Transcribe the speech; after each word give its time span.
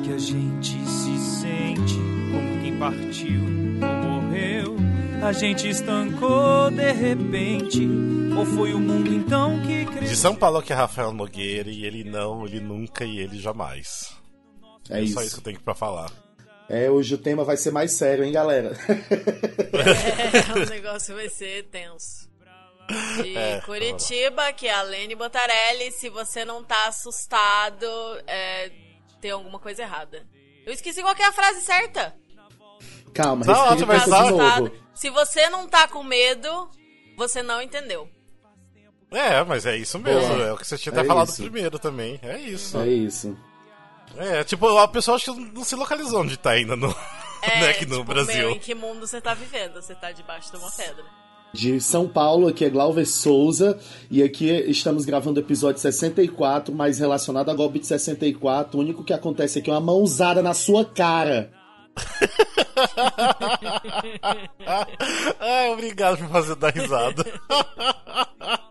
que 0.00 0.12
a 0.12 0.18
gente 0.18 0.72
se 0.86 1.18
sente 1.40 1.94
como 2.30 2.60
quem 2.62 2.78
partiu 2.78 3.40
ou 3.82 4.20
morreu, 4.20 4.76
a 5.22 5.32
gente 5.32 5.68
estancou 5.68 6.70
de 6.70 6.92
repente. 6.92 7.86
Ou 8.36 8.44
foi 8.44 8.74
o 8.74 8.78
mundo 8.78 9.12
então 9.14 9.60
que 9.62 9.86
cresceu? 9.86 10.08
De 10.08 10.16
São 10.16 10.34
Paulo 10.36 10.60
que 10.62 10.72
é 10.72 10.76
Rafael 10.76 11.12
Nogueira 11.12 11.70
e 11.70 11.84
ele 11.86 12.04
não, 12.04 12.44
ele 12.46 12.60
nunca 12.60 13.04
e 13.04 13.18
ele 13.18 13.38
jamais. 13.38 14.14
É, 14.90 14.98
É 14.98 15.02
isso. 15.02 15.14
só 15.14 15.22
isso 15.22 15.34
que 15.36 15.40
eu 15.40 15.44
tenho 15.44 15.60
pra 15.60 15.74
falar. 15.74 16.10
É, 16.68 16.90
hoje 16.90 17.14
o 17.14 17.18
tema 17.18 17.44
vai 17.44 17.56
ser 17.56 17.70
mais 17.70 17.92
sério, 17.92 18.24
hein, 18.24 18.32
galera? 18.32 18.72
É, 19.72 20.52
o 20.62 20.66
negócio 20.68 21.14
vai 21.14 21.28
ser 21.28 21.64
tenso. 21.70 22.28
De 23.22 23.36
É, 23.36 23.60
Curitiba, 23.64 24.52
que 24.52 24.66
é 24.66 24.74
a 24.74 24.82
Lene 24.82 25.14
Botarelli. 25.14 25.90
Se 25.92 26.08
você 26.08 26.44
não 26.44 26.62
tá 26.62 26.86
assustado, 26.88 27.86
é, 28.26 28.70
tem 29.26 29.32
alguma 29.32 29.58
coisa 29.58 29.82
errada. 29.82 30.24
Eu 30.64 30.72
esqueci 30.72 31.02
qual 31.02 31.14
que 31.14 31.22
é 31.22 31.26
a 31.26 31.32
frase 31.32 31.60
certa. 31.60 32.14
Calma, 33.12 33.44
Não, 33.44 33.86
mas 33.86 34.04
de 34.04 34.10
novo. 34.10 34.70
Se 34.94 35.10
você 35.10 35.50
não 35.50 35.66
tá 35.66 35.88
com 35.88 36.04
medo, 36.04 36.70
você 37.16 37.42
não 37.42 37.60
entendeu. 37.60 38.08
É, 39.10 39.42
mas 39.42 39.66
é 39.66 39.76
isso 39.76 39.98
mesmo. 39.98 40.34
Boa. 40.34 40.46
É 40.46 40.52
o 40.52 40.56
que 40.56 40.66
você 40.66 40.78
tinha 40.78 40.94
É 40.94 40.98
até 40.98 41.06
falado 41.08 41.28
isso. 41.28 41.42
primeiro 41.42 41.78
também. 41.78 42.20
É 42.22 42.38
isso. 42.38 42.78
É 42.78 42.86
isso. 42.86 43.36
É, 44.16 44.44
tipo, 44.44 44.78
a 44.78 44.86
pessoa 44.86 45.16
acho 45.16 45.34
que 45.34 45.40
não 45.52 45.64
se 45.64 45.74
localizou 45.74 46.22
onde 46.22 46.36
tá 46.36 46.50
ainda 46.50 46.76
no, 46.76 46.94
É, 47.42 47.60
né, 47.60 47.70
aqui 47.70 47.84
no 47.84 47.98
tipo, 47.98 48.04
Brasil. 48.04 48.36
Meu, 48.36 48.50
em 48.52 48.58
que 48.60 48.74
mundo 48.74 49.06
você 49.06 49.20
tá 49.20 49.34
vivendo? 49.34 49.82
Você 49.82 49.94
tá 49.94 50.12
debaixo 50.12 50.50
de 50.52 50.56
uma 50.56 50.70
pedra. 50.70 51.04
De 51.56 51.80
São 51.80 52.06
Paulo, 52.06 52.48
aqui 52.48 52.66
é 52.66 52.68
Glauber 52.68 53.06
Souza, 53.06 53.78
e 54.10 54.22
aqui 54.22 54.50
estamos 54.50 55.06
gravando 55.06 55.40
o 55.40 55.42
episódio 55.42 55.80
64, 55.80 56.74
mais 56.74 56.98
relacionado 56.98 57.50
a 57.50 57.54
golpe 57.54 57.78
de 57.78 57.86
64. 57.86 58.76
O 58.76 58.82
único 58.82 59.02
que 59.02 59.14
acontece 59.14 59.58
aqui 59.58 59.70
é 59.70 59.72
uma 59.72 59.80
mãozada 59.80 60.42
na 60.42 60.52
sua 60.52 60.84
cara. 60.84 61.50
ah, 65.40 65.70
obrigado 65.72 66.18
por 66.18 66.28
fazer 66.28 66.56
dar 66.56 66.74
risada. 66.74 67.24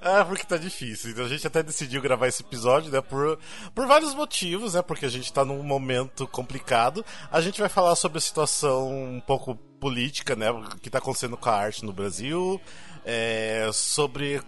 Ah, 0.00 0.24
porque 0.24 0.44
tá 0.44 0.56
difícil. 0.56 1.10
Então 1.10 1.24
a 1.24 1.28
gente 1.28 1.46
até 1.46 1.62
decidiu 1.62 2.00
gravar 2.00 2.26
esse 2.28 2.42
episódio, 2.42 2.90
né? 2.90 3.00
Por, 3.00 3.38
por 3.74 3.86
vários 3.86 4.14
motivos, 4.14 4.74
né? 4.74 4.82
Porque 4.82 5.04
a 5.04 5.10
gente 5.10 5.32
tá 5.32 5.44
num 5.44 5.62
momento 5.62 6.26
complicado. 6.26 7.04
A 7.30 7.40
gente 7.40 7.60
vai 7.60 7.68
falar 7.68 7.94
sobre 7.96 8.18
a 8.18 8.20
situação 8.20 8.88
um 8.90 9.20
pouco 9.20 9.54
política, 9.78 10.34
né? 10.34 10.50
O 10.50 10.62
que 10.78 10.88
tá 10.90 10.98
acontecendo 10.98 11.36
com 11.36 11.50
a 11.50 11.54
arte 11.54 11.84
no 11.84 11.92
Brasil. 11.92 12.60
É, 13.04 13.68
sobre 13.72 14.40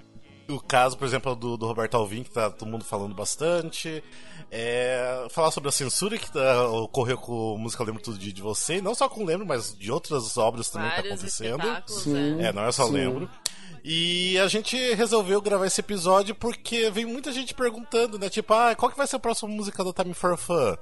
o 0.48 0.60
caso, 0.60 0.96
por 0.96 1.06
exemplo, 1.06 1.34
do, 1.34 1.56
do 1.56 1.66
Roberto 1.66 1.96
Alvim, 1.96 2.22
que 2.22 2.30
tá 2.30 2.50
todo 2.50 2.68
mundo 2.68 2.84
falando 2.84 3.14
bastante. 3.14 4.02
É, 4.50 5.26
falar 5.30 5.50
sobre 5.50 5.68
a 5.70 5.72
censura 5.72 6.18
que 6.18 6.30
tá- 6.30 6.68
ocorreu 6.68 7.16
com 7.16 7.56
música 7.56 7.82
Lembro 7.82 8.02
Tudo 8.02 8.18
de, 8.18 8.32
de 8.32 8.42
Você. 8.42 8.82
Não 8.82 8.94
só 8.94 9.08
com 9.08 9.24
Lembro, 9.24 9.46
mas 9.46 9.74
de 9.74 9.90
outras 9.90 10.36
obras 10.36 10.68
também 10.68 10.90
que 10.90 10.96
tá 10.96 11.02
Vários 11.02 11.20
acontecendo. 11.20 11.82
Sim. 11.86 12.40
é. 12.42 12.46
É, 12.46 12.52
não 12.52 12.64
é 12.64 12.72
só 12.72 12.86
Sim. 12.86 12.92
lembro. 12.92 13.30
E 13.84 14.38
a 14.38 14.46
gente 14.48 14.76
resolveu 14.94 15.40
gravar 15.42 15.66
esse 15.66 15.80
episódio 15.80 16.34
porque 16.34 16.88
vem 16.90 17.04
muita 17.04 17.32
gente 17.32 17.52
perguntando, 17.54 18.18
né? 18.18 18.28
Tipo, 18.28 18.54
ah, 18.54 18.74
qual 18.76 18.90
que 18.90 18.96
vai 18.96 19.06
ser 19.06 19.16
a 19.16 19.20
próxima 19.20 19.48
música 19.50 19.82
do 19.82 19.92
Time 19.92 20.14
for 20.14 20.36
Fun? 20.36 20.76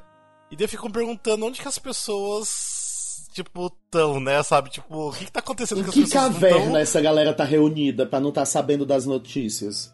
E 0.51 0.57
daí 0.57 0.67
ficam 0.69 0.91
perguntando 0.91 1.47
onde 1.47 1.61
que 1.61 1.69
as 1.69 1.79
pessoas, 1.79 3.29
tipo, 3.33 3.71
tão, 3.91 4.21
né? 4.21 4.43
Sabe? 4.43 4.71
Tipo, 4.71 5.09
o 5.09 5.13
que 5.13 5.25
que 5.27 5.33
tá 5.33 5.41
acontecendo 5.41 5.81
Em 5.81 5.85
com 5.85 5.89
as 5.91 5.95
que 5.95 6.03
pessoas? 6.03 6.25
não 6.25 6.33
caverna 6.33 6.65
tão- 6.67 6.77
essa 6.77 7.01
galera 7.01 7.33
tá 7.33 7.45
reunida 7.45 8.05
pra 8.05 8.21
não 8.21 8.31
estar 8.31 8.45
sabendo 8.45 8.85
das 8.85 9.07
notícias? 9.07 9.93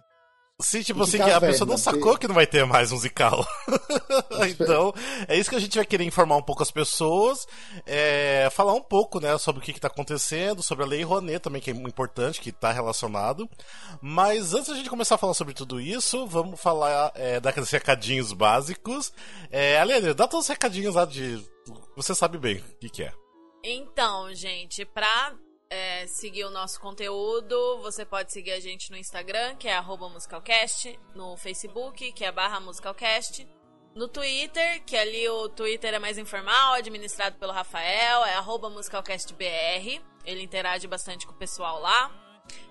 Sim, 0.58 0.82
tipo 0.82 1.00
que 1.00 1.04
assim, 1.04 1.18
que 1.18 1.30
a 1.30 1.38
pessoa 1.38 1.68
não 1.68 1.76
sacou 1.76 2.16
que 2.16 2.26
não 2.26 2.34
vai 2.34 2.46
ter 2.46 2.64
mais 2.64 2.90
musical. 2.90 3.46
então, 4.48 4.92
é 5.28 5.36
isso 5.36 5.50
que 5.50 5.56
a 5.56 5.60
gente 5.60 5.76
vai 5.76 5.84
querer 5.84 6.04
informar 6.04 6.36
um 6.36 6.42
pouco 6.42 6.62
as 6.62 6.70
pessoas, 6.70 7.46
é, 7.84 8.48
falar 8.50 8.72
um 8.72 8.80
pouco, 8.80 9.20
né, 9.20 9.36
sobre 9.36 9.60
o 9.60 9.64
que, 9.64 9.72
que 9.72 9.80
tá 9.80 9.88
acontecendo, 9.88 10.62
sobre 10.62 10.84
a 10.84 10.86
Lei 10.86 11.02
Rouanet 11.02 11.40
também, 11.40 11.60
que 11.60 11.70
é 11.70 11.74
importante, 11.74 12.40
que 12.40 12.52
tá 12.52 12.72
relacionado. 12.72 13.48
Mas 14.00 14.54
antes 14.54 14.68
da 14.68 14.76
gente 14.76 14.88
começar 14.88 15.16
a 15.16 15.18
falar 15.18 15.34
sobre 15.34 15.52
tudo 15.52 15.78
isso, 15.78 16.26
vamos 16.26 16.58
falar, 16.58 17.12
é, 17.14 17.38
dar 17.38 17.50
aqueles 17.50 17.70
recadinhos 17.70 18.32
básicos. 18.32 19.12
É, 19.50 19.78
Alene, 19.78 20.14
dá 20.14 20.26
todos 20.26 20.46
os 20.46 20.50
recadinhos 20.50 20.94
lá 20.94 21.04
de... 21.04 21.44
Você 21.96 22.14
sabe 22.14 22.38
bem 22.38 22.56
o 22.56 22.78
que, 22.80 22.88
que 22.88 23.02
é. 23.02 23.12
Então, 23.62 24.32
gente, 24.32 24.84
pra 24.86 25.34
é, 25.68 26.06
seguir 26.06 26.44
o 26.44 26.50
nosso 26.50 26.80
conteúdo, 26.80 27.78
você 27.80 28.04
pode 28.04 28.32
seguir 28.32 28.52
a 28.52 28.60
gente 28.60 28.90
no 28.90 28.96
Instagram, 28.96 29.56
que 29.56 29.68
é 29.68 29.76
musicalcast, 30.08 30.98
no 31.14 31.36
Facebook, 31.36 32.12
que 32.12 32.24
é 32.24 32.32
barra 32.32 32.60
musicalcast, 32.60 33.46
no 33.94 34.08
Twitter, 34.08 34.84
que 34.84 34.96
ali 34.96 35.28
o 35.28 35.48
Twitter 35.48 35.94
é 35.94 35.98
mais 35.98 36.18
informal, 36.18 36.74
administrado 36.74 37.36
pelo 37.36 37.52
Rafael, 37.52 38.24
é 38.24 38.34
musicalcastbr, 38.70 40.02
ele 40.24 40.42
interage 40.42 40.86
bastante 40.86 41.26
com 41.26 41.32
o 41.32 41.36
pessoal 41.36 41.80
lá. 41.80 42.25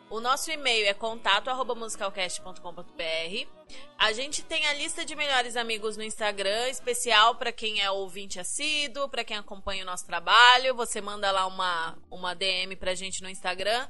O 0.10 0.20
nosso 0.20 0.52
e-mail 0.52 0.86
é 0.86 0.94
contato 0.94 1.50
arroba 1.50 1.74
musicalcast.com.br. 1.74 3.50
A 3.98 4.14
gente 4.14 4.44
tem 4.44 4.66
a 4.68 4.74
lista 4.74 5.04
de 5.04 5.16
melhores 5.16 5.56
amigos 5.56 5.98
no 5.98 6.04
Instagram, 6.04 6.70
especial 6.70 7.36
para 7.36 7.52
quem 7.52 7.82
é 7.82 7.90
ouvinte 7.90 8.40
assíduo, 8.40 9.10
para 9.10 9.24
quem 9.24 9.36
acompanha 9.36 9.82
o 9.82 9.86
nosso 9.86 10.06
trabalho. 10.06 10.76
Você 10.76 11.02
manda 11.02 11.32
lá 11.32 11.48
uma, 11.48 11.98
uma 12.12 12.36
DM 12.36 12.76
pra 12.76 12.94
gente 12.94 13.24
no 13.24 13.30
Instagram, 13.30 13.88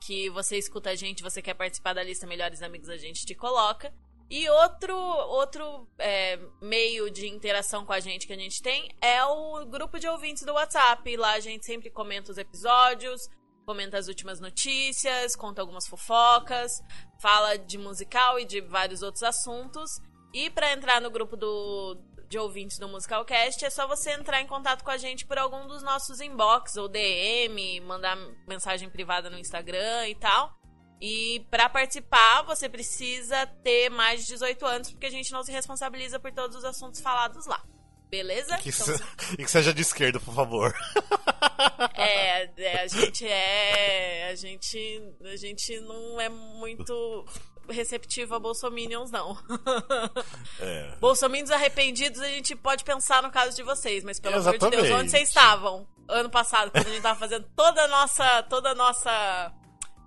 que 0.00 0.30
você 0.30 0.56
escuta 0.56 0.90
a 0.90 0.94
gente, 0.94 1.22
você 1.22 1.42
quer 1.42 1.54
participar 1.54 1.92
da 1.92 2.02
lista 2.02 2.26
Melhores 2.26 2.62
Amigos, 2.62 2.88
a 2.88 2.96
gente 2.96 3.26
te 3.26 3.34
coloca. 3.34 3.92
E 4.30 4.48
outro, 4.48 4.94
outro 4.94 5.86
é, 5.98 6.38
meio 6.60 7.10
de 7.10 7.26
interação 7.26 7.84
com 7.84 7.92
a 7.92 8.00
gente 8.00 8.26
que 8.26 8.32
a 8.32 8.36
gente 8.36 8.62
tem 8.62 8.90
é 9.00 9.24
o 9.24 9.64
grupo 9.66 9.98
de 9.98 10.06
ouvintes 10.06 10.44
do 10.44 10.52
WhatsApp. 10.52 11.16
Lá 11.16 11.32
a 11.32 11.40
gente 11.40 11.64
sempre 11.64 11.90
comenta 11.90 12.30
os 12.30 12.36
episódios, 12.36 13.28
comenta 13.68 13.98
as 13.98 14.08
últimas 14.08 14.40
notícias, 14.40 15.36
conta 15.36 15.60
algumas 15.60 15.86
fofocas, 15.86 16.82
fala 17.20 17.58
de 17.58 17.76
musical 17.76 18.40
e 18.40 18.46
de 18.46 18.62
vários 18.62 19.02
outros 19.02 19.22
assuntos. 19.22 19.90
E 20.32 20.48
para 20.48 20.72
entrar 20.72 21.02
no 21.02 21.10
grupo 21.10 21.36
do, 21.36 21.94
de 22.30 22.38
ouvintes 22.38 22.78
do 22.78 22.88
Musicalcast, 22.88 23.62
é 23.62 23.68
só 23.68 23.86
você 23.86 24.12
entrar 24.12 24.40
em 24.40 24.46
contato 24.46 24.82
com 24.82 24.90
a 24.90 24.96
gente 24.96 25.26
por 25.26 25.36
algum 25.36 25.66
dos 25.66 25.82
nossos 25.82 26.18
inbox 26.18 26.78
ou 26.78 26.88
DM, 26.88 27.78
mandar 27.82 28.16
mensagem 28.46 28.88
privada 28.88 29.28
no 29.28 29.38
Instagram 29.38 30.08
e 30.08 30.14
tal. 30.14 30.56
E 30.98 31.46
para 31.50 31.68
participar, 31.68 32.44
você 32.46 32.70
precisa 32.70 33.46
ter 33.62 33.90
mais 33.90 34.22
de 34.22 34.28
18 34.28 34.64
anos, 34.64 34.90
porque 34.90 35.06
a 35.06 35.10
gente 35.10 35.30
não 35.30 35.42
se 35.42 35.52
responsabiliza 35.52 36.18
por 36.18 36.32
todos 36.32 36.56
os 36.56 36.64
assuntos 36.64 37.02
falados 37.02 37.44
lá. 37.44 37.62
Beleza? 38.10 38.56
Que 38.58 38.70
Então, 38.70 38.86
se- 38.96 39.02
E 39.34 39.44
que 39.44 39.50
seja 39.50 39.72
de 39.74 39.82
esquerda, 39.82 40.18
por 40.18 40.34
favor. 40.34 40.74
é, 41.94 42.48
é, 42.56 42.82
a 42.82 42.86
gente 42.86 43.26
é. 43.26 44.28
A 44.30 44.34
gente. 44.34 45.02
A 45.24 45.36
gente 45.36 45.80
não 45.80 46.20
é 46.20 46.28
muito 46.28 47.24
receptivo 47.68 48.34
a 48.34 48.38
bolsominions, 48.38 49.10
não. 49.10 49.36
É. 50.60 50.96
Bolsominions 51.00 51.50
arrependidos, 51.50 52.20
a 52.20 52.26
gente 52.28 52.56
pode 52.56 52.82
pensar 52.82 53.22
no 53.22 53.30
caso 53.30 53.54
de 53.54 53.62
vocês, 53.62 54.02
mas 54.02 54.18
pelo 54.18 54.36
amor 54.36 54.52
de 54.52 54.58
Deus, 54.58 54.72
Exatamente. 54.72 54.92
onde 55.00 55.10
vocês 55.10 55.28
estavam 55.28 55.86
ano 56.08 56.30
passado, 56.30 56.70
quando 56.72 56.86
a 56.86 56.90
gente 56.90 57.02
tava 57.02 57.18
fazendo 57.20 57.46
toda 57.54 57.82
a 57.84 57.88
nossa. 57.88 58.42
toda 58.44 58.70
a 58.70 58.74
nossa 58.74 59.52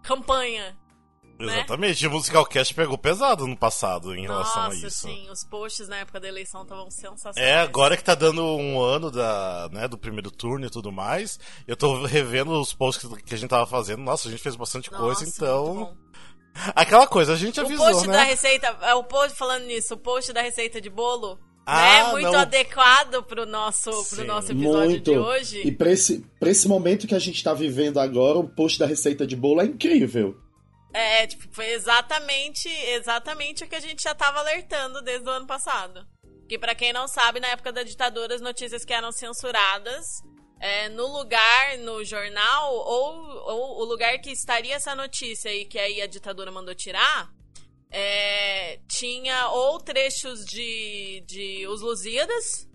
campanha. 0.03 0.75
Né? 1.45 1.57
Exatamente. 1.57 2.07
O 2.07 2.11
Musicalcast 2.11 2.73
pegou 2.73 2.97
pesado 2.97 3.47
no 3.47 3.57
passado 3.57 4.15
em 4.15 4.23
relação 4.23 4.61
a 4.61 4.65
Nossa, 4.69 4.87
isso. 4.87 5.07
sim, 5.07 5.29
os 5.31 5.43
posts 5.43 5.87
na 5.87 5.97
época 5.97 6.19
da 6.19 6.27
eleição 6.27 6.63
estavam 6.63 6.89
sensacionais. 6.91 7.37
É, 7.37 7.59
agora 7.59 7.95
que 7.97 8.03
tá 8.03 8.15
dando 8.15 8.43
um 8.43 8.81
ano 8.81 9.09
da, 9.11 9.69
né, 9.71 9.87
do 9.87 9.97
primeiro 9.97 10.29
turno 10.31 10.65
e 10.65 10.69
tudo 10.69 10.91
mais, 10.91 11.39
eu 11.67 11.75
tô 11.75 12.03
revendo 12.05 12.51
os 12.59 12.73
posts 12.73 13.09
que- 13.23 13.33
a 13.33 13.37
gente 13.37 13.49
tava 13.49 13.65
fazendo. 13.65 14.01
Nossa, 14.03 14.27
a 14.27 14.31
gente 14.31 14.43
fez 14.43 14.55
bastante 14.55 14.91
Nossa, 14.91 15.03
coisa, 15.03 15.25
então. 15.25 15.95
Aquela 16.75 17.07
coisa, 17.07 17.33
a 17.33 17.37
gente 17.37 17.59
O 17.59 17.63
avisou, 17.65 17.85
post 17.91 18.07
né? 18.07 18.13
da 18.17 18.23
receita, 18.23 18.77
é, 18.81 18.93
o 18.93 19.03
post 19.03 19.37
falando 19.37 19.65
nisso, 19.65 19.93
o 19.93 19.97
post 19.97 20.33
da 20.33 20.41
receita 20.41 20.81
de 20.81 20.89
bolo, 20.89 21.39
Ah, 21.65 21.81
né? 22.05 22.11
Muito 22.11 22.31
não. 22.31 22.39
adequado 22.39 23.23
pro 23.23 23.45
nosso, 23.45 23.89
pro 24.09 24.25
nosso 24.25 24.51
episódio 24.51 24.89
Muito. 24.89 25.11
de 25.11 25.17
hoje. 25.17 25.61
E 25.65 25.71
pra 25.71 25.89
esse, 25.91 26.25
pra 26.39 26.49
esse 26.49 26.67
momento 26.67 27.07
que 27.07 27.15
a 27.15 27.19
gente 27.19 27.41
tá 27.41 27.53
vivendo 27.53 27.99
agora, 27.99 28.37
o 28.37 28.49
post 28.49 28.77
da 28.77 28.85
receita 28.85 29.25
de 29.25 29.35
bolo 29.35 29.61
é 29.61 29.65
incrível. 29.65 30.35
É, 30.93 31.25
tipo, 31.25 31.47
foi 31.53 31.67
exatamente, 31.67 32.67
exatamente 32.69 33.63
o 33.63 33.67
que 33.67 33.75
a 33.75 33.79
gente 33.79 34.03
já 34.03 34.13
tava 34.13 34.39
alertando 34.39 35.01
desde 35.01 35.27
o 35.27 35.31
ano 35.31 35.47
passado. 35.47 36.05
Que 36.49 36.59
pra 36.59 36.75
quem 36.75 36.91
não 36.91 37.07
sabe, 37.07 37.39
na 37.39 37.47
época 37.47 37.71
da 37.71 37.83
ditadura, 37.83 38.35
as 38.35 38.41
notícias 38.41 38.83
que 38.83 38.93
eram 38.93 39.11
censuradas, 39.11 40.05
é, 40.59 40.89
no 40.89 41.07
lugar, 41.07 41.77
no 41.79 42.03
jornal, 42.03 42.73
ou, 42.73 43.15
ou 43.47 43.81
o 43.81 43.85
lugar 43.85 44.19
que 44.19 44.31
estaria 44.31 44.75
essa 44.75 44.93
notícia 44.93 45.53
e 45.53 45.65
que 45.65 45.79
aí 45.79 46.01
a 46.01 46.07
ditadura 46.07 46.51
mandou 46.51 46.75
tirar, 46.75 47.31
é, 47.89 48.79
tinha 48.87 49.49
ou 49.49 49.79
trechos 49.79 50.45
de, 50.45 51.23
de 51.25 51.67
Os 51.67 51.81
Lusíadas, 51.81 52.67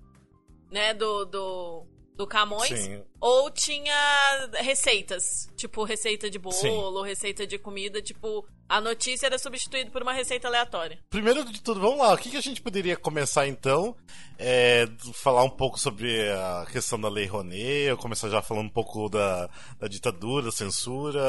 né, 0.71 0.93
do, 0.93 1.25
do, 1.27 1.87
do 2.17 2.27
Camões, 2.27 2.81
Sim. 2.81 3.05
ou 3.21 3.51
tinha 3.51 4.49
receitas, 4.55 5.49
tipo 5.57 5.85
receita 5.85 6.31
de 6.31 6.39
bolo, 6.39 7.03
Sim. 7.03 7.09
receita 7.09 7.47
de 7.47 7.59
comida, 7.59 8.01
tipo 8.01 8.47
a 8.69 8.81
notícia 8.81 9.27
era 9.27 9.39
substituída 9.39 9.91
por 9.91 10.03
uma 10.03 10.13
receita 10.13 10.49
aleatória. 10.49 10.99
Primeiro 11.09 11.45
de 11.45 11.63
tudo, 11.63 11.81
vamos 11.81 11.99
lá. 11.99 12.15
O 12.15 12.19
que, 12.19 12.31
que 12.31 12.37
a 12.37 12.43
gente 12.43 12.61
poderia 12.61 12.97
começar 12.97 13.47
então? 13.47 13.97
É, 14.39 14.89
falar 15.15 15.45
um 15.45 15.51
pouco 15.51 15.79
sobre 15.79 16.29
a 16.31 16.67
questão 16.73 17.01
da 17.01 17.09
Lei 17.09 17.27
Rouanet, 17.27 17.89
eu 17.89 17.97
começar 17.97 18.29
já 18.29 18.43
falando 18.43 18.67
um 18.67 18.73
pouco 18.73 19.09
da, 19.09 19.49
da 19.79 19.87
ditadura, 19.87 20.51
censura. 20.51 21.21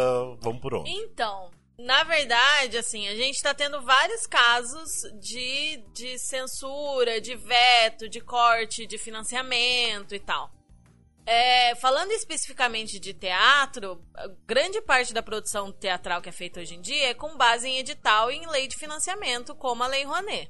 Vamos 0.42 0.62
por 0.62 0.74
onde? 0.74 0.89
Então, 0.89 1.51
na 1.78 2.04
verdade, 2.04 2.78
assim, 2.78 3.07
a 3.07 3.16
gente 3.16 3.42
tá 3.42 3.54
tendo 3.54 3.81
vários 3.81 4.25
casos 4.25 4.89
de, 5.22 5.78
de 5.94 6.18
censura, 6.18 7.22
de 7.22 7.36
veto, 7.36 8.10
de 8.10 8.19
corte, 8.19 8.88
de 8.88 8.98
financiamento 8.98 10.16
e 10.16 10.19
tal. 10.19 10.51
É, 11.29 11.75
falando 11.75 12.12
especificamente 12.12 12.97
de 13.00 13.13
teatro, 13.13 14.01
grande 14.47 14.81
parte 14.81 15.13
da 15.13 15.21
produção 15.21 15.74
teatral 15.74 16.21
que 16.21 16.29
é 16.29 16.31
feita 16.31 16.62
hoje 16.62 16.75
em 16.75 16.81
dia 16.81 17.09
é 17.09 17.13
com 17.13 17.35
base 17.35 17.68
em 17.68 17.79
edital 17.79 18.31
e 18.31 18.38
em 18.38 18.47
lei 18.50 18.65
de 18.65 18.77
financiamento, 18.77 19.53
como 19.53 19.83
a 19.83 19.88
Lei 19.88 20.06
Rouanet. 20.06 20.50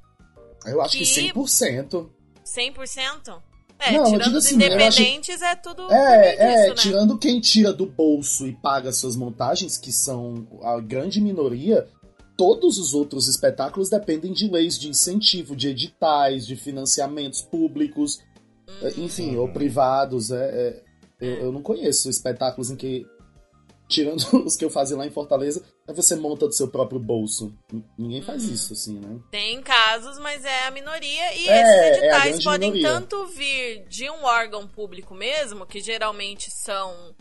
Eu 0.67 0.79
acho 0.79 0.91
que, 0.95 1.03
Que- 1.03 1.33
100%. 1.33 2.11
100%? 2.45 3.41
É, 3.79 3.91
Não, 3.91 4.05
tirando 4.05 4.35
os 4.35 4.45
assim, 4.45 4.61
eu 4.61 4.67
acho- 4.87 5.01
independentes, 5.01 5.41
é 5.41 5.55
tudo 5.55 5.91
É, 5.91 6.35
é, 6.35 6.67
né? 6.69 6.75
tirando 6.75 7.17
quem 7.17 7.39
tira 7.39 7.73
do 7.73 7.85
bolso 7.87 8.45
e 8.47 8.53
paga 8.53 8.91
suas 8.91 9.15
montagens, 9.15 9.77
que 9.77 9.91
são 9.91 10.47
a 10.63 10.79
grande 10.79 11.19
minoria, 11.21 11.87
todos 12.35 12.77
os 12.77 12.93
outros 12.93 13.27
espetáculos 13.27 13.89
dependem 13.89 14.31
de 14.33 14.47
leis 14.47 14.79
de 14.79 14.89
incentivo, 14.89 15.55
de 15.55 15.69
editais, 15.69 16.45
de 16.45 16.55
financiamentos 16.55 17.41
públicos, 17.41 18.19
enfim, 18.97 19.35
Uhum. 19.35 19.41
ou 19.41 19.47
privados. 19.49 20.31
É, 20.31 20.45
é, 20.45 20.83
eu, 21.19 21.35
eu 21.45 21.51
não 21.51 21.61
conheço 21.61 22.09
espetáculos 22.09 22.69
em 22.69 22.75
que, 22.75 23.05
tirando 23.87 24.17
os 24.45 24.55
que 24.55 24.65
eu 24.65 24.69
fazia 24.69 24.97
lá 24.97 25.05
em 25.07 25.11
Fortaleza, 25.11 25.63
é 25.87 25.93
você 25.93 26.15
monta 26.15 26.45
do 26.47 26.53
seu 26.53 26.67
próprio 26.67 26.99
bolso. 26.99 27.53
Ninguém 27.97 28.21
faz 28.21 28.43
Uhum. 28.45 28.53
isso, 28.53 28.73
assim, 28.73 28.99
né? 28.99 29.19
Tem 29.31 29.61
casos, 29.61 30.19
mas 30.19 30.43
é 30.43 30.65
a 30.67 30.71
minoria. 30.71 31.33
E 31.35 31.47
É, 31.47 31.51
é 31.51 31.61
esses 31.61 31.97
editais 31.97 32.23
grande 32.29 32.43
podem 32.43 32.71
minoria. 32.71 32.99
tanto 32.99 33.25
vir 33.27 33.85
de 33.87 34.09
um 34.09 34.23
órgão 34.25 34.67
público 34.67 35.15
mesmo, 35.15 35.65
que 35.65 35.79
geralmente 35.79 36.51
são 36.51 37.15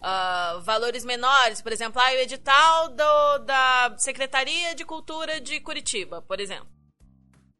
ah, 0.00 0.60
valores 0.64 1.04
menores. 1.04 1.60
Por 1.60 1.72
exemplo, 1.72 2.00
ah, 2.04 2.10
o 2.12 2.18
edital 2.20 2.88
do- 2.90 3.38
da 3.44 3.94
Secretaria 3.98 4.74
de 4.74 4.84
Cultura 4.84 5.40
de 5.40 5.58
Curitiba, 5.60 6.22
por 6.22 6.38
exemplo. 6.40 6.68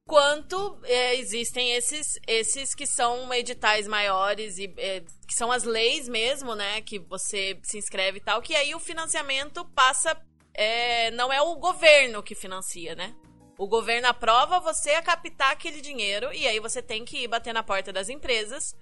Quanto 0.09 0.81
é, 0.85 1.17
existem 1.17 1.75
esses, 1.75 2.19
esses 2.27 2.75
que 2.75 2.87
são 2.87 3.31
editais 3.35 3.87
maiores 3.87 4.57
e 4.57 4.73
é, 4.79 5.03
que 5.27 5.35
são 5.35 5.53
as 5.53 5.65
leis 5.65 6.09
mesmo, 6.09 6.55
né? 6.55 6.81
Que 6.81 6.99
você 6.99 7.61
se 7.63 7.77
inscreve 7.77 8.17
e 8.17 8.21
tal, 8.23 8.41
que 8.41 8.57
aí 8.57 8.75
o 8.75 8.81
financiamento 8.81 9.67
passa. 9.67 10.19
é, 10.55 11.11
não 11.11 11.31
é 11.31 11.43
o 11.43 11.55
governo 11.57 12.23
que 12.23 12.35
financia, 12.35 12.95
né? 12.95 13.15
O 13.59 13.69
governo 13.69 14.09
aprova 14.09 14.59
você 14.61 14.93
a 14.93 15.03
captar 15.03 15.53
aquele 15.53 15.83
dinheiro 15.83 16.33
e 16.33 16.49
aí 16.49 16.59
você 16.59 16.81
tem 16.81 17.05
que 17.05 17.25
ir 17.25 17.29
bater 17.29 17.53
na 17.53 17.63
porta 17.63 17.93
das 17.93 18.09
empresas 18.09 18.75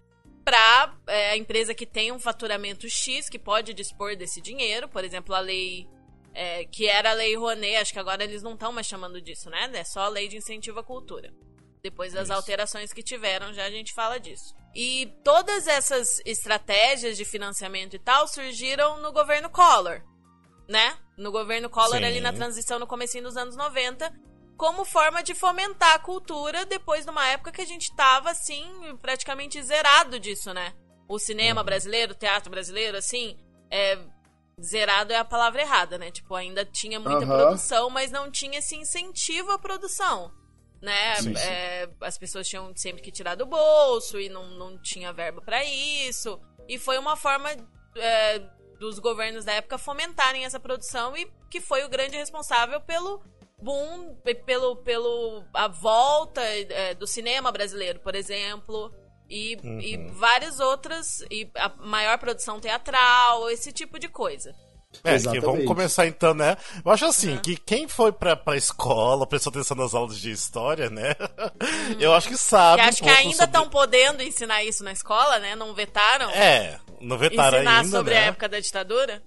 para 0.45 0.95
a 1.09 1.37
empresa 1.37 1.75
que 1.75 1.85
tem 1.85 2.13
um 2.13 2.21
faturamento 2.21 2.89
X, 2.89 3.29
que 3.29 3.39
pode 3.39 3.75
dispor 3.75 4.15
desse 4.15 4.41
dinheiro, 4.41 4.89
por 4.89 5.03
exemplo, 5.03 5.35
a 5.35 5.41
lei 5.41 5.89
é, 6.37 6.67
que 6.67 6.87
era 6.87 7.13
a 7.13 7.15
lei 7.15 7.35
Rouanet, 7.35 7.77
acho 7.77 7.93
que 7.95 7.99
agora 7.99 8.23
eles 8.23 8.43
não 8.43 8.53
estão 8.53 8.71
mais 8.71 8.87
chamando 8.87 9.23
disso, 9.23 9.49
né? 9.49 9.71
É 9.73 9.85
só 9.85 10.01
a 10.01 10.09
lei 10.09 10.29
de 10.29 10.37
incentivo 10.37 10.79
à 10.79 10.85
cultura. 10.85 11.33
Depois 11.83 12.13
das 12.13 12.25
Isso. 12.25 12.35
alterações 12.35 12.93
que 12.93 13.03
tiveram, 13.03 13.55
já 13.55 13.65
a 13.65 13.71
gente 13.71 13.95
fala 13.95 14.21
disso. 14.21 14.55
E 14.75 15.07
todas 15.25 15.67
essas 15.67 16.21
estratégias 16.27 17.17
de 17.17 17.25
financiamento 17.25 17.97
e 17.97 17.99
tal 17.99 18.29
surgiram 18.29 19.01
no 19.01 19.13
governo 19.13 19.49
Collor, 19.49 20.03
né? 20.69 20.99
No 21.17 21.33
governo 21.33 21.71
Collor 21.71 22.01
Sim. 22.01 22.05
ali 22.05 22.21
na 22.21 22.35
transição 22.35 22.79
no 22.79 22.87
comecinho 22.87 23.25
dos 23.25 23.37
anos 23.39 23.57
90, 23.57 24.13
como 24.59 24.85
forma 24.85 25.23
de 25.23 25.35
fomentar 25.35 25.95
a 25.95 25.99
cultura 25.99 26.67
depois 26.67 27.07
de 27.07 27.11
uma 27.11 27.27
época 27.29 27.53
que 27.53 27.63
a 27.63 27.67
gente 27.67 27.95
tava 27.97 28.31
assim, 28.31 28.67
praticamente 29.01 29.63
zerado 29.63 30.21
disso, 30.21 30.53
né? 30.53 30.75
O 31.09 31.19
cinema 31.19 31.65
brasileiro, 31.65 32.13
o 32.13 32.17
teatro 32.17 32.51
brasileiro, 32.51 32.99
assim, 32.99 33.39
é, 33.71 33.99
zerado 34.67 35.13
é 35.13 35.17
a 35.17 35.25
palavra 35.25 35.61
errada, 35.63 35.99
né? 35.99 36.11
Tipo, 36.11 36.35
ainda 36.35 36.65
tinha 36.65 36.99
muita 36.99 37.25
Aham. 37.25 37.37
produção, 37.37 37.91
mas 37.91 38.11
não 38.11 38.31
tinha 38.31 38.59
esse 38.59 38.75
incentivo 38.77 39.51
à 39.53 39.59
produção. 39.59 40.33
Né? 40.81 41.17
Sim, 41.17 41.35
sim. 41.35 41.43
É, 41.43 41.89
as 42.03 42.19
pessoas 42.19 42.47
tinham 42.47 42.71
sempre 42.77 43.03
que 43.03 43.11
tirar 43.11 43.35
do 43.35 43.47
bolso 43.47 44.21
e 44.21 44.29
não, 44.29 44.47
não 44.51 44.81
tinha 44.81 45.13
verba 45.13 45.41
pra 45.41 45.65
isso. 45.65 46.41
E 46.69 46.79
foi 46.79 46.99
uma 46.99 47.17
forma 47.17 47.51
é, 47.97 48.39
dos 48.79 48.99
governos 48.99 49.45
da 49.45 49.53
época 49.55 49.79
fomentarem 49.79 50.45
essa 50.45 50.61
produção 50.61 51.17
e 51.17 51.31
que 51.51 51.61
foi 51.61 51.85
o 51.85 51.89
grande 51.89 52.17
responsável 52.17 52.81
pelo 52.81 53.23
boom, 53.61 54.15
pe- 54.17 54.35
pelo, 54.35 54.77
pelo 54.77 55.45
a 55.55 55.67
volta 55.67 56.43
é, 56.43 56.95
do 56.95 57.07
cinema 57.07 57.51
brasileiro, 57.51 58.01
por 58.01 58.15
exemplo. 58.15 58.93
E, 59.29 59.59
Uhum. 59.63 59.81
e 59.81 59.97
várias 60.13 60.61
outras, 60.61 61.21
e 61.31 61.51
a 61.57 61.69
maior 61.81 62.17
produção 62.19 62.61
teatral, 62.61 63.51
esse 63.51 63.73
tipo 63.73 63.99
de 63.99 64.09
coisa. 64.09 64.55
É, 65.05 65.19
que 65.19 65.41
vamos 65.41 65.67
começar 65.67 66.07
então, 66.07 66.33
né? 66.33 66.57
Eu 66.83 66.91
acho 66.91 67.05
assim, 67.05 67.33
Uhum. 67.33 67.39
que 67.43 67.57
quem 67.57 67.87
foi 67.89 68.13
pra, 68.13 68.35
pra 68.35 68.57
escola, 68.57 69.27
prestou 69.27 69.51
atenção 69.51 69.77
nas 69.77 69.93
aulas 69.95 70.19
de 70.19 70.31
história, 70.31 70.89
né? 70.89 71.15
Eu 72.01 72.15
acho 72.15 72.29
que 72.29 72.37
sabe. 72.39 72.81
Que 72.81 72.87
um 72.87 72.89
acho 72.89 72.97
que 72.99 73.05
pouco 73.05 73.19
ainda 73.19 73.33
sobre- 73.35 73.45
estão 73.47 73.69
podendo 73.69 74.23
ensinar 74.23 74.65
isso 74.65 74.83
na 74.85 74.93
escola, 74.93 75.39
né? 75.39 75.55
Não 75.55 75.75
vetaram 75.75 76.31
É, 76.31 76.79
não 77.01 77.19
vetaram 77.19 77.59
ensinar 77.59 77.81
ainda, 77.81 77.97
sobre 77.99 78.15
né? 78.15 78.21
a 78.21 78.25
época 78.27 78.49
da 78.49 78.59
ditadura. 78.61 79.23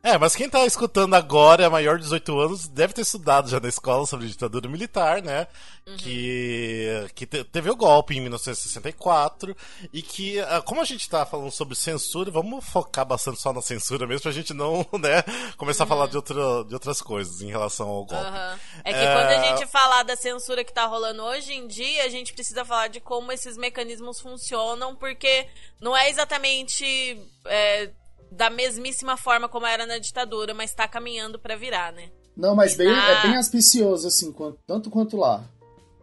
É, 0.00 0.16
mas 0.16 0.34
quem 0.36 0.48
tá 0.48 0.64
escutando 0.64 1.14
agora, 1.14 1.64
é 1.64 1.68
maior 1.68 1.96
de 1.96 2.04
18 2.04 2.38
anos, 2.38 2.68
deve 2.68 2.92
ter 2.94 3.02
estudado 3.02 3.48
já 3.50 3.58
na 3.58 3.68
escola 3.68 4.06
sobre 4.06 4.28
ditadura 4.28 4.68
militar, 4.68 5.20
né? 5.20 5.46
Uhum. 5.86 5.96
Que, 5.96 7.06
que 7.14 7.26
te- 7.26 7.42
teve 7.44 7.68
o 7.70 7.74
golpe 7.76 8.16
em 8.16 8.20
1964 8.20 9.56
e 9.92 10.00
que, 10.00 10.38
ah, 10.40 10.62
como 10.62 10.80
a 10.80 10.84
gente 10.84 11.08
tá 11.08 11.26
falando 11.26 11.50
sobre 11.50 11.74
censura, 11.74 12.30
vamos 12.30 12.64
focar 12.64 13.04
bastante 13.04 13.40
só 13.40 13.52
na 13.52 13.60
censura 13.60 14.06
mesmo 14.06 14.22
pra 14.22 14.32
gente 14.32 14.54
não, 14.54 14.86
né, 15.00 15.22
começar 15.56 15.84
a 15.84 15.86
falar 15.86 16.06
de, 16.06 16.16
outra, 16.16 16.34
de 16.64 16.74
outras 16.74 17.02
coisas 17.02 17.40
em 17.42 17.50
relação 17.50 17.88
ao 17.88 18.04
golpe. 18.04 18.24
Uhum. 18.24 18.58
É 18.84 18.92
que 18.92 18.98
É. 19.00 19.12
quando 19.14 19.26
a 19.30 19.44
gente 19.56 19.66
falar 19.66 20.02
da 20.04 20.14
censura 20.14 20.62
que 20.62 20.72
tá 20.72 20.86
rolando 20.86 21.22
hoje 21.24 21.52
em 21.54 21.66
dia, 21.66 22.04
a 22.04 22.08
gente 22.08 22.32
precisa 22.34 22.64
falar 22.64 22.88
de 22.88 23.00
como 23.00 23.32
esses 23.32 23.56
mecanismos 23.56 24.20
funcionam, 24.20 24.94
porque 24.94 25.48
não 25.80 25.96
é 25.96 26.08
exatamente 26.10 27.20
é, 27.46 27.90
da 28.30 28.50
mesmíssima 28.50 29.16
forma 29.16 29.48
como 29.48 29.66
era 29.66 29.86
na 29.86 29.98
ditadura, 29.98 30.52
mas 30.54 30.74
tá 30.74 30.86
caminhando 30.86 31.38
pra 31.38 31.56
virar, 31.56 31.92
né? 31.92 32.10
Não, 32.36 32.54
mas 32.54 32.76
bem, 32.76 32.88
Ah. 32.88 33.10
é 33.10 33.22
bem 33.28 33.36
auspicioso, 33.36 34.06
assim, 34.06 34.30
quanto- 34.32 34.58
tanto 34.66 34.90
quanto 34.90 35.16
lá. 35.16 35.44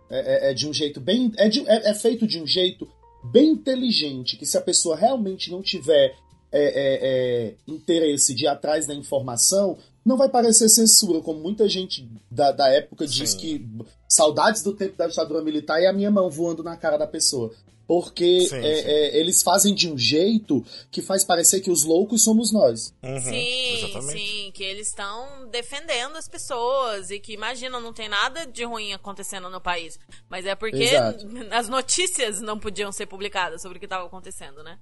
É, 0.09 0.47
é- 0.47 0.51
é 0.51 0.53
de 0.53 0.67
um 0.67 0.73
jeito 0.73 0.99
bem. 0.99 1.31
É, 1.37 1.47
de- 1.49 1.67
é- 1.67 1.89
é 1.89 1.93
feito 1.93 2.27
de 2.27 2.39
um 2.41 2.45
jeito 2.45 2.87
bem 3.23 3.49
inteligente, 3.51 4.37
que 4.37 4.45
se 4.45 4.57
a 4.57 4.61
pessoa 4.61 4.95
realmente 4.95 5.49
não 5.51 5.61
tiver 5.61 6.15
é, 6.51 6.61
é, 6.61 6.99
é, 7.01 7.55
interesse 7.67 8.33
de 8.33 8.45
ir 8.45 8.47
atrás 8.47 8.85
da 8.87 8.93
informação, 8.93 9.77
não 10.05 10.15
vai 10.15 10.29
parecer 10.29 10.69
censura, 10.69 11.19
como 11.19 11.39
muita 11.41 11.67
gente 11.67 12.07
da, 12.31 12.51
da 12.53 12.69
época 12.69 13.05
diz 13.05 13.31
Sim. 13.31 13.37
que 13.37 13.67
saudades 14.07 14.61
do 14.63 14.73
tempo 14.73 14.95
da 14.95 15.07
ditadura 15.07 15.43
militar 15.43 15.81
e 15.81 15.87
a 15.87 15.91
minha 15.91 16.09
mão 16.09 16.29
voando 16.29 16.63
na 16.63 16.77
cara 16.77 16.95
da 16.97 17.07
pessoa. 17.07 17.51
Porque 17.87 18.41
Sim, 18.41 18.57
é, 18.57 18.75
sim. 18.75 18.87
é, 18.89 19.17
eles 19.19 19.43
fazem 19.43 19.73
de 19.73 19.91
um 19.91 19.97
jeito 19.97 20.65
que 20.89 21.01
faz 21.01 21.23
parecer 21.23 21.61
que 21.61 21.69
os 21.69 21.83
loucos 21.83 22.23
somos 22.23 22.51
nós. 22.51 22.93
Uhum, 23.03 23.19
sim, 23.21 23.73
exatamente. 23.75 24.19
sim, 24.19 24.51
que 24.53 24.63
eles 24.63 24.87
estão 24.87 25.47
defendendo 25.49 26.15
as 26.15 26.27
pessoas 26.27 27.11
e 27.11 27.19
que 27.19 27.33
imaginam 27.33 27.79
não 27.79 27.93
tem 27.93 28.09
nada 28.09 28.45
de 28.47 28.63
ruim 28.63 28.91
acontecendo 28.93 29.49
no 29.51 29.61
país, 29.61 29.99
mas 30.27 30.45
é 30.45 30.55
porque 30.55 30.83
Exato. 30.83 31.25
as 31.51 31.69
notícias 31.69 32.41
não 32.41 32.57
podiam 32.59 32.91
ser 32.91 33.05
publicadas 33.05 33.61
sobre 33.61 33.77
o 33.77 33.79
que 33.79 33.85
estava 33.85 34.05
acontecendo, 34.05 34.63
né? 34.63 34.79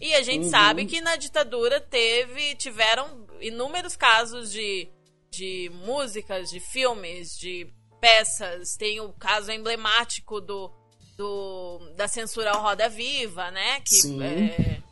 E 0.00 0.14
a 0.14 0.22
gente 0.22 0.44
Uhum. 0.44 0.50
sabe 0.50 0.86
que 0.86 1.00
na 1.00 1.16
ditadura 1.16 1.80
teve, 1.80 2.54
tiveram 2.56 3.26
inúmeros 3.40 3.96
casos 3.96 4.50
de, 4.50 4.88
de 5.30 5.70
músicas, 5.84 6.50
de 6.50 6.60
filmes, 6.60 7.36
de 7.38 7.66
peças. 8.00 8.76
Tem 8.76 9.00
o 9.00 9.12
caso 9.14 9.50
emblemático 9.50 10.38
do, 10.40 10.70
do 11.16 11.78
da 11.96 12.06
censura 12.08 12.50
ao 12.52 12.62
Roda 12.62 12.88
Viva, 12.88 13.50
né? 13.50 13.80
Que 13.80 13.94
Sim. 13.94 14.22
é, 14.22 14.82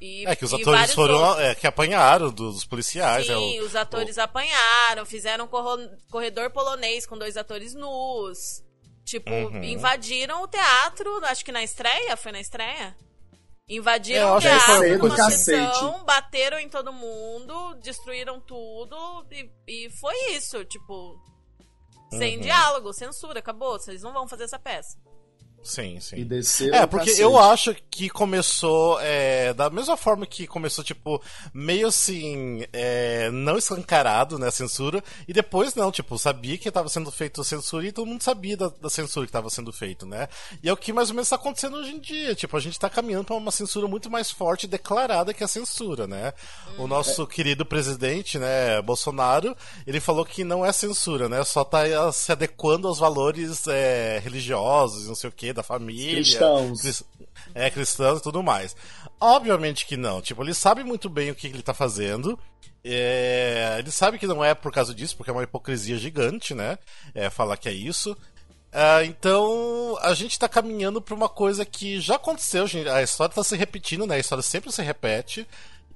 e, 0.00 0.26
É 0.26 0.34
que 0.34 0.44
os 0.44 0.54
atores 0.54 0.94
foram 0.94 1.38
é, 1.38 1.54
que 1.54 1.66
apanharam 1.66 2.30
dos 2.30 2.64
policiais. 2.64 3.28
é, 3.28 3.34
Sim, 3.34 3.60
o- 3.60 3.64
os 3.66 3.76
atores 3.76 4.16
apanharam, 4.18 5.04
fizeram 5.04 5.46
corredor 6.10 6.50
polonês 6.50 7.06
com 7.06 7.18
dois 7.18 7.36
atores 7.36 7.74
nus. 7.74 8.62
Tipo, 9.04 9.30
Uhum. 9.30 9.62
invadiram 9.64 10.42
o 10.42 10.48
teatro, 10.48 11.24
acho 11.24 11.44
que 11.44 11.50
na 11.52 11.62
estreia, 11.62 12.16
foi 12.16 12.32
na 12.32 12.40
estreia? 12.40 12.96
É, 13.68 13.74
Invadiram 13.74 14.28
eu 14.30 14.34
o 14.36 14.40
teatro 14.40 14.98
numa 14.98 15.30
sessão, 15.30 16.04
bateram 16.04 16.58
em 16.58 16.68
todo 16.68 16.92
mundo, 16.92 17.74
destruíram 17.82 18.40
tudo 18.40 18.96
e, 19.30 19.50
e 19.66 19.90
foi 19.90 20.14
isso, 20.32 20.64
tipo, 20.64 21.16
sem 22.10 22.36
Uhum. 22.36 22.42
diálogo, 22.42 22.92
censura, 22.92 23.38
acabou, 23.40 23.78
vocês 23.78 24.02
não 24.02 24.12
vão 24.12 24.26
fazer 24.26 24.44
essa 24.44 24.58
peça. 24.58 24.98
Sim, 25.62 26.00
sim. 26.00 26.16
E 26.16 26.24
desceu 26.24 26.74
É, 26.74 26.86
porque 26.86 27.10
eu 27.10 27.38
acho 27.38 27.74
que 27.90 28.08
começou 28.08 28.98
é, 29.00 29.52
da 29.52 29.68
mesma 29.68 29.96
forma 29.96 30.24
que 30.26 30.46
começou, 30.46 30.82
tipo, 30.82 31.22
meio 31.52 31.88
assim, 31.88 32.64
é, 32.72 33.30
não 33.30 33.58
escancarado, 33.58 34.38
né, 34.38 34.48
a 34.48 34.50
censura, 34.52 35.02
e 35.28 35.32
depois 35.32 35.74
não, 35.74 35.92
tipo, 35.92 36.18
sabia 36.18 36.56
que 36.56 36.68
estava 36.68 36.88
sendo 36.88 37.10
feito 37.10 37.44
censura 37.44 37.86
e 37.86 37.92
todo 37.92 38.06
mundo 38.06 38.22
sabia 38.22 38.56
da, 38.56 38.68
da 38.68 38.88
censura 38.88 39.26
que 39.26 39.30
estava 39.30 39.50
sendo 39.50 39.72
feito, 39.72 40.06
né? 40.06 40.28
E 40.62 40.68
é 40.68 40.72
o 40.72 40.76
que 40.76 40.92
mais 40.92 41.10
ou 41.10 41.14
menos 41.14 41.26
está 41.26 41.36
acontecendo 41.36 41.76
hoje 41.76 41.90
em 41.90 42.00
dia, 42.00 42.34
tipo, 42.34 42.56
a 42.56 42.60
gente 42.60 42.74
está 42.74 42.88
caminhando 42.88 43.24
para 43.26 43.36
uma 43.36 43.50
censura 43.50 43.86
muito 43.86 44.10
mais 44.10 44.30
forte 44.30 44.64
e 44.64 44.68
declarada 44.68 45.34
que 45.34 45.44
a 45.44 45.48
censura, 45.48 46.06
né? 46.06 46.32
O 46.78 46.86
nosso 46.86 47.26
querido 47.26 47.66
presidente, 47.66 48.38
né, 48.38 48.80
Bolsonaro, 48.80 49.54
ele 49.86 50.00
falou 50.00 50.24
que 50.24 50.42
não 50.42 50.64
é 50.64 50.72
censura, 50.72 51.28
né? 51.28 51.44
Só 51.44 51.64
tá 51.64 51.86
é, 51.86 52.12
se 52.12 52.32
adequando 52.32 52.88
aos 52.88 52.98
valores 52.98 53.66
é, 53.66 54.20
religiosos, 54.22 55.06
não 55.06 55.14
sei 55.14 55.28
o 55.28 55.32
da 55.52 55.62
família. 55.62 56.14
Cristãos. 56.16 56.80
cris- 56.80 57.04
É, 57.54 57.70
cristãos 57.70 58.20
e 58.20 58.22
tudo 58.22 58.42
mais. 58.42 58.74
Obviamente 59.20 59.86
que 59.86 59.96
não. 59.96 60.20
Tipo, 60.20 60.42
ele 60.42 60.54
sabe 60.54 60.82
muito 60.84 61.08
bem 61.08 61.30
o 61.30 61.34
que 61.34 61.46
ele 61.46 61.62
tá 61.62 61.72
fazendo. 61.74 62.38
É, 62.84 63.76
ele 63.78 63.90
sabe 63.90 64.18
que 64.18 64.26
não 64.26 64.44
é 64.44 64.54
por 64.54 64.72
causa 64.72 64.94
disso, 64.94 65.16
porque 65.16 65.30
é 65.30 65.32
uma 65.32 65.42
hipocrisia 65.42 65.96
gigante, 65.98 66.54
né? 66.54 66.78
É, 67.14 67.28
falar 67.30 67.56
que 67.56 67.68
é 67.68 67.72
isso. 67.72 68.16
Ah, 68.72 69.04
então, 69.04 69.98
a 70.00 70.14
gente 70.14 70.38
tá 70.38 70.48
caminhando 70.48 71.00
pra 71.02 71.14
uma 71.14 71.28
coisa 71.28 71.64
que 71.64 72.00
já 72.00 72.14
aconteceu, 72.16 72.66
gente. 72.66 72.88
A 72.88 73.02
história 73.02 73.34
tá 73.34 73.42
se 73.44 73.56
repetindo, 73.56 74.06
né? 74.06 74.14
A 74.14 74.18
história 74.18 74.42
sempre 74.42 74.72
se 74.72 74.80
repete. 74.82 75.46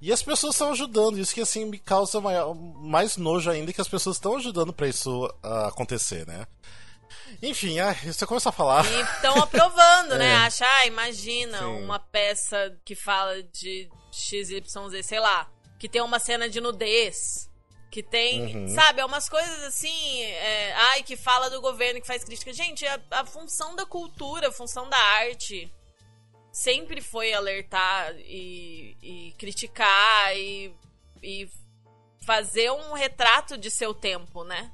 E 0.01 0.13
as 0.13 0.23
pessoas 0.23 0.55
estão 0.55 0.73
ajudando. 0.73 1.19
Isso 1.19 1.33
que, 1.35 1.41
assim, 1.41 1.65
me 1.65 1.79
causa 1.79 2.21
maior- 2.21 2.55
mais 2.55 3.17
nojo 3.17 3.49
ainda 3.51 3.73
que 3.73 3.81
as 3.81 3.89
pessoas 3.89 4.17
estão 4.17 4.37
ajudando 4.37 4.73
pra 4.73 4.89
isso 4.89 5.33
ah, 5.43 5.69
acontecer, 5.69 6.27
né? 6.27 6.47
Enfim, 7.43 7.77
você 8.05 8.27
começa 8.27 8.49
a 8.49 8.53
falar. 8.53 8.85
E 8.87 9.01
estão 9.01 9.37
aprovando, 9.43 10.17
né? 10.17 10.33
É. 10.35 10.37
Acha, 10.37 10.67
ah, 10.67 10.87
imagina 10.87 11.59
Sim. 11.59 11.65
uma 11.85 11.99
peça 11.99 12.77
que 12.85 12.95
fala 12.95 13.43
de 13.43 13.89
XYZ, 14.13 14.63
sei 15.03 15.21
lá, 15.21 15.51
que 15.79 15.89
tem 15.89 16.01
uma 16.03 16.19
cena 16.19 16.49
de 16.49 16.61
nudez. 16.61 17.49
Que 17.91 18.03
tem, 18.03 18.57
Uhum. 18.57 18.69
sabe, 18.75 19.01
é 19.01 19.05
umas 19.05 19.29
coisas 19.29 19.63
assim, 19.63 20.23
é, 20.23 20.73
ai, 20.73 21.03
que 21.05 21.17
fala 21.17 21.49
do 21.49 21.61
governo, 21.61 22.01
que 22.01 22.07
faz 22.07 22.25
crítica. 22.25 22.53
Gente, 22.53 22.85
a, 22.87 23.01
a 23.13 23.25
função 23.25 23.77
da 23.77 23.87
cultura, 23.87 24.49
a 24.49 24.53
função 24.53 24.89
da 24.89 24.99
arte 25.21 25.73
sempre 26.53 27.01
foi 27.01 27.33
alertar 27.33 28.15
e, 28.19 28.97
e 29.01 29.35
criticar 29.39 30.37
e, 30.37 30.75
e 31.23 31.49
fazer 32.27 32.71
um 32.73 32.95
retrato 32.95 33.57
de 33.57 33.71
seu 33.71 33.95
tempo, 33.95 34.43
né? 34.43 34.73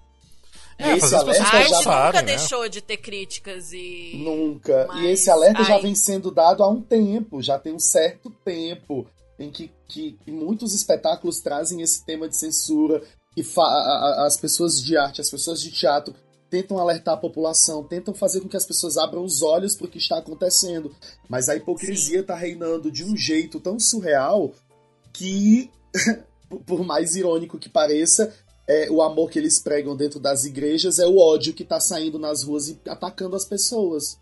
É, 0.82 0.96
esse 0.96 1.14
alerta 1.14 1.30
A 1.30 1.34
já- 1.34 1.58
arte 1.58 1.68
pensarem, 1.68 2.06
nunca 2.06 2.22
né? 2.22 2.36
deixou 2.36 2.68
de 2.68 2.80
ter 2.80 2.96
críticas 2.96 3.72
e. 3.72 4.12
Nunca. 4.16 4.86
Mas- 4.88 5.02
E 5.02 5.06
esse 5.08 5.30
alerta 5.30 5.62
já 5.64 5.74
ai. 5.76 5.82
vem 5.82 5.94
sendo 5.94 6.30
dado 6.30 6.62
há 6.62 6.68
um 6.68 6.80
tempo, 6.80 7.42
já 7.42 7.58
tem 7.58 7.72
um 7.74 7.78
certo 7.78 8.30
tempo 8.44 9.06
em 9.38 9.50
que, 9.50 9.70
que, 9.88 10.18
que 10.24 10.30
muitos 10.30 10.74
espetáculos 10.74 11.40
trazem 11.40 11.80
esse 11.82 12.04
tema 12.04 12.28
de 12.28 12.36
censura 12.36 13.02
e 13.36 13.42
fa- 13.42 13.62
a- 13.62 14.22
a- 14.22 14.26
as 14.26 14.36
pessoas 14.36 14.82
de 14.82 14.96
arte, 14.96 15.20
as 15.20 15.30
pessoas 15.30 15.60
de 15.60 15.70
teatro 15.70 16.14
tentam 16.50 16.78
alertar 16.78 17.14
a 17.14 17.16
população, 17.16 17.84
tentam 17.84 18.12
fazer 18.12 18.40
com 18.40 18.48
que 18.48 18.56
as 18.56 18.66
pessoas 18.66 18.96
abram 18.98 19.22
os 19.24 19.40
olhos 19.40 19.76
para 19.76 19.86
o 19.86 19.88
que 19.90 19.98
está 19.98 20.18
acontecendo. 20.18 20.92
Mas 21.28 21.48
a 21.48 21.54
hipocrisia 21.54 22.20
está 22.20 22.34
reinando 22.34 22.90
de 22.90 23.04
um 23.04 23.16
jeito 23.16 23.60
tão 23.60 23.78
surreal 23.78 24.52
que, 25.12 25.70
por- 26.48 26.58
por 26.66 26.84
mais 26.84 27.14
irônico 27.14 27.56
que 27.58 27.68
pareça, 27.68 28.34
é, 28.72 28.90
o 28.90 29.02
amor 29.02 29.30
que 29.30 29.38
eles 29.38 29.58
pregam 29.58 29.96
dentro 29.96 30.20
das 30.20 30.44
igrejas 30.44 30.98
é 30.98 31.06
o 31.06 31.18
ódio 31.18 31.52
que 31.52 31.64
tá 31.64 31.80
saindo 31.80 32.18
nas 32.18 32.42
ruas 32.44 32.68
e 32.68 32.78
atacando 32.88 33.34
as 33.34 33.44
pessoas. 33.44 34.18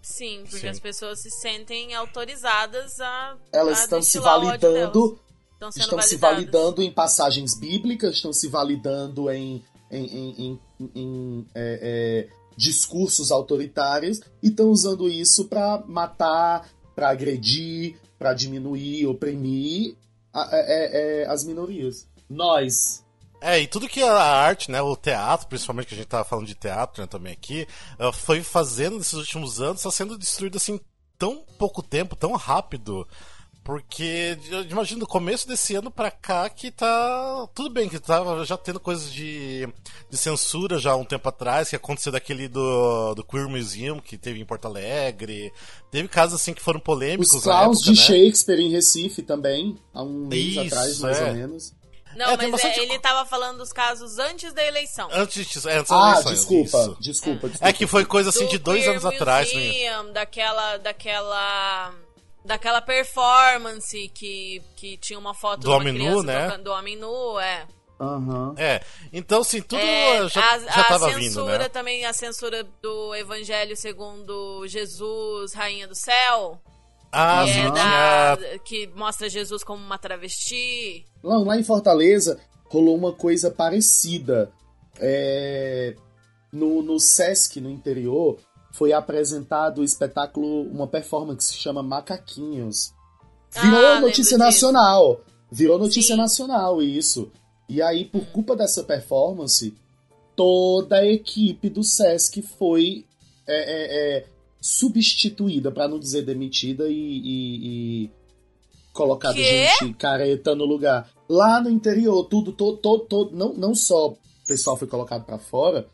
Sim, 0.00 0.42
porque 0.42 0.60
Sim. 0.60 0.68
as 0.68 0.78
pessoas 0.80 1.18
se 1.20 1.30
sentem 1.30 1.94
autorizadas 1.94 3.00
a. 3.00 3.36
Elas 3.52 3.80
a 3.80 3.82
estão 3.82 4.00
se 4.02 4.18
validando. 4.18 5.18
Estão 5.52 5.72
sendo 5.72 5.82
estão 5.84 6.02
se 6.02 6.16
validando 6.16 6.82
em 6.82 6.92
passagens 6.92 7.54
bíblicas, 7.58 8.16
estão 8.16 8.32
se 8.32 8.46
validando 8.46 9.30
em, 9.30 9.64
em, 9.90 10.04
em, 10.06 10.60
em- 10.78 10.90
em, 10.94 11.46
é, 11.54 12.28
é, 12.28 12.28
discursos 12.56 13.30
autoritários 13.32 14.20
e 14.42 14.48
estão 14.48 14.68
usando 14.70 15.08
isso 15.08 15.46
para 15.46 15.82
matar, 15.86 16.70
para 16.94 17.08
agredir, 17.08 17.96
para 18.18 18.32
diminuir, 18.34 19.06
oprimir 19.06 19.96
a- 20.32 20.48
é, 20.52 20.60
é, 20.60 21.22
é, 21.22 21.26
as 21.26 21.42
minorias. 21.44 22.06
Nós, 22.28 23.02
É, 23.40 23.60
e 23.60 23.66
tudo 23.66 23.88
que 23.88 24.02
a 24.02 24.14
arte, 24.14 24.70
né, 24.70 24.80
o 24.80 24.96
teatro, 24.96 25.46
principalmente 25.46 25.88
que 25.88 25.94
a 25.94 25.98
gente 25.98 26.08
tava 26.08 26.24
falando 26.24 26.46
de 26.46 26.54
teatro 26.54 27.02
né, 27.02 27.06
também 27.06 27.32
aqui, 27.32 27.66
eh, 27.98 28.12
foi 28.12 28.42
fazendo 28.42 28.96
nesses 28.96 29.12
últimos 29.12 29.60
anos, 29.60 29.78
está 29.78 29.90
sendo 29.90 30.16
destruído 30.16 30.56
assim 30.56 30.80
tão 31.18 31.44
pouco 31.58 31.82
tempo, 31.82 32.16
tão 32.16 32.32
rápido. 32.32 33.06
Porque 33.66 34.38
eu 34.48 34.62
imagino 34.62 35.00
no 35.00 35.08
começo 35.08 35.48
desse 35.48 35.74
ano 35.74 35.90
pra 35.90 36.08
cá 36.08 36.48
que 36.48 36.70
tá. 36.70 37.48
Tudo 37.52 37.68
bem, 37.68 37.88
que 37.88 37.98
tava 37.98 38.44
já 38.44 38.56
tendo 38.56 38.78
coisas 38.78 39.12
de, 39.12 39.68
de 40.08 40.16
censura 40.16 40.78
já 40.78 40.92
há 40.92 40.96
um 40.96 41.04
tempo 41.04 41.28
atrás, 41.28 41.68
que 41.68 41.74
aconteceu 41.74 42.12
daquele 42.12 42.46
do, 42.46 43.12
do 43.14 43.24
Queer 43.24 43.48
Museum 43.48 43.98
que 43.98 44.16
teve 44.16 44.40
em 44.40 44.44
Porto 44.44 44.66
Alegre. 44.66 45.52
Teve 45.90 46.06
casos 46.06 46.40
assim 46.40 46.54
que 46.54 46.62
foram 46.62 46.78
polêmicos. 46.78 47.34
os 47.34 47.44
época, 47.44 47.82
de 47.82 47.90
né? 47.90 47.96
Shakespeare 47.96 48.60
em 48.60 48.70
Recife 48.70 49.20
também, 49.20 49.76
há 49.92 50.00
um 50.00 50.28
mês 50.28 50.46
Isso, 50.46 50.60
atrás, 50.60 51.00
mais 51.00 51.18
é. 51.18 51.24
ou 51.24 51.34
menos. 51.34 51.74
Não, 52.16 52.30
É, 52.30 52.46
mas 52.48 52.64
é, 52.64 52.78
ele 52.80 52.98
tava 52.98 53.24
falando 53.28 53.58
dos 53.58 53.72
casos 53.72 54.18
antes 54.18 54.52
da 54.52 54.64
eleição. 54.64 55.08
Antes, 55.12 55.46
disso- 55.46 55.68
é, 55.68 55.76
antes 55.78 55.90
das 55.90 56.02
Ah, 56.02 56.10
eleições, 56.12 56.34
desculpa, 56.38 56.62
isso. 56.78 56.96
desculpa, 57.00 57.48
desculpa. 57.48 57.68
É 57.68 57.72
que 57.72 57.86
foi 57.86 58.04
coisa 58.04 58.30
assim 58.30 58.44
Do 58.46 58.50
de 58.50 58.58
dois 58.58 58.88
anos 58.88 59.04
atrás. 59.04 59.52
né? 59.52 59.60
Museum, 59.66 60.12
daquela, 60.12 60.76
daquela, 60.78 61.94
daquela 62.44 62.80
performance 62.80 64.08
que, 64.14 64.62
que 64.76 64.96
tinha 64.96 65.18
uma 65.18 65.34
foto 65.34 65.60
Do 65.60 65.70
homem 65.72 65.92
nu, 65.92 66.22
né? 66.22 66.46
tocando- 66.46 66.64
do 66.64 66.72
homem 66.72 66.96
nu, 66.96 67.38
é. 67.38 67.66
Aham. 67.98 68.54
É, 68.58 68.82
então 69.12 69.40
assim, 69.40 69.62
tudo 69.62 69.80
É, 69.80 70.28
já, 70.28 70.44
a, 70.44 70.58
já 70.58 70.80
a 70.82 70.84
tava 70.84 71.06
censura 71.12 71.18
vindo, 71.18 71.58
né? 71.58 71.68
também, 71.70 72.04
a 72.04 72.12
censura 72.12 72.62
do 72.82 73.14
Evangelho 73.14 73.74
segundo 73.74 74.66
Jesus, 74.68 75.54
Rainha 75.54 75.88
do 75.88 75.94
Céu, 75.94 76.60
Ah, 77.18 77.44
que, 77.44 77.58
é 77.58 77.70
da, 77.70 78.58
que 78.58 78.86
mostra 78.94 79.28
Jesus 79.28 79.64
como 79.64 79.82
uma 79.82 79.96
travesti. 79.98 81.04
Lá, 81.22 81.38
lá 81.38 81.58
em 81.58 81.64
Fortaleza 81.64 82.38
rolou 82.66 82.94
uma 82.96 83.12
coisa 83.12 83.50
parecida. 83.50 84.50
É, 84.98 85.94
no, 86.52 86.82
no 86.82 86.98
Sesc, 87.00 87.60
no 87.60 87.70
interior, 87.70 88.38
foi 88.72 88.92
apresentado 88.92 89.80
o 89.80 89.84
espetáculo, 89.84 90.62
uma 90.70 90.86
performance 90.86 91.48
que 91.48 91.54
se 91.54 91.60
chama 91.62 91.82
Macaquinhos. 91.82 92.92
Virou 93.50 93.86
Ah, 93.86 94.00
notícia 94.00 94.22
disso. 94.24 94.38
nacional. 94.38 95.20
Virou 95.50 95.78
notícia 95.78 96.14
Sim. 96.14 96.20
nacional, 96.20 96.82
isso. 96.82 97.30
E 97.68 97.80
aí, 97.80 98.04
por 98.04 98.26
culpa 98.26 98.54
dessa 98.54 98.82
performance, 98.84 99.74
toda 100.34 100.96
a 100.96 101.06
equipe 101.06 101.68
do 101.70 101.82
Sesc 101.82 102.42
foi 102.42 103.06
é, 103.46 103.56
é, 103.56 104.16
é, 104.18 104.26
substituída, 104.60 105.70
para 105.70 105.88
não 105.88 105.98
dizer 105.98 106.22
demitida, 106.22 106.88
e, 106.88 106.92
e- 106.94 108.04
e 108.04 108.10
colocado 108.92 109.36
gente 109.80 109.94
careta 109.94 110.54
no 110.54 110.64
lugar. 110.64 111.10
Lá 111.28 111.60
no 111.60 111.70
interior, 111.70 112.24
tudo, 112.24 112.52
todo, 112.52 112.78
todo, 112.78 113.04
todo 113.04 113.36
não, 113.36 113.52
não 113.54 113.74
só 113.74 114.08
o 114.10 114.18
pessoal 114.46 114.76
foi 114.76 114.88
colocado 114.88 115.24
para 115.24 115.38
fora, 115.38 115.86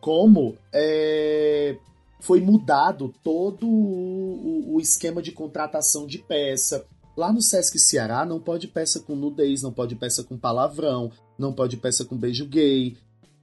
como 0.00 0.54
é, 0.72 1.76
foi 2.20 2.40
mudado 2.40 3.12
todo 3.22 3.66
o, 3.66 4.70
o- 4.70 4.74
o 4.76 4.80
esquema 4.80 5.22
de 5.22 5.32
contratação 5.32 6.06
de 6.06 6.18
peça. 6.18 6.84
Lá 7.16 7.32
no 7.32 7.40
Sesc 7.40 7.78
Ceará 7.78 8.26
não 8.26 8.40
pode 8.40 8.66
peça 8.66 8.98
com 9.00 9.14
nudez, 9.14 9.62
não 9.62 9.72
pode 9.72 9.94
peça 9.94 10.24
com 10.24 10.36
palavrão, 10.36 11.10
não 11.38 11.52
pode 11.52 11.76
peça 11.76 12.04
com 12.04 12.16
beijo 12.16 12.44
gay. 12.46 12.96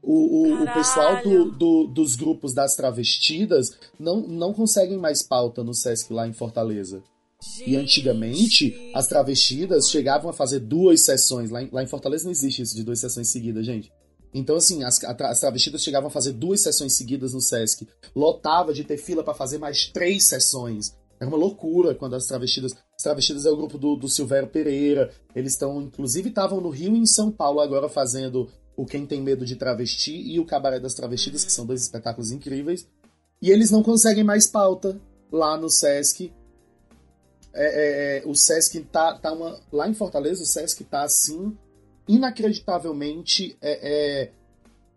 O, 0.04 0.14
o- 0.48 0.64
o 0.64 0.74
pessoal 0.74 1.22
do- 1.24 1.52
do- 1.52 1.88
dos 1.88 2.16
grupos 2.16 2.54
das 2.54 2.76
travestidas 2.76 3.78
não, 4.00 4.22
não 4.28 4.54
conseguem 4.54 4.98
mais 4.98 5.22
pauta 5.22 5.64
no 5.64 5.74
Sesc 5.74 6.12
lá 6.12 6.28
em 6.28 6.34
Fortaleza. 6.34 7.04
E 7.66 7.76
antigamente, 7.76 8.70
Gente. 8.70 8.92
as 8.96 9.08
travestidas 9.08 9.90
chegavam 9.90 10.30
a 10.30 10.34
fazer 10.34 10.60
duas 10.60 11.02
sessões. 11.02 11.50
Lá 11.50 11.64
em, 11.64 11.70
lá 11.72 11.84
em 11.84 11.88
Fortaleza 11.88 12.24
não 12.26 12.32
existe 12.32 12.62
isso 12.62 12.76
de 12.76 12.84
duas 12.84 13.00
sessões 13.00 13.30
seguidas, 13.30 13.66
gente. 13.66 13.92
Então, 14.34 14.56
assim, 14.56 14.84
as, 14.84 15.04
as 15.04 15.40
travestidas 15.40 15.84
chegavam 15.84 16.08
a 16.08 16.12
fazer 16.12 16.32
duas 16.34 16.62
sessões 16.62 16.94
seguidas 16.94 17.34
no 17.34 17.42
Sesc. 17.42 17.88
Lotava 18.16 18.74
de 18.74 18.84
ter 18.84 18.98
fila 18.98 19.24
pra 19.24 19.34
fazer 19.34 19.58
mais 19.58 19.88
três 19.88 20.26
sessões. 20.26 20.96
Era 21.20 21.30
uma 21.30 21.38
loucura 21.38 21.94
quando 21.94 22.16
as 22.16 22.26
travestidas. 22.26 22.74
As 22.96 23.04
travestidas 23.04 23.46
é 23.46 23.50
o 23.52 23.58
grupo 23.58 23.78
do, 23.78 23.96
do 23.96 24.08
Silvério 24.08 24.48
Pereira. 24.48 25.12
Eles 25.36 25.54
estão, 25.54 25.82
inclusive, 25.82 26.30
estavam 26.30 26.62
no 26.62 26.70
Rio 26.70 26.96
e 26.96 27.00
em 27.00 27.06
São 27.06 27.30
Paulo 27.32 27.60
agora 27.60 27.90
fazendo 27.90 28.48
o 28.76 28.86
Quem 28.86 29.06
Tem 29.06 29.22
Medo 29.22 29.46
de 29.46 29.56
Travesti 29.56 30.12
e 30.12 30.40
o 30.40 30.46
Cabaré 30.46 30.80
das 30.80 30.94
Travestidas, 30.94 31.44
que 31.44 31.52
são 31.52 31.66
dois 31.66 31.82
espetáculos 31.82 32.32
incríveis. 32.32 32.88
E 33.42 33.50
eles 33.50 33.72
não 33.72 33.84
conseguem 33.84 34.24
mais 34.24 34.48
pauta 34.48 35.00
lá 35.32 35.58
no 35.58 35.70
Sesc. 35.70 36.32
É, 37.54 37.66
é, 37.66 38.18
é, 38.20 38.24
o 38.26 38.36
Sesc 38.36 38.80
tá, 38.92 39.18
tá 39.18 39.34
uma. 39.34 39.60
Lá 39.72 39.88
em 39.88 39.94
Fortaleza, 39.94 40.44
o 40.44 40.46
Sesc 40.46 40.84
tá 40.84 41.04
assim, 41.04 41.58
inacreditavelmente 42.08 43.58
é, 43.62 43.72
é, 43.72 44.32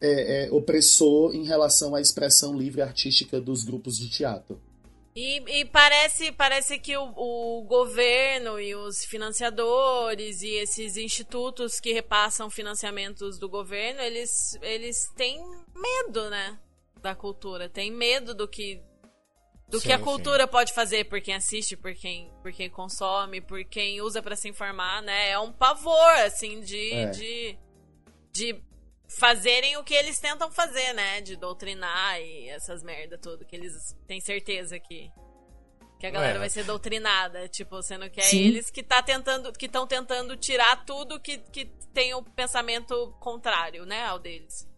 é, 0.00 0.44
é, 0.46 0.52
opressor 0.52 1.34
em 1.34 1.44
relação 1.44 1.94
à 1.94 2.00
expressão 2.00 2.56
livre 2.56 2.82
artística 2.82 3.40
dos 3.40 3.64
grupos 3.64 3.96
de 3.96 4.08
teatro. 4.08 4.60
E, 5.14 5.60
e, 5.60 5.64
parece, 5.66 6.32
parece 6.32 6.76
que 6.76 6.96
o, 6.96 7.12
o, 7.16 7.62
governo 7.62 8.58
e 8.58 8.74
os 8.74 9.04
financiadores 9.04 10.42
e 10.42 10.50
esses 10.56 10.96
institutos 10.96 11.78
que 11.78 11.92
repassam 11.92 12.50
financiamentos 12.50 13.38
do 13.38 13.48
governo, 13.48 14.00
eles, 14.00 14.58
eles 14.60 15.08
têm 15.14 15.40
medo, 15.72 16.28
né? 16.28 16.58
Da 17.00 17.14
cultura. 17.14 17.68
Tem 17.68 17.92
medo 17.92 18.34
do 18.34 18.48
que. 18.48 18.82
Do 19.68 19.78
sim, 19.78 19.86
que 19.86 19.92
a 19.92 20.00
cultura 20.00 20.44
sim. 20.44 20.50
pode 20.50 20.72
fazer 20.72 21.04
por 21.04 21.20
quem 21.20 21.34
assiste, 21.34 21.76
por 21.76 21.94
quem, 21.94 22.28
por 22.42 22.52
quem 22.52 22.68
consome, 22.68 23.40
por 23.40 23.64
quem 23.64 24.00
usa 24.00 24.20
para 24.20 24.34
se 24.34 24.48
informar, 24.48 25.00
né? 25.00 25.30
É 25.30 25.38
um 25.38 25.52
pavor, 25.52 26.10
assim, 26.26 26.60
de, 26.60 26.92
é. 26.92 27.10
de, 27.10 27.58
de 28.32 28.62
fazerem 29.08 29.76
o 29.76 29.84
que 29.84 29.94
eles 29.94 30.18
tentam 30.18 30.50
fazer, 30.50 30.92
né? 30.92 31.20
De 31.20 31.36
doutrinar 31.36 32.20
e 32.20 32.48
essas 32.48 32.82
merda 32.82 33.18
tudo, 33.18 33.44
que 33.44 33.54
eles 33.54 33.96
têm 34.06 34.20
certeza 34.20 34.78
que 34.78 35.10
que 35.98 36.08
a 36.08 36.10
galera 36.10 36.36
é. 36.36 36.38
vai 36.38 36.50
ser 36.50 36.64
doutrinada, 36.64 37.48
tipo, 37.48 37.80
sendo 37.80 38.10
que 38.10 38.20
é 38.20 38.24
Sim. 38.24 38.40
eles 38.40 38.68
que 38.68 38.82
tá 38.82 39.02
tentando, 39.02 39.50
que 39.52 39.64
estão 39.64 39.86
tentando 39.86 40.36
tirar 40.36 40.84
tudo 40.84 41.18
que, 41.18 41.38
que 41.38 41.64
tem 41.94 42.12
o 42.12 42.22
pensamento 42.22 43.14
contrário, 43.20 43.86
né, 43.86 44.04
ao 44.04 44.18
deles. 44.18 44.68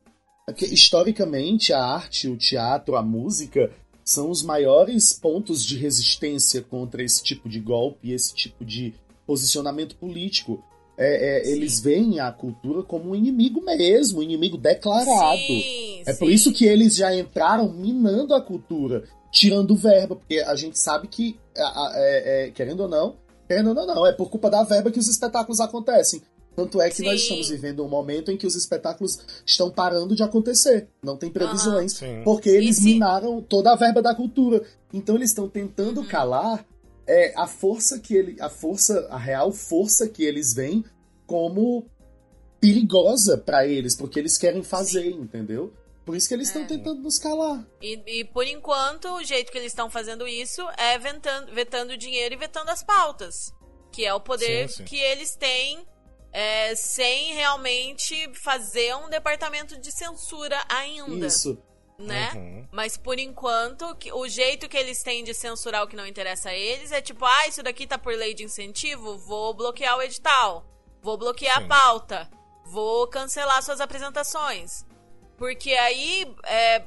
Porque, 0.47 0.66
historicamente, 0.66 1.73
a 1.73 1.83
arte, 1.83 2.28
o 2.28 2.37
teatro, 2.37 2.95
a 2.95 3.02
música 3.02 3.73
são 4.04 4.30
os 4.30 4.40
maiores 4.40 5.12
pontos 5.12 5.64
de 5.64 5.76
resistência 5.76 6.62
contra 6.62 7.02
esse 7.02 7.25
tipo 7.25 7.49
de 7.49 7.59
golpe, 7.59 8.12
esse 8.12 8.33
tipo 8.33 8.64
de 8.64 8.95
posicionamento 9.26 9.97
político 9.97 10.62
é, 10.98 11.48
é, 11.48 11.50
eles 11.50 11.80
veem 11.80 12.20
a 12.20 12.32
cultura 12.32 12.82
como 12.82 13.10
um 13.10 13.14
inimigo 13.14 13.62
mesmo, 13.62 14.20
um 14.20 14.22
inimigo 14.22 14.56
declarado. 14.56 15.38
Sim, 15.38 16.02
é 16.06 16.12
sim. 16.12 16.18
por 16.18 16.30
isso 16.30 16.52
que 16.52 16.64
eles 16.64 16.96
já 16.96 17.14
entraram 17.14 17.70
minando 17.70 18.34
a 18.34 18.40
cultura, 18.40 19.04
tirando 19.30 19.76
verba, 19.76 20.16
porque 20.16 20.38
a 20.40 20.54
gente 20.54 20.78
sabe 20.78 21.06
que, 21.08 21.38
é, 21.54 22.46
é, 22.46 22.50
querendo 22.50 22.80
ou 22.80 22.88
não, 22.88 23.16
querendo 23.46 23.68
ou 23.68 23.74
não, 23.74 23.86
não, 23.86 24.06
é 24.06 24.12
por 24.12 24.30
culpa 24.30 24.48
da 24.48 24.62
verba 24.62 24.90
que 24.90 24.98
os 24.98 25.08
espetáculos 25.08 25.60
acontecem. 25.60 26.22
Tanto 26.56 26.80
é 26.80 26.88
que 26.88 26.96
sim. 26.96 27.04
nós 27.04 27.20
estamos 27.20 27.50
vivendo 27.50 27.84
um 27.84 27.88
momento 27.88 28.30
em 28.30 28.36
que 28.38 28.46
os 28.46 28.54
espetáculos 28.54 29.18
estão 29.44 29.70
parando 29.70 30.16
de 30.16 30.22
acontecer. 30.22 30.88
Não 31.02 31.14
tem 31.14 31.30
previsões. 31.30 32.00
Uhum. 32.00 32.22
Porque 32.24 32.48
eles 32.48 32.80
minaram 32.82 33.42
toda 33.42 33.72
a 33.72 33.76
verba 33.76 34.00
da 34.00 34.14
cultura. 34.14 34.62
Então 34.90 35.16
eles 35.16 35.28
estão 35.28 35.50
tentando 35.50 36.00
uhum. 36.00 36.06
calar 36.06 36.64
é 37.06 37.32
a 37.36 37.46
força 37.46 37.98
que 37.98 38.14
ele. 38.14 38.36
A 38.40 38.48
força, 38.48 39.06
a 39.10 39.18
real 39.18 39.52
força 39.52 40.08
que 40.08 40.25
eles 40.25 40.54
veem 40.54 40.84
como 41.26 41.88
perigosa 42.60 43.38
para 43.38 43.66
eles, 43.66 43.96
porque 43.96 44.18
eles 44.18 44.36
querem 44.36 44.62
fazer, 44.62 45.12
Sim. 45.12 45.20
entendeu? 45.20 45.72
Por 46.04 46.16
isso 46.16 46.28
que 46.28 46.34
eles 46.34 46.48
estão 46.48 46.62
é. 46.62 46.66
tentando 46.66 47.02
nos 47.02 47.18
calar. 47.18 47.66
E, 47.82 48.20
e, 48.20 48.25
por 48.25 48.46
enquanto, 48.46 49.08
o 49.08 49.25
jeito 49.25 49.50
que 49.50 49.58
eles 49.58 49.72
estão 49.72 49.90
fazendo 49.90 50.26
isso 50.26 50.62
é 50.78 50.98
vetando, 50.98 51.52
vetando 51.52 51.96
dinheiro 51.96 52.34
e 52.34 52.38
vetando 52.38 52.70
as 52.70 52.82
pautas. 52.82 53.52
Que 53.90 54.04
é 54.04 54.14
o 54.14 54.20
poder 54.20 54.68
sim, 54.68 54.76
sim. 54.76 54.84
que 54.84 54.96
eles 54.96 55.34
têm 55.34 55.84
é, 56.32 56.75
sem 56.76 57.34
realmente 57.34 58.14
fazer 58.34 58.94
um 58.96 59.08
departamento 59.08 59.80
de 59.80 59.90
censura 59.90 60.62
ainda. 60.68 61.26
Isso 61.26 61.58
né? 61.98 62.32
Uhum. 62.34 62.68
Mas 62.70 62.96
por 62.96 63.18
enquanto, 63.18 63.96
o 64.12 64.28
jeito 64.28 64.68
que 64.68 64.76
eles 64.76 65.02
têm 65.02 65.24
de 65.24 65.32
censurar 65.34 65.82
o 65.82 65.88
que 65.88 65.96
não 65.96 66.06
interessa 66.06 66.50
a 66.50 66.54
eles 66.54 66.92
é 66.92 67.00
tipo, 67.00 67.24
ah, 67.24 67.48
isso 67.48 67.62
daqui 67.62 67.86
tá 67.86 67.98
por 67.98 68.14
lei 68.14 68.34
de 68.34 68.44
incentivo, 68.44 69.16
vou 69.18 69.54
bloquear 69.54 69.96
o 69.96 70.02
edital, 70.02 70.66
vou 71.00 71.16
bloquear 71.16 71.58
Sim. 71.58 71.64
a 71.64 71.68
pauta, 71.68 72.30
vou 72.64 73.06
cancelar 73.06 73.62
suas 73.62 73.80
apresentações. 73.80 74.84
Porque 75.36 75.72
aí, 75.72 76.34
é, 76.44 76.84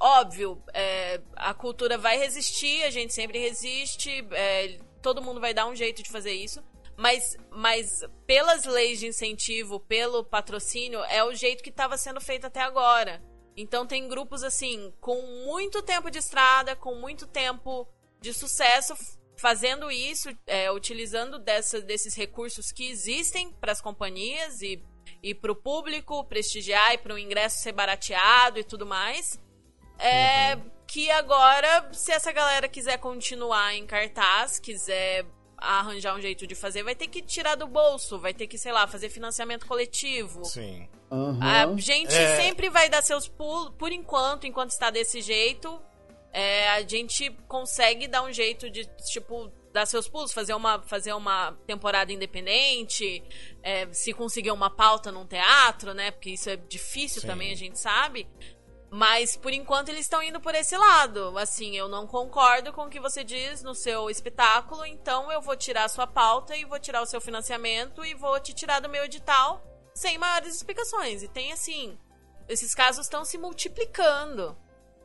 óbvio, 0.00 0.62
é, 0.72 1.20
a 1.36 1.52
cultura 1.54 1.98
vai 1.98 2.18
resistir, 2.18 2.82
a 2.82 2.90
gente 2.90 3.12
sempre 3.12 3.38
resiste, 3.38 4.26
é, 4.32 4.78
todo 5.00 5.22
mundo 5.22 5.40
vai 5.40 5.52
dar 5.52 5.66
um 5.66 5.74
jeito 5.74 6.02
de 6.02 6.10
fazer 6.10 6.32
isso. 6.32 6.62
Mas, 6.96 7.36
mas 7.50 8.04
pelas 8.26 8.64
leis 8.64 9.00
de 9.00 9.06
incentivo, 9.06 9.80
pelo 9.80 10.22
patrocínio, 10.22 11.02
é 11.04 11.24
o 11.24 11.34
jeito 11.34 11.62
que 11.62 11.70
estava 11.70 11.96
sendo 11.96 12.20
feito 12.20 12.46
até 12.46 12.60
agora. 12.60 13.22
Então 13.56 13.86
tem 13.86 14.08
grupos 14.08 14.42
assim, 14.42 14.92
com 15.00 15.20
muito 15.44 15.82
tempo 15.82 16.10
de 16.10 16.18
estrada, 16.18 16.74
com 16.74 16.94
muito 16.94 17.26
tempo 17.26 17.86
de 18.20 18.32
sucesso, 18.32 18.94
fazendo 19.36 19.90
isso, 19.90 20.30
é, 20.46 20.70
utilizando 20.70 21.38
dessa, 21.38 21.80
desses 21.80 22.14
recursos 22.14 22.70
que 22.72 22.88
existem 22.88 23.52
para 23.52 23.72
as 23.72 23.80
companhias 23.80 24.62
e, 24.62 24.82
e 25.22 25.34
para 25.34 25.52
o 25.52 25.56
público 25.56 26.24
prestigiar 26.24 26.94
e 26.94 26.98
para 26.98 27.14
o 27.14 27.18
ingresso 27.18 27.58
ser 27.58 27.72
barateado 27.72 28.58
e 28.58 28.64
tudo 28.64 28.86
mais. 28.86 29.40
É, 29.98 30.56
uhum. 30.56 30.70
Que 30.86 31.10
agora, 31.10 31.90
se 31.92 32.12
essa 32.12 32.32
galera 32.32 32.68
quiser 32.68 32.98
continuar 32.98 33.74
em 33.74 33.86
cartaz, 33.86 34.58
quiser 34.58 35.26
arranjar 35.62 36.14
um 36.14 36.20
jeito 36.20 36.46
de 36.46 36.54
fazer, 36.54 36.82
vai 36.82 36.94
ter 36.94 37.08
que 37.08 37.22
tirar 37.22 37.54
do 37.54 37.66
bolso, 37.66 38.18
vai 38.18 38.34
ter 38.34 38.46
que, 38.46 38.58
sei 38.58 38.72
lá, 38.72 38.86
fazer 38.86 39.08
financiamento 39.08 39.66
coletivo. 39.66 40.44
Sim. 40.44 40.88
Uhum. 41.10 41.38
A 41.42 41.76
gente 41.76 42.14
é... 42.14 42.36
sempre 42.36 42.70
vai 42.70 42.88
dar 42.88 43.02
seus 43.02 43.28
pulos, 43.28 43.72
por 43.78 43.92
enquanto, 43.92 44.46
enquanto 44.46 44.70
está 44.70 44.90
desse 44.90 45.20
jeito, 45.20 45.80
é, 46.32 46.70
a 46.70 46.82
gente 46.82 47.30
consegue 47.46 48.08
dar 48.08 48.22
um 48.22 48.32
jeito 48.32 48.70
de, 48.70 48.86
tipo, 49.12 49.52
dar 49.72 49.86
seus 49.86 50.08
pulos, 50.08 50.32
fazer 50.32 50.54
uma, 50.54 50.80
fazer 50.82 51.12
uma 51.12 51.52
temporada 51.66 52.12
independente, 52.12 53.22
é, 53.62 53.86
se 53.92 54.12
conseguir 54.12 54.50
uma 54.50 54.70
pauta 54.70 55.10
num 55.10 55.26
teatro, 55.26 55.94
né? 55.94 56.10
Porque 56.10 56.30
isso 56.30 56.48
é 56.48 56.56
difícil 56.56 57.20
Sim. 57.20 57.26
também, 57.26 57.52
a 57.52 57.56
gente 57.56 57.78
sabe. 57.78 58.26
Mas 58.94 59.38
por 59.38 59.54
enquanto 59.54 59.88
eles 59.88 60.02
estão 60.02 60.22
indo 60.22 60.38
por 60.38 60.54
esse 60.54 60.76
lado. 60.76 61.38
Assim, 61.38 61.74
eu 61.74 61.88
não 61.88 62.06
concordo 62.06 62.74
com 62.74 62.82
o 62.82 62.90
que 62.90 63.00
você 63.00 63.24
diz 63.24 63.62
no 63.62 63.74
seu 63.74 64.10
espetáculo, 64.10 64.84
então 64.84 65.32
eu 65.32 65.40
vou 65.40 65.56
tirar 65.56 65.84
a 65.84 65.88
sua 65.88 66.06
pauta 66.06 66.54
e 66.54 66.66
vou 66.66 66.78
tirar 66.78 67.00
o 67.00 67.06
seu 67.06 67.18
financiamento 67.18 68.04
e 68.04 68.12
vou 68.12 68.38
te 68.38 68.52
tirar 68.52 68.80
do 68.80 68.90
meu 68.90 69.04
edital 69.04 69.62
sem 69.94 70.18
maiores 70.18 70.54
explicações. 70.54 71.22
E 71.22 71.28
tem 71.28 71.52
assim, 71.52 71.98
esses 72.46 72.74
casos 72.74 73.06
estão 73.06 73.24
se 73.24 73.38
multiplicando. 73.38 74.54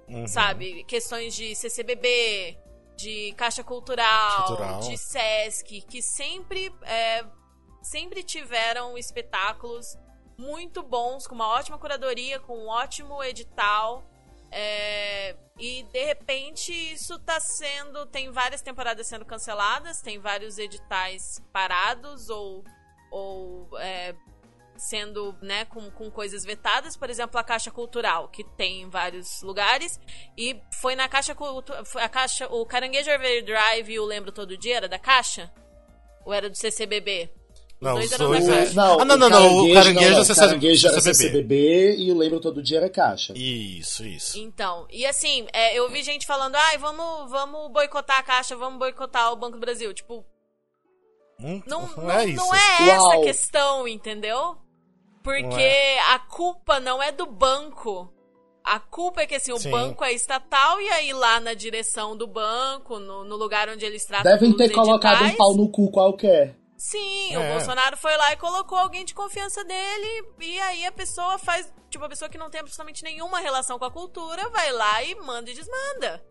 Uhum. 0.09 0.27
Sabe? 0.27 0.83
Questões 0.83 1.33
de 1.33 1.55
CCBB, 1.55 2.57
de 2.97 3.33
Caixa 3.37 3.63
Cultural, 3.63 4.47
Cultural. 4.47 4.79
de 4.81 4.97
Sesc, 4.97 5.81
que 5.83 6.01
sempre, 6.01 6.75
é, 6.81 7.23
sempre 7.81 8.21
tiveram 8.21 8.97
espetáculos 8.97 9.97
muito 10.37 10.83
bons, 10.83 11.25
com 11.25 11.35
uma 11.35 11.47
ótima 11.47 11.77
curadoria, 11.77 12.39
com 12.39 12.57
um 12.57 12.67
ótimo 12.67 13.23
edital. 13.23 14.03
É, 14.51 15.35
e 15.59 15.83
de 15.91 16.05
repente 16.05 16.71
isso 16.71 17.19
tá 17.19 17.39
sendo. 17.39 18.05
Tem 18.05 18.31
várias 18.31 18.61
temporadas 18.61 19.07
sendo 19.07 19.25
canceladas, 19.25 20.01
tem 20.01 20.19
vários 20.19 20.57
editais 20.57 21.41
parados 21.51 22.29
ou, 22.29 22.63
ou 23.11 23.69
é, 23.79 24.15
sendo, 24.77 25.35
né, 25.41 25.65
com, 25.65 25.89
com 25.91 26.09
coisas 26.09 26.43
vetadas, 26.45 26.95
por 26.95 27.09
exemplo, 27.09 27.39
a 27.39 27.43
Caixa 27.43 27.71
Cultural, 27.71 28.29
que 28.29 28.43
tem 28.43 28.83
em 28.83 28.89
vários 28.89 29.41
lugares, 29.41 29.99
e 30.37 30.59
foi 30.79 30.95
na 30.95 31.09
Caixa 31.09 31.33
Cultural, 31.33 31.83
a 31.95 32.09
Caixa, 32.09 32.47
o 32.47 32.65
Caranguejo 32.65 33.09
Drive 33.43 33.89
e 33.89 33.99
o 33.99 34.05
Lembro 34.05 34.31
Todo 34.31 34.57
Dia 34.57 34.77
era 34.77 34.87
da 34.87 34.99
Caixa? 34.99 35.51
Ou 36.25 36.33
era 36.33 36.49
do 36.49 36.55
CCBB? 36.55 37.31
Os 37.79 37.87
não, 37.87 38.17
dois 38.17 38.47
Caixa. 38.47 38.73
Não, 38.73 38.99
ah, 38.99 39.05
não, 39.05 39.17
não, 39.17 39.29
não, 39.29 39.65
o 39.65 39.73
Caranguejo, 39.73 40.09
não, 40.09 40.23
não, 40.23 40.35
caranguejo 40.35 40.87
era 40.87 40.99
CCBB. 40.99 41.13
CCBB 41.13 41.95
e 41.97 42.11
o 42.11 42.17
Lembro 42.17 42.39
Todo 42.39 42.63
Dia 42.63 42.77
era 42.77 42.89
Caixa. 42.89 43.33
Isso, 43.35 44.03
isso. 44.03 44.39
Então, 44.39 44.87
e 44.91 45.05
assim, 45.05 45.45
é, 45.53 45.77
eu 45.77 45.87
vi 45.89 46.01
gente 46.01 46.25
falando, 46.25 46.55
ai, 46.55 46.77
vamos, 46.79 47.29
vamos 47.29 47.71
boicotar 47.71 48.19
a 48.19 48.23
Caixa, 48.23 48.55
vamos 48.55 48.79
boicotar 48.79 49.31
o 49.31 49.35
Banco 49.35 49.57
do 49.57 49.59
Brasil, 49.59 49.93
tipo... 49.93 50.25
Hum, 51.39 51.61
não, 51.67 51.87
não, 51.95 52.09
é, 52.09 52.25
não 52.25 52.55
é 52.55 52.89
essa 52.89 53.13
a 53.13 53.21
questão, 53.21 53.87
entendeu? 53.87 54.57
Porque 55.21 55.61
é. 55.61 55.99
a 56.13 56.17
culpa 56.17 56.79
não 56.79 57.01
é 57.01 57.11
do 57.11 57.27
banco. 57.27 58.11
A 58.63 58.79
culpa 58.79 59.21
é 59.21 59.27
que 59.27 59.35
assim, 59.35 59.51
o 59.51 59.59
Sim. 59.59 59.69
banco 59.69 60.03
é 60.03 60.11
estatal 60.13 60.81
e 60.81 60.89
aí 60.89 61.13
lá 61.13 61.39
na 61.39 61.53
direção 61.53 62.17
do 62.17 62.25
banco, 62.25 62.97
no, 62.97 63.23
no 63.23 63.35
lugar 63.35 63.69
onde 63.69 63.85
eles 63.85 64.03
tratam 64.03 64.31
Devem 64.31 64.51
ter 64.57 64.65
editais, 64.65 64.85
colocado 64.85 65.25
um 65.25 65.35
pau 65.35 65.53
no 65.53 65.69
cu 65.69 65.91
qualquer. 65.91 66.55
Sim, 66.77 67.33
é. 67.33 67.39
o 67.39 67.53
Bolsonaro 67.53 67.97
foi 67.97 68.15
lá 68.15 68.33
e 68.33 68.37
colocou 68.37 68.77
alguém 68.77 69.03
de 69.03 69.15
confiança 69.15 69.63
dele 69.63 70.27
e 70.39 70.59
aí 70.59 70.85
a 70.85 70.91
pessoa 70.91 71.39
faz, 71.39 71.73
tipo, 71.89 72.05
a 72.05 72.09
pessoa 72.09 72.29
que 72.29 72.37
não 72.37 72.51
tem 72.51 72.61
absolutamente 72.61 73.03
nenhuma 73.03 73.39
relação 73.39 73.79
com 73.79 73.85
a 73.85 73.91
cultura 73.91 74.47
vai 74.49 74.71
lá 74.71 75.03
e 75.03 75.15
manda 75.15 75.49
e 75.49 75.55
desmanda. 75.55 76.23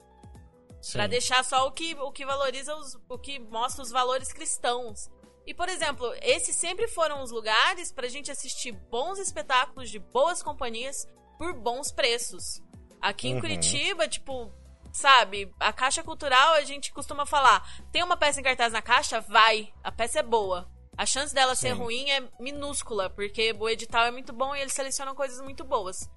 Sim. 0.80 0.92
Pra 0.92 1.08
deixar 1.08 1.44
só 1.44 1.66
o 1.66 1.72
que, 1.72 1.96
o 1.96 2.12
que 2.12 2.24
valoriza 2.24 2.76
os, 2.76 2.96
o 3.08 3.18
que 3.18 3.40
mostra 3.40 3.82
os 3.82 3.90
valores 3.90 4.32
cristãos. 4.32 5.10
E, 5.44 5.52
por 5.52 5.68
exemplo, 5.68 6.12
esses 6.22 6.54
sempre 6.54 6.86
foram 6.86 7.22
os 7.22 7.32
lugares 7.32 7.90
pra 7.90 8.08
gente 8.08 8.30
assistir 8.30 8.72
bons 8.72 9.18
espetáculos 9.18 9.90
de 9.90 9.98
boas 9.98 10.42
companhias 10.42 11.08
por 11.38 11.54
bons 11.54 11.90
preços. 11.90 12.62
Aqui 13.00 13.28
em 13.28 13.34
uhum. 13.34 13.40
Curitiba, 13.40 14.08
tipo, 14.08 14.52
sabe, 14.96 15.52
a 15.60 15.72
Caixa 15.72 16.02
Cultural 16.02 16.54
a 16.54 16.62
gente 16.62 16.92
costuma 16.92 17.26
falar: 17.26 17.68
tem 17.92 18.02
uma 18.02 18.16
peça 18.16 18.40
em 18.40 18.42
cartaz 18.42 18.72
na 18.72 18.82
caixa? 18.82 19.20
Vai, 19.20 19.72
a 19.82 19.92
peça 19.92 20.20
é 20.20 20.22
boa. 20.22 20.68
A 20.96 21.04
chance 21.04 21.34
dela 21.34 21.54
Sim. 21.54 21.68
ser 21.68 21.72
ruim 21.72 22.10
é 22.10 22.22
minúscula, 22.40 23.10
porque 23.10 23.54
o 23.58 23.68
edital 23.68 24.06
é 24.06 24.10
muito 24.10 24.32
bom 24.32 24.56
e 24.56 24.60
eles 24.60 24.72
selecionam 24.72 25.14
coisas 25.14 25.40
muito 25.42 25.62
boas. 25.62 26.08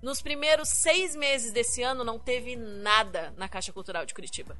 Nos 0.00 0.22
primeiros 0.22 0.68
seis 0.68 1.16
meses 1.16 1.52
desse 1.52 1.82
ano 1.82 2.04
não 2.04 2.20
teve 2.20 2.54
nada 2.54 3.34
na 3.36 3.48
Caixa 3.48 3.72
Cultural 3.72 4.06
de 4.06 4.14
Curitiba. 4.14 4.56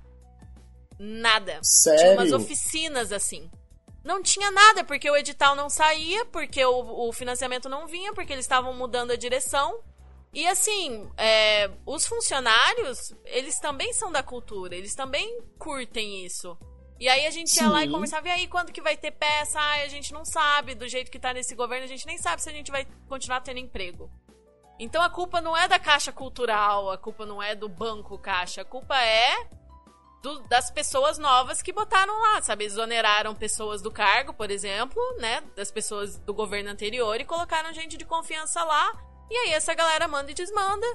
Nada. 0.99 1.61
Sério? 1.62 2.01
Tinha 2.01 2.12
umas 2.14 2.33
oficinas 2.33 3.12
assim. 3.12 3.49
Não 4.03 4.21
tinha 4.21 4.51
nada, 4.51 4.83
porque 4.83 5.09
o 5.09 5.17
edital 5.17 5.55
não 5.55 5.71
saía, 5.71 6.25
porque 6.25 6.64
o, 6.64 7.09
o 7.09 7.12
financiamento 7.12 7.69
não 7.69 7.87
vinha, 7.87 8.12
porque 8.12 8.33
eles 8.33 8.45
estavam 8.45 8.75
mudando 8.75 9.12
a 9.12 9.17
direção. 9.17 9.81
E 10.33 10.47
assim, 10.47 11.11
é, 11.17 11.71
os 11.87 12.07
funcionários, 12.07 13.14
eles 13.25 13.59
também 13.59 13.93
são 13.95 14.12
da 14.12 14.23
cultura, 14.23 14.75
eles 14.77 14.95
também 14.95 15.41
curtem 15.59 16.25
isso. 16.25 16.57
E 17.01 17.09
aí 17.09 17.27
a 17.27 17.31
gente 17.31 17.57
ia 17.57 17.69
lá 17.71 17.83
e 17.83 17.87
Sim. 17.87 17.93
conversava, 17.93 18.29
e 18.29 18.31
aí 18.33 18.47
quando 18.49 18.73
que 18.73 18.83
vai 18.83 18.97
ter 18.97 19.12
peça? 19.12 19.59
Ai, 19.59 19.85
a 19.85 19.88
gente 19.88 20.12
não 20.12 20.25
sabe, 20.25 20.75
do 20.75 20.87
jeito 20.88 21.11
que 21.11 21.19
tá 21.19 21.33
nesse 21.33 21.55
governo, 21.55 21.85
a 21.85 21.88
gente 21.88 22.07
nem 22.07 22.19
sabe 22.19 22.43
se 22.43 22.49
a 22.49 22.53
gente 22.53 22.71
vai 22.71 22.87
continuar 23.09 23.41
tendo 23.41 23.59
emprego. 23.59 24.11
Então 24.79 25.03
a 25.03 25.09
culpa 25.11 25.41
não 25.41 25.57
é 25.57 25.67
da 25.67 25.79
Caixa 25.79 26.12
Cultural, 26.12 26.91
a 26.91 26.99
culpa 26.99 27.25
não 27.25 27.43
é 27.43 27.55
do 27.55 27.69
Banco 27.69 28.19
Caixa, 28.19 28.62
a 28.62 28.64
culpa 28.64 28.97
é 29.01 29.49
do- 30.23 30.41
das 30.49 30.71
pessoas 30.71 31.19
novas 31.19 31.62
que 31.62 31.73
botaram 31.73 32.17
lá, 32.21 32.43
sabe? 32.43 32.64
Exoneraram 32.64 33.35
pessoas 33.35 33.81
do 33.81 33.91
cargo, 33.91 34.35
por 34.35 34.51
exemplo, 34.51 35.01
né? 35.19 35.41
Das 35.57 35.71
pessoas 35.71 36.19
do 36.19 36.35
governo 36.35 36.71
anterior 36.71 37.21
e 37.21 37.25
colocaram 37.25 37.73
gente 37.73 37.97
de 37.97 38.05
confiança 38.05 38.62
lá. 38.64 38.93
E 39.31 39.37
aí 39.37 39.53
essa 39.53 39.75
galera 39.75 40.09
manda 40.09 40.31
e 40.31 40.35
desmanda 40.35 40.87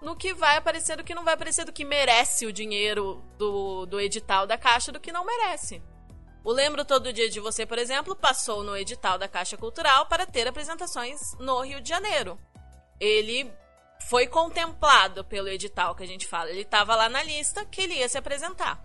no 0.00 0.16
que 0.16 0.34
vai 0.34 0.56
aparecer, 0.56 0.96
do 0.96 1.04
que 1.04 1.14
não 1.14 1.24
vai 1.24 1.34
aparecer, 1.34 1.64
do 1.64 1.72
que 1.72 1.84
merece 1.84 2.44
o 2.44 2.52
dinheiro 2.52 3.22
do, 3.38 3.86
do 3.86 4.00
edital 4.00 4.46
da 4.46 4.58
Caixa, 4.58 4.92
do 4.92 5.00
que 5.00 5.12
não 5.12 5.24
merece. 5.24 5.82
O 6.44 6.50
Lembro 6.50 6.84
Todo 6.84 7.12
Dia 7.12 7.30
de 7.30 7.38
Você, 7.38 7.64
por 7.64 7.78
exemplo, 7.78 8.16
passou 8.16 8.64
no 8.64 8.76
edital 8.76 9.16
da 9.16 9.28
Caixa 9.28 9.56
Cultural 9.56 10.06
para 10.06 10.26
ter 10.26 10.46
apresentações 10.48 11.20
no 11.38 11.60
Rio 11.60 11.80
de 11.80 11.88
Janeiro. 11.88 12.36
Ele 12.98 13.50
foi 14.08 14.26
contemplado 14.26 15.24
pelo 15.24 15.48
edital 15.48 15.94
que 15.94 16.02
a 16.02 16.06
gente 16.06 16.26
fala. 16.26 16.50
Ele 16.50 16.62
estava 16.62 16.96
lá 16.96 17.08
na 17.08 17.22
lista 17.22 17.64
que 17.64 17.82
ele 17.82 17.94
ia 17.94 18.08
se 18.08 18.18
apresentar. 18.18 18.84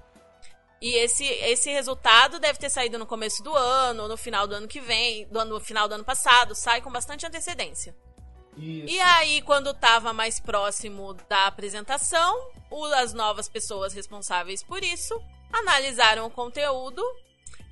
E 0.80 0.96
esse, 0.98 1.26
esse 1.26 1.72
resultado 1.72 2.40
deve 2.40 2.60
ter 2.60 2.70
saído 2.70 3.00
no 3.00 3.08
começo 3.08 3.42
do 3.42 3.56
ano, 3.56 4.04
ou 4.04 4.10
no 4.10 4.18
final 4.18 4.46
do 4.46 4.54
ano 4.54 4.68
que 4.68 4.80
vem, 4.80 5.28
no 5.32 5.60
final 5.60 5.88
do 5.88 5.96
ano 5.96 6.04
passado, 6.04 6.54
sai 6.54 6.82
com 6.82 6.92
bastante 6.92 7.26
antecedência. 7.26 7.96
Isso. 8.58 8.94
E 8.94 9.00
aí, 9.00 9.42
quando 9.44 9.74
tava 9.74 10.12
mais 10.14 10.40
próximo 10.40 11.14
da 11.30 11.46
apresentação, 11.46 12.52
as 12.96 13.14
novas 13.14 13.48
pessoas 13.48 13.94
responsáveis 13.94 14.64
por 14.64 14.84
isso 14.84 15.22
analisaram 15.52 16.26
o 16.26 16.32
conteúdo 16.32 17.02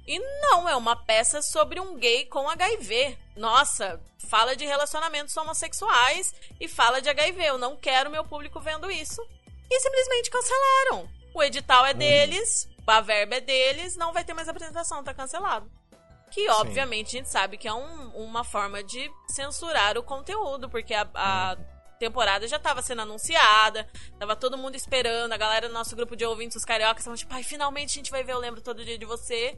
e 0.07 0.19
não 0.41 0.69
é 0.69 0.75
uma 0.75 0.95
peça 0.95 1.41
sobre 1.41 1.79
um 1.79 1.97
gay 1.97 2.25
com 2.25 2.47
HIV. 2.47 3.17
Nossa, 3.35 3.99
fala 4.29 4.55
de 4.55 4.65
relacionamentos 4.65 5.35
homossexuais 5.35 6.33
e 6.59 6.67
fala 6.67 7.01
de 7.01 7.09
HIV. 7.09 7.43
Eu 7.43 7.57
não 7.57 7.75
quero 7.75 8.11
meu 8.11 8.23
público 8.23 8.59
vendo 8.59 8.89
isso. 8.89 9.21
E 9.69 9.79
simplesmente 9.79 10.29
cancelaram. 10.29 11.09
O 11.33 11.43
edital 11.43 11.85
é 11.85 11.93
deles, 11.93 12.69
a 12.85 13.01
verba 13.01 13.35
é 13.35 13.41
deles, 13.41 13.97
não 13.97 14.13
vai 14.13 14.23
ter 14.23 14.33
mais 14.33 14.47
apresentação, 14.47 15.03
tá 15.03 15.13
cancelado. 15.13 15.69
Que, 16.35 16.49
obviamente, 16.49 17.07
a 17.15 17.19
gente 17.19 17.29
sabe 17.29 17.57
que 17.57 17.65
é 17.65 17.73
um- 17.73 18.09
uma 18.13 18.43
forma 18.43 18.83
de 18.83 19.09
censurar 19.29 19.97
o 19.97 20.03
conteúdo, 20.03 20.69
porque 20.69 20.93
a, 20.93 21.07
a 21.15 21.57
temporada 21.97 22.45
já 22.45 22.57
estava 22.57 22.81
sendo 22.81 23.03
anunciada, 23.03 23.87
tava 24.19 24.35
todo 24.35 24.57
mundo 24.57 24.75
esperando, 24.75 25.31
a 25.31 25.37
galera 25.37 25.69
do 25.69 25.73
nosso 25.73 25.95
grupo 25.95 26.13
de 26.13 26.25
ouvintes, 26.25 26.57
os 26.57 26.65
cariocas, 26.65 26.99
estavam 26.99 27.15
tipo, 27.15 27.33
ai, 27.33 27.41
finalmente 27.41 27.91
a 27.91 27.93
gente 27.93 28.11
vai 28.11 28.21
ver 28.21 28.33
Eu 28.33 28.39
Lembro 28.39 28.59
Todo 28.61 28.83
Dia 28.83 28.97
de 28.97 29.05
Você. 29.05 29.57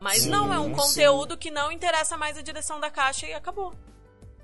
Mas 0.00 0.22
Sim, 0.22 0.30
não, 0.30 0.52
é 0.52 0.58
um 0.58 0.70
sim. 0.70 0.74
conteúdo 0.74 1.36
que 1.36 1.50
não 1.50 1.70
interessa 1.70 2.16
mais 2.16 2.38
a 2.38 2.42
direção 2.42 2.80
da 2.80 2.90
caixa 2.90 3.26
e 3.26 3.34
acabou. 3.34 3.74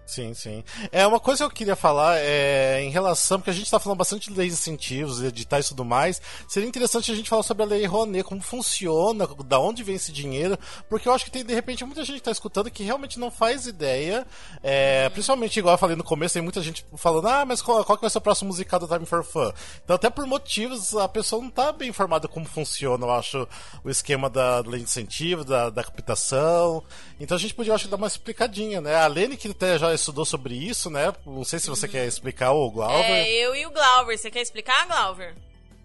Sim, 0.04 0.34
sim. 0.34 0.64
É 0.90 1.06
uma 1.06 1.20
coisa 1.20 1.38
que 1.38 1.44
eu 1.44 1.50
queria 1.50 1.76
falar 1.76 2.18
é 2.18 2.82
em 2.82 2.90
relação, 2.90 3.38
porque 3.38 3.50
a 3.50 3.54
gente 3.54 3.70
tá 3.70 3.78
falando 3.78 3.98
bastante 3.98 4.30
de 4.30 4.36
leis 4.36 4.52
de 4.52 4.58
incentivos, 4.58 5.22
editais 5.22 5.66
e 5.66 5.68
tudo 5.70 5.84
mais. 5.84 6.20
Seria 6.48 6.68
interessante 6.68 7.10
a 7.10 7.14
gente 7.14 7.30
falar 7.30 7.42
sobre 7.42 7.62
a 7.62 7.66
lei 7.66 7.86
Rouanet, 7.86 8.24
como 8.24 8.42
funciona, 8.42 9.26
da 9.46 9.58
onde 9.58 9.82
vem 9.82 9.94
esse 9.94 10.12
dinheiro, 10.12 10.58
porque 10.88 11.08
eu 11.08 11.14
acho 11.14 11.24
que 11.24 11.30
tem 11.30 11.44
de 11.44 11.54
repente 11.54 11.84
muita 11.84 12.04
gente 12.04 12.16
que 12.16 12.22
tá 12.22 12.30
escutando 12.30 12.70
que 12.70 12.82
realmente 12.82 13.18
não 13.18 13.30
faz 13.30 13.66
ideia. 13.66 14.26
É, 14.62 15.08
principalmente 15.10 15.58
igual 15.58 15.74
eu 15.74 15.78
falei 15.78 15.96
no 15.96 16.04
começo, 16.04 16.34
tem 16.34 16.42
muita 16.42 16.60
gente 16.60 16.84
falando, 16.96 17.28
ah, 17.28 17.44
mas 17.46 17.62
qual, 17.62 17.84
qual 17.84 17.96
que 17.96 18.02
vai 18.02 18.10
ser 18.10 18.18
o 18.18 18.22
próximo 18.22 18.48
musical 18.48 18.80
do 18.80 18.88
Time 18.88 19.06
for 19.06 19.24
Fun? 19.24 19.52
Então, 19.84 19.96
até 19.96 20.10
por 20.10 20.26
motivos, 20.26 20.94
a 20.94 21.08
pessoa 21.08 21.40
não 21.40 21.50
tá 21.50 21.72
bem 21.72 21.88
informada 21.88 22.28
como 22.28 22.44
funciona, 22.44 23.06
eu 23.06 23.12
acho, 23.12 23.48
o 23.84 23.88
esquema 23.88 24.28
da 24.28 24.60
lei 24.60 24.80
de 24.80 24.84
incentivo, 24.84 25.44
da, 25.44 25.70
da 25.70 25.82
captação. 25.82 26.82
Então 27.22 27.36
a 27.36 27.40
gente 27.40 27.54
podia, 27.54 27.70
eu 27.70 27.76
acho, 27.76 27.86
dar 27.86 27.96
uma 27.96 28.08
explicadinha, 28.08 28.80
né? 28.80 28.96
A 28.96 29.06
Lene, 29.06 29.36
que 29.36 29.46
até 29.46 29.78
já 29.78 29.94
estudou 29.94 30.24
sobre 30.24 30.56
isso, 30.56 30.90
né? 30.90 31.12
Não 31.24 31.44
sei 31.44 31.60
se 31.60 31.70
você 31.70 31.86
quer 31.86 32.04
explicar, 32.04 32.50
ou 32.50 32.66
o 32.66 32.70
Glauber. 32.72 32.96
É, 32.98 33.30
eu 33.30 33.54
e 33.54 33.64
o 33.64 33.70
Glauber. 33.70 34.18
Você 34.18 34.28
quer 34.28 34.42
explicar, 34.42 34.88
Glauber? 34.88 35.32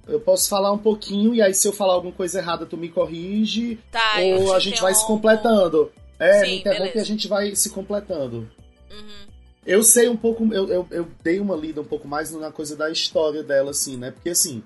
Eu 0.08 0.20
posso 0.20 0.50
falar 0.50 0.72
um 0.72 0.80
pouquinho 0.80 1.36
e 1.36 1.42
aí 1.42 1.54
se 1.54 1.68
eu 1.68 1.72
falar 1.72 1.94
alguma 1.94 2.14
coisa 2.14 2.40
errada 2.40 2.66
tu 2.66 2.76
me 2.76 2.90
corrige 2.90 3.78
Tá, 3.92 4.14
ou 4.40 4.52
a 4.56 4.60
gente 4.60 4.82
vai 4.82 4.96
se 4.96 5.06
completando. 5.06 5.92
É, 6.18 6.40
Sim, 6.40 6.48
me 6.48 6.60
interrompe 6.60 6.80
beleza. 6.80 6.98
e 6.98 7.02
a 7.02 7.06
gente 7.06 7.28
vai 7.28 7.56
se 7.56 7.70
completando. 7.70 8.50
Uhum. 8.90 9.28
Eu 9.64 9.84
sei 9.84 10.10
um 10.10 10.18
pouco, 10.18 10.52
eu, 10.52 10.68
eu, 10.70 10.88
eu 10.90 11.08
dei 11.22 11.40
uma 11.40 11.56
lida 11.56 11.82
um 11.82 11.86
pouco 11.86 12.08
mais 12.08 12.32
na 12.32 12.52
coisa 12.52 12.76
da 12.76 12.90
história 12.90 13.44
dela, 13.44 13.70
assim, 13.70 13.96
né? 13.96 14.10
Porque 14.10 14.30
assim, 14.30 14.64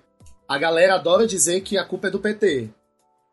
a 0.47 0.57
galera 0.57 0.95
adora 0.95 1.27
dizer 1.27 1.59
que 1.61 1.77
a 1.77 1.83
culpa 1.83 2.07
é 2.07 2.11
do 2.11 2.19
PT. 2.19 2.69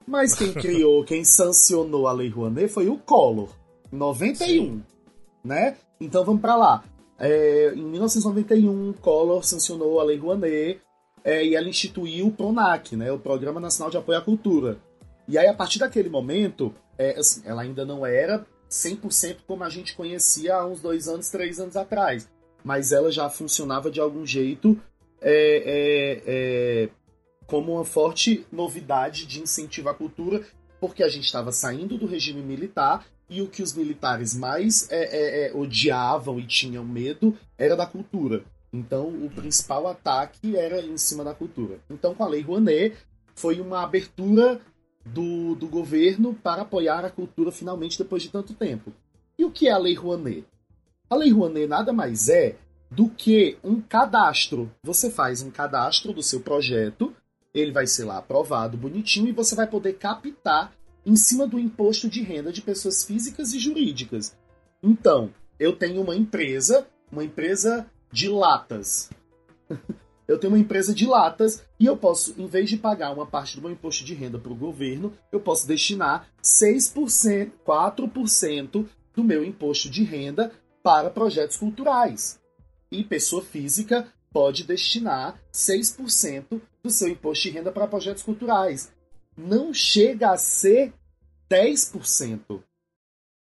Mas 0.09 0.35
quem 0.35 0.55
criou, 0.55 1.05
quem 1.05 1.23
sancionou 1.23 2.09
a 2.09 2.13
Lei 2.13 2.31
Rouanet 2.31 2.69
foi 2.69 2.89
o 2.89 2.97
Collor, 2.97 3.51
em 3.93 3.97
91, 3.97 4.81
né? 5.45 5.77
Então 6.01 6.25
vamos 6.25 6.41
pra 6.41 6.57
lá. 6.57 6.83
É, 7.19 7.75
em 7.75 7.83
1991, 7.83 8.95
Collor 8.95 9.45
sancionou 9.45 10.01
a 10.01 10.05
Lei 10.05 10.17
Rouanet 10.17 10.81
é, 11.23 11.45
e 11.45 11.55
ela 11.55 11.69
instituiu 11.69 12.29
o 12.29 12.33
PRONAC, 12.33 12.97
né? 12.97 13.13
O 13.13 13.19
Programa 13.19 13.61
Nacional 13.61 13.91
de 13.91 13.99
Apoio 13.99 14.17
à 14.17 14.23
Cultura. 14.23 14.79
E 15.29 15.37
aí, 15.37 15.47
a 15.47 15.53
partir 15.53 15.79
daquele 15.79 16.09
momento, 16.09 16.75
é, 16.97 17.19
assim, 17.19 17.43
ela 17.45 17.61
ainda 17.61 17.85
não 17.85 18.07
era 18.07 18.47
100% 18.71 19.41
como 19.47 19.63
a 19.63 19.69
gente 19.69 19.95
conhecia 19.95 20.55
há 20.55 20.67
uns 20.67 20.81
dois 20.81 21.07
anos, 21.07 21.29
três 21.29 21.61
anos 21.61 21.77
atrás. 21.77 22.27
Mas 22.65 22.93
ela 22.93 23.13
já 23.13 23.29
funcionava 23.29 23.91
de 23.91 24.01
algum 24.01 24.25
jeito 24.25 24.81
é, 25.21 25.63
é, 25.67 26.23
é, 26.27 26.89
como 27.49 27.73
uma 27.73 27.85
forte 27.85 28.47
novidade 28.53 29.27
de 29.27 29.41
incentivo 29.41 29.89
à 29.89 29.95
cultura, 29.95 30.47
porque 30.79 31.03
a 31.03 31.09
gente 31.09 31.25
estava 31.25 31.51
saindo 31.51 31.97
do 31.97 32.07
regime 32.07 32.43
militar 32.43 33.07
e 33.29 33.41
o 33.43 33.49
que 33.49 33.63
os 33.63 33.73
militares 33.73 34.35
mais 34.35 34.89
é, 34.91 35.05
é, 35.05 35.47
é, 35.49 35.57
odiavam 35.57 36.39
e 36.39 36.47
tinham 36.47 36.85
medo 36.85 37.37
era 37.57 37.75
da 37.75 37.87
cultura. 37.87 38.45
Então, 38.71 39.09
o 39.09 39.31
principal 39.31 39.87
ataque 39.87 40.57
era 40.57 40.81
em 40.83 40.99
cima 40.99 41.25
da 41.25 41.35
cultura. 41.35 41.81
Então, 41.89 42.15
com 42.15 42.23
a 42.23 42.29
Lei 42.29 42.43
Rouanet, 42.43 42.95
foi 43.35 43.61
uma 43.61 43.83
abertura 43.83 44.61
do, 45.05 45.55
do 45.55 45.67
governo 45.69 46.35
para 46.35 46.63
apoiar 46.63 47.03
a 47.03 47.11
cultura 47.11 47.51
finalmente 47.51 47.97
depois 47.97 48.23
de 48.23 48.29
tanto 48.29 48.53
tempo. 48.53 48.93
E 49.39 49.45
o 49.45 49.51
que 49.51 49.69
é 49.69 49.73
a 49.73 49.79
Lei 49.79 49.95
Rouanet? 49.95 50.45
A 51.09 51.17
Lei 51.17 51.31
Rouanet 51.31 51.67
nada 51.67 51.95
mais 51.95 52.29
é 52.29 52.57
do 52.91 53.09
que 53.09 53.57
um 53.65 53.81
cadastro. 53.81 54.71
Você 54.83 55.11
faz 55.11 55.43
um 55.43 55.51
cadastro 55.51 56.13
do 56.13 56.23
seu 56.23 56.41
projeto, 56.41 57.15
ele 57.55 57.73
vai 57.73 57.87
ser 57.87 58.05
lá 58.05 58.19
aprovado 58.19 58.77
bonitinho 58.77 59.29
e 59.29 59.33
você 59.33 59.55
vai 59.55 59.67
poder 59.67 59.95
captar 59.95 60.73
em 61.05 61.17
cima 61.17 61.47
do 61.47 61.59
imposto 61.59 62.09
de 62.09 62.23
renda 62.23 62.53
de 62.53 62.61
pessoas 62.61 63.05
físicas 63.05 63.53
e 63.53 63.59
jurídicas. 63.59 64.37
Então, 64.83 65.33
eu 65.59 65.75
tenho 65.75 66.03
uma 66.03 66.15
empresa, 66.15 66.87
uma 67.11 67.25
empresa 67.25 67.87
de 68.13 68.29
latas. 68.29 69.11
eu 70.29 70.39
tenho 70.39 70.53
uma 70.53 70.59
empresa 70.59 70.95
de 70.95 71.07
latas 71.07 71.65
e 71.81 71.87
eu 71.87 71.97
posso, 71.97 72.35
em 72.39 72.47
vez 72.47 72.69
de 72.69 72.77
pagar 72.77 73.13
uma 73.13 73.27
parte 73.27 73.57
do 73.57 73.63
meu 73.63 73.71
imposto 73.71 74.05
de 74.05 74.15
renda 74.15 74.39
para 74.39 74.53
o 74.53 74.57
governo, 74.57 75.13
eu 75.33 75.41
posso 75.41 75.67
destinar 75.67 76.29
6%, 76.43 77.53
4% 77.67 78.87
do 79.15 79.25
meu 79.25 79.43
imposto 79.43 79.89
de 79.89 80.05
renda 80.05 80.53
para 80.83 81.11
projetos 81.11 81.57
culturais. 81.57 82.39
E 82.91 83.03
pessoa 83.03 83.43
física 83.43 84.07
pode 84.31 84.65
destinar 84.65 85.41
6% 85.53 86.61
do 86.83 86.91
seu 86.91 87.09
imposto 87.09 87.45
de 87.45 87.51
renda 87.51 87.73
para 87.73 87.87
projetos 87.87 88.23
culturais. 88.23 88.93
Não 89.37 89.73
chega 89.73 90.31
a 90.31 90.37
ser 90.37 90.93
10%. 91.51 92.63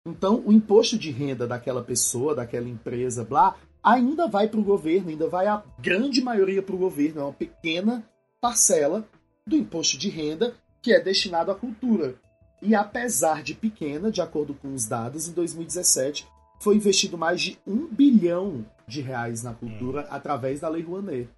Então, 0.07 0.43
o 0.45 0.53
imposto 0.53 0.99
de 0.99 1.11
renda 1.11 1.47
daquela 1.47 1.83
pessoa, 1.83 2.35
daquela 2.35 2.69
empresa, 2.69 3.25
blá, 3.25 3.57
ainda 3.83 4.27
vai 4.27 4.49
para 4.49 4.61
o 4.61 4.65
governo, 4.65 5.11
ainda 5.11 5.29
vai 5.29 5.47
a 5.47 5.63
grande 5.79 6.21
maioria 6.21 6.63
para 6.63 6.75
o 6.75 6.79
governo, 6.79 7.21
é 7.21 7.25
uma 7.25 7.33
pequena 7.33 8.05
parcela 8.41 9.07
do 9.47 9.57
imposto 9.57 9.97
de 9.97 10.09
renda 10.09 10.55
que 10.81 10.93
é 10.93 11.01
destinado 11.01 11.51
à 11.51 11.55
cultura. 11.55 12.17
E 12.61 12.75
apesar 12.75 13.43
de 13.43 13.55
pequena, 13.55 14.11
de 14.11 14.21
acordo 14.21 14.55
com 14.55 14.73
os 14.73 14.87
dados, 14.87 15.29
em 15.29 15.33
2017 15.33 16.27
foi 16.61 16.77
investido 16.77 17.19
mais 17.19 17.41
de 17.41 17.59
um 17.67 17.89
bilhão 17.89 18.65
de 18.87 19.01
reais 19.01 19.43
na 19.43 19.53
cultura 19.53 20.03
através 20.11 20.61
da 20.61 20.69
Lei 20.69 20.83
Rouanet. 20.83 21.29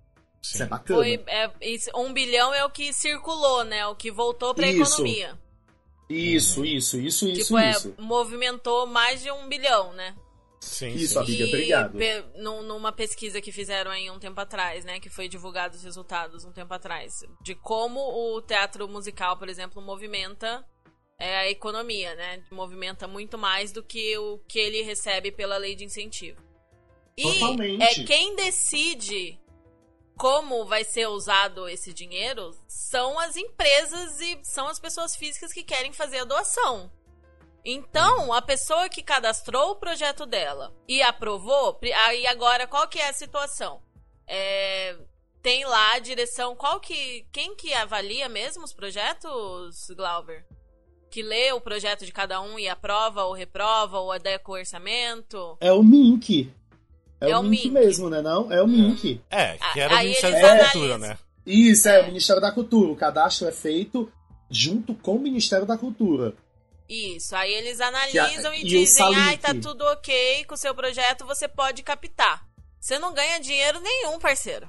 Isso 0.53 0.63
é 0.63 0.67
bacana. 0.67 1.01
Foi, 1.01 1.25
é, 1.27 1.51
isso, 1.63 1.91
um 1.97 2.13
bilhão 2.13 2.53
é 2.53 2.65
o 2.65 2.71
que 2.71 2.93
circulou, 2.93 3.65
né? 3.65 3.87
O 3.87 3.95
que 3.97 4.11
voltou 4.11 4.55
pra 4.55 4.67
Isso. 4.69 4.93
economia. 4.95 5.39
Isso, 6.09 6.65
isso, 6.65 6.99
isso, 7.01 7.27
isso, 7.27 7.43
tipo, 7.45 7.59
é, 7.59 7.71
isso. 7.71 7.95
movimentou 7.99 8.87
mais 8.87 9.23
de 9.23 9.31
um 9.31 9.49
bilhão, 9.49 9.93
né? 9.95 10.15
Sim, 10.61 10.89
Isso, 10.95 11.13
sim. 11.15 11.19
amiga, 11.21 11.45
E 11.45 11.49
obrigado. 11.49 11.99
pe- 11.99 12.25
num- 12.37 12.63
numa 12.63 12.91
pesquisa 12.93 13.39
que 13.41 13.53
fizeram 13.53 13.91
aí 13.91 14.11
um 14.11 14.19
tempo 14.19 14.41
atrás, 14.41 14.83
né? 14.85 14.99
Que 14.99 15.11
foi 15.11 15.29
divulgado 15.29 15.77
os 15.77 15.83
resultados 15.85 16.45
um 16.45 16.53
tempo 16.53 16.73
atrás. 16.73 17.13
De 17.43 17.55
como 17.55 18.01
o 18.01 18.41
teatro 18.41 18.89
musical, 18.89 19.37
por 19.39 19.49
exemplo, 19.49 19.83
movimenta 19.83 20.65
é, 21.19 21.37
a 21.39 21.51
economia, 21.51 22.15
né? 22.15 22.43
Movimenta 22.51 23.07
muito 23.07 23.37
mais 23.39 23.73
do 23.73 23.83
que 23.83 24.17
o 24.19 24.39
que 24.49 24.59
ele 24.59 24.81
recebe 24.83 25.31
pela 25.31 25.57
lei 25.59 25.75
de 25.75 25.85
incentivo. 25.85 26.43
E 27.17 27.23
Totalmente. 27.35 27.83
é 28.01 28.05
quem 28.05 28.35
decide 28.35 29.39
como 30.17 30.65
vai 30.65 30.85
ser 30.85 31.07
usado 31.09 31.69
esse 31.69 31.93
dinheiro 31.93 32.55
são 32.69 33.19
as 33.19 33.37
empresas 33.37 34.21
e 34.21 34.39
são 34.43 34.69
as 34.69 34.79
pessoas 34.79 35.17
físicas 35.17 35.53
que 35.53 35.63
querem 35.63 35.93
fazer 35.93 36.19
a 36.19 36.25
doação. 36.25 36.91
Então, 37.65 38.33
a 38.33 38.43
pessoa 38.43 38.89
que 38.89 39.03
cadastrou 39.03 39.71
o 39.71 39.77
projeto 39.77 40.27
dela 40.27 40.75
e 40.87 41.03
aprovou, 41.03 41.79
aí 42.07 42.27
agora 42.27 42.67
qual 42.67 42.87
que 42.87 42.99
é 42.99 43.09
a 43.09 43.13
situação? 43.13 43.83
É, 44.27 44.97
tem 45.43 45.65
lá 45.65 45.95
a 45.95 45.99
direção, 45.99 46.55
qual 46.55 46.79
que 46.79 47.27
quem 47.33 47.57
que 47.57 47.73
avalia 47.73 48.29
mesmo 48.29 48.65
os 48.65 48.73
projetos, 48.73 49.91
Glauber? 49.97 50.45
Que 51.11 51.23
lê 51.23 51.53
o 51.53 51.61
projeto 51.61 52.05
de 52.05 52.13
cada 52.13 52.41
um 52.41 52.59
e 52.59 52.69
aprova 52.69 53.25
ou 53.25 53.33
reprova 53.33 53.99
ou 53.99 54.13
adequa 54.13 54.53
o 54.53 54.55
orçamento? 54.55 55.57
É 55.61 55.73
o 55.73 55.83
Mink. 55.83 56.53
É, 57.27 57.31
É 57.31 57.37
o 57.37 57.41
o 57.41 57.43
Mink, 57.43 57.65
Mink. 57.69 57.71
mesmo, 57.75 58.09
né? 58.11 58.21
Não? 58.23 58.51
É 58.53 58.63
o 58.63 58.67
Mink. 58.67 59.21
É, 59.31 59.57
que 59.73 59.81
era 59.81 59.95
o 59.95 59.97
Aí 59.97 60.07
Ministério 60.09 60.37
eles 60.37 60.43
da 60.43 60.53
analisam. 60.53 60.73
Cultura, 60.73 60.99
né? 60.99 61.19
Isso, 61.47 61.89
é, 61.89 61.97
É. 61.99 62.03
o 62.03 62.07
Ministério 62.07 62.41
da 62.43 62.53
Cultura. 62.53 62.93
O 62.93 62.97
cadastro 62.97 63.47
é 63.49 63.53
feito 63.53 64.11
junto 64.51 64.95
com 64.95 65.17
o 65.17 65.21
Ministério 65.21 65.67
da 65.67 65.77
Cultura. 65.77 66.35
Isso, 66.89 67.35
aí 67.35 67.53
eles 67.53 67.81
analisam 67.81 68.51
a- 68.53 68.57
e, 68.57 68.61
e 68.61 68.65
o 68.65 68.69
dizem, 68.69 69.15
ai, 69.17 69.39
tá 69.39 69.55
tudo 69.55 69.83
ok 69.87 70.45
com 70.45 70.55
o 70.55 70.59
seu 70.59 70.75
projeto, 70.75 71.25
você 71.25 71.49
pode 71.49 71.83
captar. 71.83 72.45
Você 72.79 72.99
não 72.99 73.15
ganha 73.15 73.39
dinheiro 73.41 73.81
nenhum, 73.81 74.19
parceiro. 74.19 74.69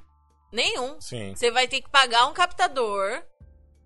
Nenhum. 0.51 0.95
Sim. 1.01 1.33
Você 1.35 1.51
vai 1.51 1.67
ter 1.67 1.81
que 1.81 1.89
pagar 1.89 2.27
um 2.27 2.33
captador, 2.33 3.21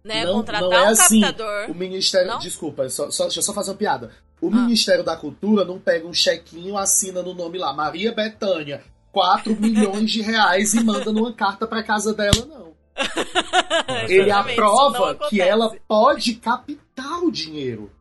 né? 0.03 0.23
Não- 0.25 0.33
contratar 0.35 0.69
não 0.69 0.73
é 0.77 0.83
um 0.83 0.89
assim. 0.89 1.19
captador. 1.21 1.71
O 1.71 1.73
Ministério. 1.73 2.27
Não? 2.27 2.37
Desculpa, 2.39 2.87
só, 2.89 3.09
só- 3.09 3.23
deixa 3.23 3.39
eu 3.39 3.43
só 3.43 3.53
fazer 3.53 3.71
uma 3.71 3.77
piada. 3.77 4.11
O 4.41 4.47
Ah. 4.47 4.51
Ministério 4.51 5.03
da 5.03 5.15
Cultura 5.17 5.65
não 5.65 5.79
pega 5.79 6.07
um 6.07 6.13
chequinho, 6.13 6.77
assina 6.77 7.21
no 7.21 7.33
nome 7.33 7.57
lá, 7.57 7.73
Maria 7.73 8.11
Bethânia, 8.13 8.81
4 9.11 9.55
milhões 9.59 10.09
de 10.11 10.21
reais 10.21 10.73
e 10.73 10.83
manda 10.83 11.11
numa 11.11 11.33
carta 11.33 11.67
pra 11.67 11.83
casa 11.83 12.13
dela, 12.13 12.45
não. 12.45 12.69
Ele 14.07 14.31
aprova 14.31 15.15
que 15.29 15.41
ela 15.41 15.75
pode 15.87 16.35
captar 16.35 17.23
o 17.23 17.31
dinheiro. 17.31 17.91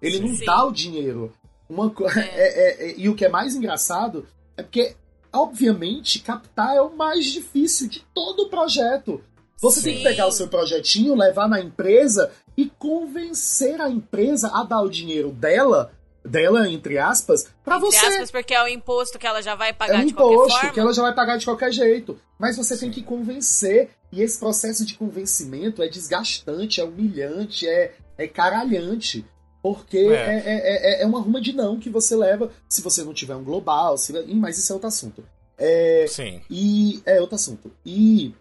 Ele 0.00 0.20
não 0.20 0.34
Sim. 0.34 0.44
dá 0.44 0.64
o 0.64 0.72
dinheiro. 0.72 1.32
Uma 1.68 1.90
co- 1.90 2.08
É. 2.08 2.20
é- 2.34 2.86
é- 2.86 2.90
é- 2.90 2.94
e 2.98 3.08
o 3.08 3.14
que 3.14 3.24
é 3.24 3.28
mais 3.28 3.54
engraçado 3.56 4.26
é 4.56 4.62
porque, 4.62 4.94
obviamente, 5.32 6.20
captar 6.20 6.76
é 6.76 6.80
o 6.80 6.94
mais 6.96 7.24
difícil 7.26 7.88
de 7.88 8.00
todo 8.14 8.44
o 8.44 8.48
projeto. 8.48 9.20
Você 9.60 9.82
tem 9.82 9.92
que 9.94 9.98
Sim. 9.98 10.04
pegar 10.04 10.26
o 10.26 10.32
seu 10.32 10.48
projetinho, 10.48 11.14
levar 11.14 11.48
na 11.48 11.60
empresa 11.60 12.30
e 12.56 12.66
convencer 12.68 13.80
a 13.80 13.88
empresa 13.88 14.48
a 14.52 14.62
dar 14.64 14.82
o 14.82 14.88
dinheiro 14.88 15.30
dela, 15.32 15.92
dela, 16.24 16.68
entre 16.68 16.98
aspas, 16.98 17.48
pra 17.64 17.76
Entre 17.76 17.86
você. 17.90 18.06
aspas, 18.06 18.30
porque 18.30 18.54
é 18.54 18.62
o 18.62 18.68
imposto 18.68 19.18
que 19.18 19.26
ela 19.26 19.40
já 19.42 19.54
vai 19.54 19.70
É 19.70 19.72
pagar 19.72 20.00
um 20.02 20.06
de 20.06 20.12
qualquer 20.14 20.34
imposto 20.34 20.52
forma. 20.58 20.72
que 20.72 20.80
ela 20.80 20.92
já 20.92 21.02
vai 21.02 21.14
pagar 21.14 21.36
de 21.38 21.44
qualquer 21.44 21.72
jeito. 21.72 22.18
Mas 22.38 22.56
você 22.56 22.76
tem 22.76 22.88
Sim. 22.88 22.94
que 22.94 23.02
convencer. 23.02 23.90
E 24.12 24.22
esse 24.22 24.38
processo 24.38 24.84
de 24.86 24.94
convencimento 24.94 25.82
é 25.82 25.88
desgastante, 25.88 26.80
é 26.80 26.84
humilhante, 26.84 27.66
é, 27.66 27.94
é 28.16 28.28
caralhante. 28.28 29.24
Porque 29.62 29.98
É. 29.98 30.12
é. 30.12 30.42
É, 30.46 31.00
é, 31.00 31.02
é 31.02 31.06
uma 31.06 31.20
ruma 31.20 31.40
de 31.40 31.52
não 31.52 31.78
que 31.80 31.88
você 31.90 32.14
leva 32.14 32.50
se 32.68 32.80
você 32.82 33.02
não 33.02 33.12
tiver 33.14 33.34
um 33.34 33.42
global. 33.42 33.96
Se, 33.98 34.12
mas 34.34 34.56
isso 34.58 34.70
é 34.70 34.74
outro 34.74 34.88
assunto. 34.88 35.24
É, 35.58 36.06
Sim. 36.08 36.40
e 36.50 37.00
é 37.06 37.20
outro 37.20 37.34
assunto. 37.36 37.72
E 37.84 38.34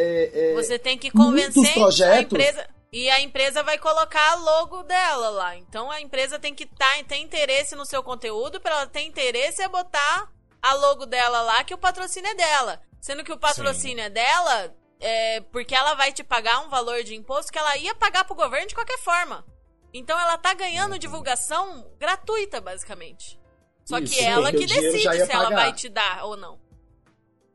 é, 0.00 0.50
é, 0.50 0.54
Você 0.54 0.78
tem 0.78 0.96
que 0.98 1.10
convencer 1.10 1.70
a 1.70 1.74
projetos- 1.74 2.32
empresa. 2.32 2.68
E 2.90 3.10
a 3.10 3.20
empresa 3.20 3.62
vai 3.62 3.76
colocar 3.76 4.32
a 4.32 4.34
logo 4.36 4.82
dela 4.84 5.28
lá. 5.28 5.56
Então 5.56 5.90
a 5.90 6.00
empresa 6.00 6.38
tem 6.38 6.54
que 6.54 6.64
tá, 6.64 6.86
ter 7.06 7.18
interesse 7.18 7.76
no 7.76 7.84
seu 7.84 8.02
conteúdo. 8.02 8.60
Para 8.60 8.72
ela 8.76 8.86
ter 8.86 9.02
interesse 9.02 9.60
é 9.62 9.68
botar 9.68 10.30
a 10.62 10.74
logo 10.74 11.04
dela 11.04 11.42
lá, 11.42 11.62
que 11.64 11.74
o 11.74 11.78
patrocínio 11.78 12.30
é 12.30 12.34
dela. 12.34 12.80
Sendo 13.00 13.22
que 13.22 13.32
o 13.32 13.38
patrocínio 13.38 14.02
é 14.02 14.08
dela, 14.08 14.74
é 15.00 15.40
porque 15.52 15.74
ela 15.74 15.94
vai 15.94 16.12
te 16.12 16.24
pagar 16.24 16.60
um 16.60 16.70
valor 16.70 17.02
de 17.04 17.14
imposto 17.14 17.52
que 17.52 17.58
ela 17.58 17.76
ia 17.76 17.94
pagar 17.94 18.24
pro 18.24 18.34
governo 18.34 18.66
de 18.68 18.74
qualquer 18.74 18.98
forma. 19.00 19.44
Então 19.92 20.18
ela 20.18 20.38
tá 20.38 20.54
ganhando 20.54 20.98
divulgação 20.98 21.86
gratuita, 21.98 22.58
basicamente. 22.60 23.38
Só 23.84 23.98
Isso, 23.98 24.14
que 24.14 24.20
ela 24.24 24.50
que 24.50 24.66
decide 24.66 25.00
se 25.26 25.32
ela 25.32 25.44
pagar. 25.44 25.56
vai 25.56 25.72
te 25.74 25.88
dar 25.90 26.24
ou 26.24 26.36
não. 26.36 26.58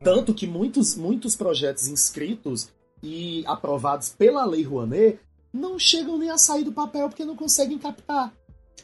Tanto 0.04 0.34
que 0.34 0.46
muitos, 0.46 0.94
muitos 0.94 1.34
projetos 1.34 1.88
inscritos 1.88 2.68
e 3.02 3.42
aprovados 3.46 4.10
pela 4.10 4.44
Lei 4.44 4.62
Rouanet 4.62 5.18
não 5.52 5.78
chegam 5.78 6.18
nem 6.18 6.30
a 6.30 6.38
sair 6.38 6.64
do 6.64 6.72
papel 6.72 7.08
porque 7.08 7.24
não 7.24 7.36
conseguem 7.36 7.78
captar. 7.78 8.32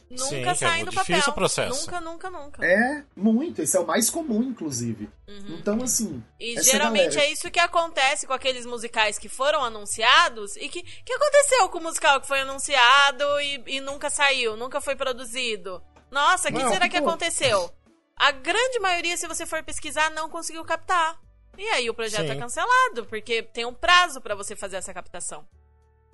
Nunca 0.09 0.25
Sim, 0.25 0.43
é 0.45 0.53
sai 0.55 0.77
muito 0.79 0.91
do 0.91 0.95
papel. 0.95 1.19
o 1.25 1.31
processo. 1.33 1.81
Nunca, 1.81 2.01
nunca, 2.01 2.29
nunca. 2.29 2.65
É, 2.65 3.03
muito. 3.15 3.61
Isso 3.61 3.77
é 3.77 3.79
o 3.79 3.87
mais 3.87 4.09
comum, 4.09 4.43
inclusive. 4.43 5.09
Uhum. 5.27 5.57
Então, 5.57 5.81
assim. 5.81 6.21
E 6.37 6.61
geralmente 6.61 7.15
galera- 7.15 7.29
é 7.29 7.31
isso 7.31 7.49
que 7.49 7.59
acontece 7.59 8.27
com 8.27 8.33
aqueles 8.33 8.65
musicais 8.65 9.17
que 9.17 9.29
foram 9.29 9.63
anunciados 9.63 10.57
e 10.57 10.67
que. 10.67 10.81
que 10.83 11.13
aconteceu 11.13 11.69
com 11.69 11.77
o 11.77 11.83
musical 11.83 12.19
que 12.19 12.27
foi 12.27 12.41
anunciado 12.41 13.23
e, 13.41 13.63
e 13.77 13.79
nunca 13.81 14.09
saiu, 14.09 14.57
nunca 14.57 14.81
foi 14.81 14.95
produzido? 14.97 15.81
Nossa, 16.11 16.49
o 16.49 16.53
que 16.53 16.67
será 16.67 16.89
que 16.89 16.99
pô. 16.99 17.07
aconteceu? 17.07 17.71
A 18.15 18.31
grande 18.31 18.79
maioria, 18.79 19.17
se 19.17 19.27
você 19.27 19.45
for 19.45 19.63
pesquisar, 19.63 20.09
não 20.11 20.29
conseguiu 20.29 20.63
captar. 20.63 21.19
E 21.57 21.67
aí 21.69 21.89
o 21.89 21.93
projeto 21.93 22.27
Sim. 22.27 22.31
é 22.31 22.35
cancelado, 22.35 23.05
porque 23.07 23.43
tem 23.43 23.65
um 23.65 23.73
prazo 23.73 24.21
pra 24.21 24.35
você 24.35 24.55
fazer 24.55 24.77
essa 24.77 24.93
captação. 24.93 25.47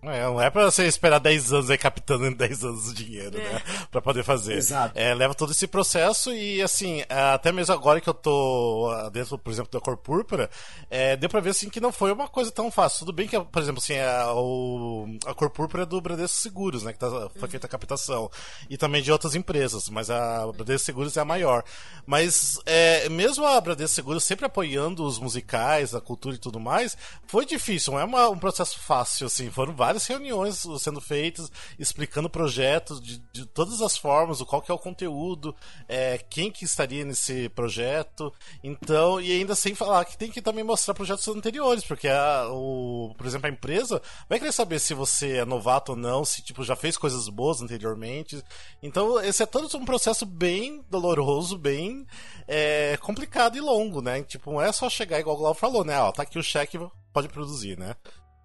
É, 0.03 0.23
não 0.23 0.39
é 0.39 0.49
pra 0.49 0.65
você 0.65 0.85
esperar 0.85 1.19
10 1.19 1.51
anos 1.53 1.69
aí 1.71 1.77
captando 1.77 2.25
em 2.27 2.31
10 2.33 2.63
anos 2.63 2.89
o 2.89 2.93
dinheiro, 2.93 3.37
É. 3.39 3.53
né? 3.53 3.61
Pra 3.91 3.99
poder 4.01 4.23
fazer. 4.23 4.53
Exato. 4.53 4.97
É, 4.97 5.13
leva 5.13 5.33
todo 5.33 5.51
esse 5.51 5.65
processo 5.67 6.31
e, 6.31 6.61
assim, 6.61 7.03
até 7.09 7.51
mesmo 7.51 7.73
agora 7.73 7.99
que 7.99 8.07
eu 8.07 8.13
tô 8.13 8.89
ah, 8.93 9.09
dentro, 9.09 9.37
por 9.39 9.51
exemplo, 9.51 9.71
da 9.71 9.79
Cor 9.83 9.97
Púrpura, 9.97 10.49
é, 10.89 11.17
deu 11.17 11.27
pra 11.29 11.39
ver, 11.39 11.49
assim, 11.49 11.67
que 11.69 11.81
não 11.81 11.91
foi 11.91 12.11
uma 12.11 12.27
coisa 12.27 12.51
tão 12.51 12.69
fácil. 12.71 12.99
Tudo 12.99 13.11
bem 13.13 13.27
que, 13.27 13.39
por 13.39 13.61
exemplo, 13.61 13.79
assim, 13.83 13.97
a, 13.97 14.31
o, 14.33 15.07
a 15.25 15.33
Cor 15.33 15.49
Púrpura 15.49 15.83
é 15.83 15.85
do 15.85 15.99
Bradesco 15.99 16.37
Seguros, 16.37 16.83
né? 16.83 16.93
Que 16.93 16.99
tá, 16.99 17.09
foi 17.35 17.49
feita 17.49 17.65
a 17.65 17.69
captação. 17.69 18.29
E 18.69 18.77
também 18.77 19.01
de 19.01 19.11
outras 19.11 19.33
empresas, 19.35 19.89
mas 19.89 20.09
a 20.11 20.45
Bradesco 20.53 20.85
Seguros 20.85 21.17
é 21.17 21.21
a 21.21 21.25
maior. 21.25 21.63
Mas, 22.05 22.59
é, 22.65 23.09
mesmo 23.09 23.45
a 23.45 23.59
Bradesco 23.59 23.95
Seguros 23.95 24.23
sempre 24.23 24.45
apoiando 24.45 25.03
os 25.03 25.17
musicais, 25.19 25.95
a 25.95 25.99
cultura 26.01 26.35
e 26.35 26.39
tudo 26.39 26.59
mais, 26.59 26.95
foi 27.27 27.45
difícil, 27.45 27.93
não 27.93 27.99
é 27.99 28.03
uma- 28.05 28.29
um 28.29 28.37
processo 28.37 28.77
fácil, 28.79 29.25
assim. 29.27 29.49
Foram 29.49 29.73
várias 29.87 30.05
reuniões 30.05 30.65
sendo 30.79 30.99
feitas, 30.99 31.49
explicando 31.79 32.29
projetos 32.29 32.99
de, 32.99 33.19
de 33.31 33.45
todas 33.45 33.81
as 33.81 33.97
formas, 33.97 34.41
o 34.41 34.45
qual 34.45 34.61
que 34.61 34.69
é 34.69 34.73
o 34.73 34.79
conteúdo, 34.79 35.55
é, 35.87 36.17
quem 36.17 36.51
que 36.51 36.65
estaria 36.65 37.05
nesse 37.05 37.47
projeto. 37.49 38.33
Então, 38.61 39.21
e 39.21 39.31
ainda 39.31 39.55
sem 39.55 39.73
falar 39.73 40.03
que 40.03 40.17
tem 40.17 40.29
que 40.29 40.41
também 40.41 40.63
mostrar 40.63 40.93
projetos 40.93 41.25
anteriores, 41.29 41.85
porque 41.85 42.09
a, 42.09 42.49
o, 42.49 43.15
por 43.17 43.25
exemplo, 43.25 43.47
a 43.47 43.51
empresa 43.51 44.01
vai 44.27 44.39
querer 44.39 44.51
saber 44.51 44.79
se 44.79 44.93
você 44.93 45.37
é 45.37 45.45
novato 45.45 45.93
ou 45.93 45.97
não, 45.97 46.25
se 46.25 46.41
tipo 46.41 46.65
já 46.65 46.75
fez 46.75 46.97
coisas 46.97 47.29
boas 47.29 47.61
anteriormente. 47.61 48.43
Então, 48.83 49.21
esse 49.21 49.41
é 49.41 49.45
todo 49.45 49.73
um 49.77 49.85
processo 49.85 50.25
bem 50.25 50.83
doloroso, 50.89 51.57
bem 51.57 52.05
é, 52.45 52.97
complicado 52.97 53.55
e 53.55 53.61
longo, 53.61 54.01
né? 54.01 54.21
Tipo, 54.23 54.51
não 54.51 54.61
é 54.61 54.71
só 54.73 54.89
chegar 54.89 55.19
igual 55.19 55.37
o 55.37 55.39
Glau 55.39 55.53
falou, 55.53 55.85
né? 55.85 55.97
Ó, 56.01 56.11
tá 56.11 56.23
aqui 56.23 56.37
o 56.37 56.43
cheque, 56.43 56.77
pode 57.13 57.29
produzir, 57.29 57.77
né? 57.77 57.95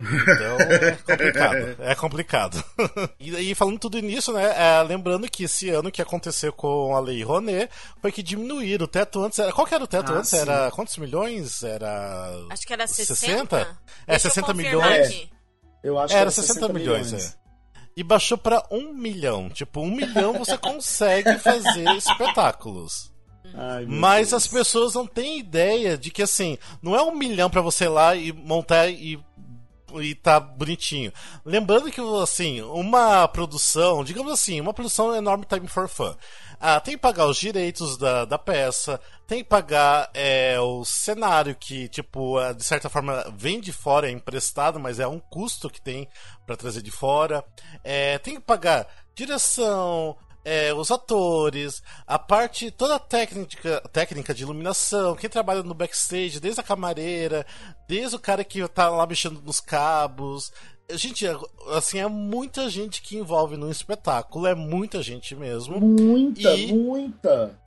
Então 0.03 0.59
é 0.61 0.93
complicado. 0.97 1.77
É 1.81 1.95
complicado. 1.95 2.65
e, 3.21 3.51
e 3.51 3.55
falando 3.55 3.79
tudo 3.79 3.99
nisso, 4.01 4.33
né? 4.33 4.53
é, 4.57 4.83
lembrando 4.83 5.31
que 5.31 5.45
esse 5.45 5.71
ano 5.71 5.91
que 5.93 6.03
aconteceu 6.03 6.53
com 6.53 6.95
a 6.97 7.01
Lei 7.01 7.23
Rouanet 7.23 7.71
foi 8.01 8.11
que 8.11 8.23
diminuíram 8.23 8.85
o 8.85 8.88
teto 8.88 9.23
antes. 9.23 9.38
Era, 9.38 9.53
qual 9.53 9.67
que 9.67 9.75
era 9.75 9.85
o 9.85 9.87
teto 9.87 10.12
Ah, 10.12 10.17
antes? 10.17 10.31
sim. 10.31 10.38
Era 10.38 10.71
quantos 10.73 10.97
milhões? 10.97 11.62
Era. 11.62 12.31
Acho 12.51 12.67
que 12.67 12.73
era 12.73 12.87
60. 12.87 13.15
60? 13.15 13.57
É, 14.07 14.11
Deixa 14.12 14.27
eu 14.27 14.31
60 14.33 14.47
confirmar 14.53 14.91
milhões. 14.91 15.07
aqui. 15.09 15.31
Eu 15.85 15.99
acho 15.99 16.15
Era 16.15 16.27
que 16.31 16.35
60 16.37 16.69
milhões, 16.73 17.12
é. 17.12 17.35
E 17.97 18.03
baixou 18.03 18.38
pra 18.38 18.65
um 18.71 18.93
milhão. 18.95 19.51
Tipo, 19.51 19.81
um 19.83 19.91
milhão 19.91 20.33
você 20.35 20.57
consegue 20.57 21.38
fazer 21.38 21.85
espetáculos. 21.97 23.12
Ai, 23.55 23.85
Mas 23.87 24.31
Deus. 24.31 24.43
as 24.45 24.49
pessoas 24.49 24.95
não 24.95 25.07
têm 25.07 25.38
ideia 25.38 25.99
de 25.99 26.11
que 26.11 26.23
assim, 26.23 26.57
não 26.81 26.97
é 26.97 27.03
um 27.03 27.15
milhão 27.15 27.51
pra 27.51 27.61
você 27.61 27.85
ir 27.85 27.88
lá 27.88 28.15
e 28.15 28.33
montar 28.33 28.88
e 28.88 29.21
e 30.01 30.15
tá 30.15 30.39
bonitinho. 30.39 31.13
Lembrando 31.45 31.91
que 31.91 32.01
assim, 32.23 32.61
uma 32.63 33.27
produção, 33.29 34.05
digamos 34.05 34.33
assim, 34.33 34.61
uma 34.61 34.73
produção 34.73 35.15
enorme 35.15 35.45
time 35.45 35.67
for 35.67 35.89
fun. 35.89 36.15
Ah, 36.61 36.79
tem 36.79 36.95
que 36.95 37.01
pagar 37.01 37.27
os 37.27 37.39
direitos 37.39 37.97
da, 37.99 38.25
da 38.25 38.39
peça, 38.39 39.01
tem 39.27 39.39
que 39.43 39.49
pagar 39.49 40.09
é, 40.15 40.61
o 40.61 40.85
cenário 40.85 41.57
que, 41.57 41.89
tipo, 41.89 42.39
ah, 42.39 42.53
de 42.53 42.63
certa 42.63 42.89
forma 42.89 43.25
vem 43.37 43.61
de 43.61 43.73
fora, 43.73 44.09
é 44.09 44.13
emprestado, 44.13 44.79
mas 44.79 45.01
é 45.01 45.07
um 45.09 45.19
custo 45.19 45.69
que 45.69 45.83
tem 45.83 46.09
pra 46.47 46.57
trazer 46.57 46.81
de 46.81 46.93
fora. 46.93 47.45
É, 47.83 48.17
tem 48.19 48.35
que 48.35 48.41
pagar 48.41 48.87
direção, 49.13 50.17
é, 50.45 50.75
os 50.75 50.91
atores, 50.91 51.83
a 52.07 52.19
parte, 52.19 52.71
toda 52.71 52.97
a 52.97 52.99
técnica, 52.99 53.81
técnica 53.93 54.35
de 54.35 54.43
iluminação, 54.43 55.15
quem 55.15 55.31
trabalha 55.31 55.63
no 55.63 55.75
backstage, 55.75 56.41
desde 56.41 56.61
a 56.61 56.65
camareira, 56.65 57.47
desde 57.89 58.17
o 58.17 58.21
cara 58.21 58.45
que 58.45 58.67
tá 58.69 58.89
lá 58.91 59.07
mexendo 59.07 59.41
nos 59.43 59.61
cabos. 59.61 60.53
Gente, 60.91 61.27
assim, 61.71 61.99
é 61.99 62.09
muita 62.09 62.69
gente 62.69 63.01
que 63.03 63.17
envolve 63.17 63.57
no 63.57 63.71
espetáculo, 63.71 64.47
é 64.47 64.55
muita 64.55 65.03
gente 65.03 65.35
mesmo. 65.35 65.81
Muita, 65.81 66.55
e... 66.55 66.73
muita. 66.73 67.59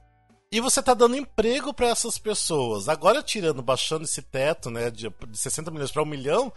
E 0.51 0.61
você 0.61 0.81
tá 0.81 0.93
dando 0.93 1.17
emprego 1.17 1.73
para 1.73 1.87
essas 1.87 2.17
pessoas. 2.17 2.87
Agora, 2.87 3.23
tirando, 3.23 3.61
baixando 3.61 4.03
esse 4.05 4.21
teto, 4.21 4.69
né, 4.69 4.89
de, 4.89 5.09
de 5.27 5.37
60 5.37 5.71
milhões 5.71 5.91
para 5.91 6.03
um 6.03 6.05
milhão, 6.05 6.53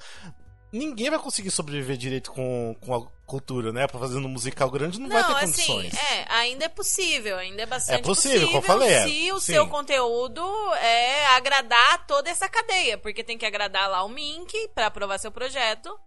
ninguém 0.73 1.11
vai 1.11 1.19
conseguir 1.19 1.51
sobreviver 1.51 1.97
direito 1.97 2.31
com, 2.33 2.77
com 2.81 2.95
a 2.95 3.07
cultura, 3.27 3.73
né? 3.73 3.87
Pra 3.87 3.99
fazer 3.99 4.17
um 4.19 4.29
musical 4.29 4.71
grande 4.71 4.99
não, 4.99 5.09
não 5.09 5.15
vai 5.15 5.25
ter 5.25 5.45
assim, 5.45 5.67
condições. 5.67 5.95
É, 5.95 6.27
ainda 6.29 6.65
é 6.65 6.69
possível, 6.69 7.37
ainda 7.37 7.63
é 7.63 7.67
bastante 7.67 8.01
é 8.01 8.03
possível. 8.03 8.41
possível 8.41 8.63
como 8.63 8.65
eu 8.65 8.81
falei. 8.81 8.95
É. 8.95 9.09
Se 9.09 9.33
o 9.33 9.41
Sim. 9.41 9.53
seu 9.53 9.67
conteúdo 9.69 10.43
é 10.75 11.27
agradar 11.37 12.07
toda 12.07 12.31
essa 12.31 12.49
cadeia, 12.49 12.99
porque 12.99 13.23
tem 13.25 13.39
que 13.39 13.47
agradar 13.47 13.89
lá 13.89 14.05
o 14.05 14.09
Mink 14.09 14.69
para 14.75 14.87
aprovar 14.87 15.19
seu 15.19 15.31
projeto, 15.31 15.99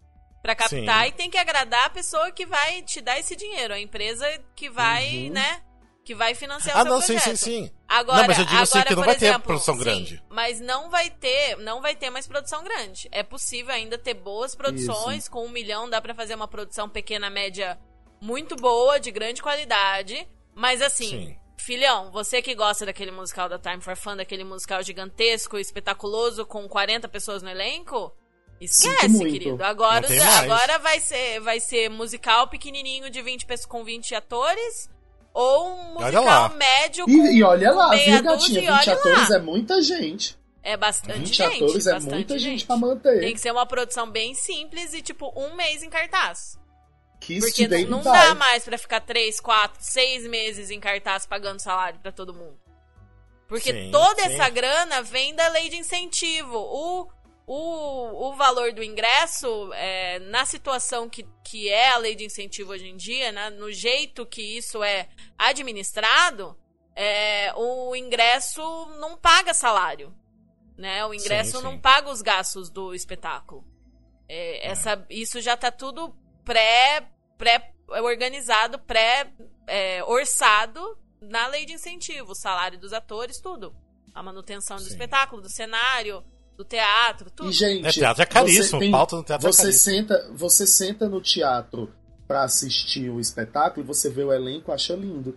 para 0.41 0.55
captar 0.55 1.03
Sim. 1.03 1.09
e 1.09 1.11
tem 1.11 1.29
que 1.29 1.37
agradar 1.37 1.85
a 1.85 1.89
pessoa 1.89 2.31
que 2.31 2.45
vai 2.45 2.81
te 2.81 3.01
dar 3.01 3.19
esse 3.19 3.35
dinheiro, 3.35 3.73
a 3.73 3.79
empresa 3.79 4.25
que 4.55 4.69
vai, 4.69 5.27
uhum. 5.27 5.33
né? 5.33 5.61
que 6.03 6.15
vai 6.15 6.33
financiar 6.35 6.75
ah, 6.75 6.81
o 6.81 6.83
seu 6.83 6.91
não, 6.91 6.99
projeto. 6.99 7.23
sim, 7.23 7.35
sim, 7.35 7.65
sim. 7.65 7.71
Agora, 7.91 8.21
não, 8.21 8.27
mas 8.27 8.39
eu 8.39 8.45
digo 8.45 8.61
assim 8.61 8.77
agora, 8.77 8.87
que 8.87 8.95
não 8.95 9.03
vai 9.03 9.15
exemplo, 9.17 9.39
ter 9.41 9.45
produção 9.45 9.73
sim, 9.73 9.79
grande. 9.81 10.23
Mas 10.29 10.61
não 10.61 10.89
vai 10.89 11.09
ter, 11.09 11.57
não 11.57 11.81
vai 11.81 11.93
ter 11.93 12.09
mais 12.09 12.25
produção 12.25 12.63
grande. 12.63 13.09
É 13.11 13.21
possível 13.21 13.75
ainda 13.75 13.97
ter 13.97 14.13
boas 14.13 14.55
produções, 14.55 15.23
Isso. 15.23 15.31
com 15.31 15.45
um 15.45 15.49
milhão 15.49 15.89
dá 15.89 15.99
para 15.99 16.15
fazer 16.15 16.33
uma 16.33 16.47
produção 16.47 16.87
pequena, 16.87 17.29
média, 17.29 17.77
muito 18.21 18.55
boa, 18.55 18.97
de 18.97 19.11
grande 19.11 19.41
qualidade. 19.41 20.25
Mas 20.55 20.81
assim, 20.81 21.09
sim. 21.09 21.37
filhão, 21.57 22.13
você 22.13 22.41
que 22.41 22.55
gosta 22.55 22.85
daquele 22.85 23.11
musical 23.11 23.49
da 23.49 23.59
Time 23.59 23.81
for 23.81 23.97
Fun, 23.97 24.15
daquele 24.15 24.45
musical 24.45 24.81
gigantesco, 24.81 25.57
espetaculoso, 25.57 26.45
com 26.45 26.69
40 26.69 27.09
pessoas 27.09 27.43
no 27.43 27.49
elenco... 27.49 28.15
Esquece, 28.61 29.17
querido. 29.17 29.61
Agora, 29.63 30.07
agora 30.39 30.77
vai 30.77 30.99
ser, 30.99 31.39
vai 31.41 31.59
ser 31.59 31.89
musical 31.89 32.47
pequenininho 32.47 33.09
de 33.09 33.19
20 33.19 33.47
com 33.67 33.83
20 33.83 34.13
atores 34.13 34.87
ou 35.33 35.73
um 35.73 35.93
musical 35.93 36.49
médio 36.55 37.05
com 37.05 37.11
E, 37.11 37.37
e 37.37 37.43
olha 37.43 37.71
lá, 37.71 37.95
viu, 37.95 38.23
gatinha? 38.23 38.77
20 38.77 38.89
atores 38.89 39.29
lá. 39.29 39.35
é 39.35 39.39
muita 39.39 39.81
gente. 39.81 40.37
É 40.63 40.77
bastante 40.77 41.19
20 41.19 41.33
gente. 41.33 41.55
atores 41.55 41.87
é 41.87 41.99
muita 41.99 42.37
gente. 42.37 42.51
gente 42.51 42.65
pra 42.65 42.77
manter. 42.77 43.19
Tem 43.19 43.33
que 43.33 43.39
ser 43.39 43.51
uma 43.51 43.65
produção 43.65 44.09
bem 44.09 44.33
simples 44.35 44.93
e, 44.93 45.01
tipo, 45.01 45.31
um 45.35 45.55
mês 45.55 45.81
em 45.81 45.89
cartaz. 45.89 46.59
Que 47.19 47.39
Porque 47.39 47.67
não, 47.67 48.01
não 48.01 48.01
dá 48.01 48.33
mais 48.35 48.63
pra 48.63 48.77
ficar 48.77 48.99
3, 48.99 49.39
4, 49.39 49.77
6 49.79 50.27
meses 50.27 50.69
em 50.71 50.79
cartaz 50.79 51.25
pagando 51.25 51.59
salário 51.59 51.99
pra 51.99 52.11
todo 52.11 52.33
mundo. 52.33 52.59
Porque 53.47 53.71
sim, 53.71 53.91
toda 53.91 54.23
sim. 54.23 54.33
essa 54.33 54.49
grana 54.49 55.01
vem 55.01 55.35
da 55.35 55.47
lei 55.49 55.69
de 55.69 55.77
incentivo. 55.77 56.57
O 56.57 57.07
o, 57.53 58.29
o 58.29 58.35
valor 58.37 58.71
do 58.71 58.81
ingresso, 58.81 59.73
é, 59.73 60.19
na 60.19 60.45
situação 60.45 61.09
que, 61.09 61.27
que 61.43 61.67
é 61.67 61.89
a 61.89 61.97
lei 61.97 62.15
de 62.15 62.23
incentivo 62.23 62.71
hoje 62.71 62.87
em 62.87 62.95
dia, 62.95 63.29
né, 63.33 63.49
no 63.49 63.69
jeito 63.69 64.25
que 64.25 64.41
isso 64.41 64.81
é 64.81 65.09
administrado, 65.37 66.57
é, 66.95 67.51
o 67.57 67.93
ingresso 67.93 68.61
não 69.01 69.17
paga 69.17 69.53
salário. 69.53 70.15
Né? 70.77 71.05
O 71.05 71.13
ingresso 71.13 71.51
sim, 71.51 71.57
sim. 71.57 71.63
não 71.63 71.77
paga 71.77 72.09
os 72.09 72.21
gastos 72.21 72.69
do 72.69 72.95
espetáculo. 72.95 73.65
É, 74.29 74.67
é. 74.67 74.71
essa, 74.71 75.05
isso 75.09 75.41
já 75.41 75.55
está 75.55 75.69
tudo 75.69 76.15
pré, 76.45 77.05
pré 77.37 77.73
organizado, 77.85 78.79
pré 78.79 79.29
é, 79.67 80.01
orçado 80.05 80.97
na 81.19 81.47
lei 81.47 81.65
de 81.65 81.73
incentivo, 81.73 82.31
o 82.31 82.35
salário 82.35 82.79
dos 82.79 82.93
atores, 82.93 83.41
tudo. 83.41 83.75
A 84.13 84.23
manutenção 84.23 84.77
do 84.77 84.87
espetáculo, 84.87 85.41
do 85.41 85.49
cenário, 85.49 86.23
do 86.61 86.65
teatro, 86.65 87.31
tudo. 87.31 87.49
E, 87.49 87.53
gente, 87.53 87.87
é, 87.87 87.91
teatro 87.91 88.21
é 88.21 88.25
caríssimo, 88.25 88.79
tem, 88.79 88.91
pauta 88.91 89.15
no 89.15 89.23
teatro 89.23 89.47
é 89.47 89.51
você 89.51 89.69
é 89.69 89.71
Senta, 89.71 90.31
você 90.33 90.67
senta 90.67 91.09
no 91.09 91.19
teatro 91.19 91.91
para 92.27 92.43
assistir 92.43 93.09
o 93.09 93.19
espetáculo 93.19 93.83
e 93.83 93.87
você 93.87 94.09
vê 94.09 94.23
o 94.23 94.31
elenco, 94.31 94.71
acha 94.71 94.95
lindo. 94.95 95.35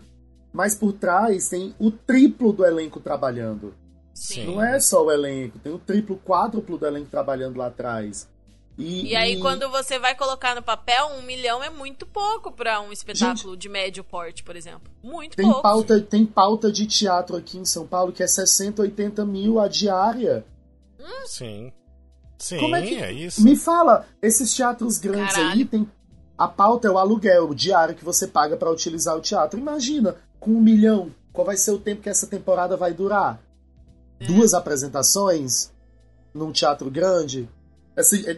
Mas 0.53 0.75
por 0.75 0.93
trás 0.93 1.49
tem 1.49 1.75
o 1.77 1.91
triplo 1.91 2.53
do 2.53 2.65
elenco 2.65 2.99
trabalhando. 2.99 3.73
Sim. 4.13 4.45
Não 4.45 4.63
é 4.63 4.79
só 4.79 5.03
o 5.03 5.11
elenco, 5.11 5.59
tem 5.59 5.73
o 5.73 5.79
triplo, 5.79 6.17
quádruplo 6.23 6.77
do 6.77 6.85
elenco 6.85 7.09
trabalhando 7.09 7.57
lá 7.57 7.67
atrás. 7.67 8.29
E, 8.77 9.11
e 9.11 9.15
aí, 9.15 9.35
e... 9.35 9.39
quando 9.39 9.69
você 9.69 9.97
vai 9.97 10.15
colocar 10.15 10.53
no 10.53 10.61
papel, 10.61 11.07
um 11.17 11.21
milhão 11.21 11.63
é 11.63 11.69
muito 11.69 12.05
pouco 12.05 12.51
para 12.51 12.81
um 12.81 12.91
espetáculo 12.91 13.53
Gente, 13.53 13.61
de 13.61 13.69
médio 13.69 14.03
porte, 14.03 14.43
por 14.43 14.55
exemplo. 14.55 14.91
Muito 15.01 15.35
tem 15.35 15.45
pouco. 15.45 15.61
Pauta, 15.61 15.99
tem 15.99 16.25
pauta 16.25 16.71
de 16.71 16.85
teatro 16.85 17.35
aqui 17.35 17.57
em 17.57 17.65
São 17.65 17.87
Paulo 17.87 18.11
que 18.11 18.21
é 18.21 18.27
60, 18.27 18.81
80 18.81 19.25
mil 19.25 19.59
a 19.59 19.67
diária. 19.67 20.45
Sim. 21.25 21.71
Sim, 22.37 22.59
Como 22.59 22.75
é, 22.75 22.81
que... 22.81 22.95
é 22.95 23.11
isso. 23.11 23.43
Me 23.43 23.55
fala, 23.55 24.05
esses 24.21 24.53
teatros 24.53 24.97
grandes 24.97 25.35
Caralho. 25.35 25.53
aí 25.53 25.65
tem. 25.65 25.89
A 26.37 26.47
pauta 26.47 26.87
é 26.87 26.91
o 26.91 26.97
aluguel, 26.97 27.49
o 27.49 27.55
diário 27.55 27.95
que 27.95 28.03
você 28.03 28.27
paga 28.27 28.57
para 28.57 28.69
utilizar 28.69 29.15
o 29.15 29.21
teatro. 29.21 29.57
Imagina, 29.57 30.17
com 30.39 30.51
um 30.51 30.61
milhão, 30.61 31.11
qual 31.31 31.47
vai 31.47 31.55
ser 31.55 31.71
o 31.71 31.79
tempo 31.79 32.01
que 32.01 32.09
essa 32.09 32.27
temporada 32.27 32.75
vai 32.75 32.93
durar? 32.93 33.39
É. 34.19 34.25
Duas 34.25 34.53
apresentações 34.53 35.71
num 36.33 36.51
teatro 36.51 36.91
grande? 36.91 37.49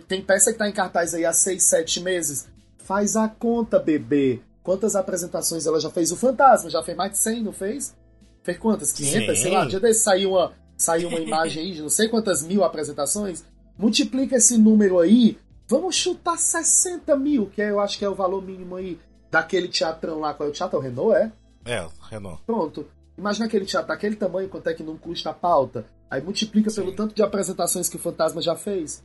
tem 0.07 0.21
peça 0.21 0.51
que 0.53 0.59
tá 0.59 0.69
em 0.69 0.71
cartaz 0.71 1.15
aí 1.15 1.25
há 1.25 1.33
seis, 1.33 1.63
sete 1.63 1.99
meses. 1.99 2.47
Faz 2.77 3.15
a 3.15 3.27
conta, 3.27 3.79
bebê. 3.79 4.39
Quantas 4.61 4.95
apresentações 4.95 5.65
ela 5.65 5.79
já 5.79 5.89
fez? 5.89 6.11
O 6.11 6.15
Fantasma 6.15 6.69
já 6.69 6.83
fez 6.83 6.95
mais 6.95 7.11
de 7.13 7.17
100, 7.17 7.43
não 7.43 7.51
fez? 7.51 7.95
Fez 8.43 8.57
quantas? 8.57 8.91
500? 8.91 9.37
Sim. 9.37 9.43
Sei 9.43 9.51
lá. 9.51 9.65
Dia 9.65 9.79
desse 9.79 10.01
saiu 10.01 10.31
uma, 10.31 10.53
saiu 10.77 11.09
uma 11.09 11.19
imagem 11.19 11.63
aí 11.63 11.73
de 11.73 11.81
não 11.81 11.89
sei 11.89 12.07
quantas 12.07 12.43
mil 12.43 12.63
apresentações, 12.63 13.43
multiplica 13.77 14.35
esse 14.35 14.57
número 14.57 14.99
aí, 14.99 15.37
vamos 15.67 15.95
chutar 15.95 16.37
60 16.37 17.15
mil, 17.17 17.47
que 17.47 17.61
é, 17.61 17.71
eu 17.71 17.79
acho 17.79 17.97
que 17.97 18.05
é 18.05 18.09
o 18.09 18.15
valor 18.15 18.43
mínimo 18.43 18.75
aí 18.75 18.99
daquele 19.31 19.67
teatrão 19.67 20.19
lá, 20.19 20.33
qual 20.33 20.47
é 20.47 20.51
o 20.51 20.53
teatro? 20.53 20.77
O 20.77 20.81
Renault, 20.81 21.15
é? 21.15 21.31
É, 21.65 21.85
Renault. 22.09 22.41
Pronto. 22.45 22.85
Imagina 23.17 23.47
aquele 23.47 23.65
teatro 23.65 23.87
daquele 23.87 24.15
tamanho, 24.15 24.47
quanto 24.47 24.67
é 24.67 24.73
que 24.73 24.83
não 24.83 24.95
custa 24.95 25.31
a 25.31 25.33
pauta. 25.33 25.85
Aí 26.09 26.21
multiplica 26.21 26.69
Sim. 26.69 26.81
pelo 26.81 26.95
tanto 26.95 27.15
de 27.15 27.23
apresentações 27.23 27.89
que 27.89 27.97
o 27.97 27.99
Fantasma 27.99 28.41
já 28.41 28.55
fez. 28.55 29.03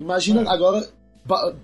Imagina 0.00 0.42
é. 0.42 0.48
agora, 0.48 0.88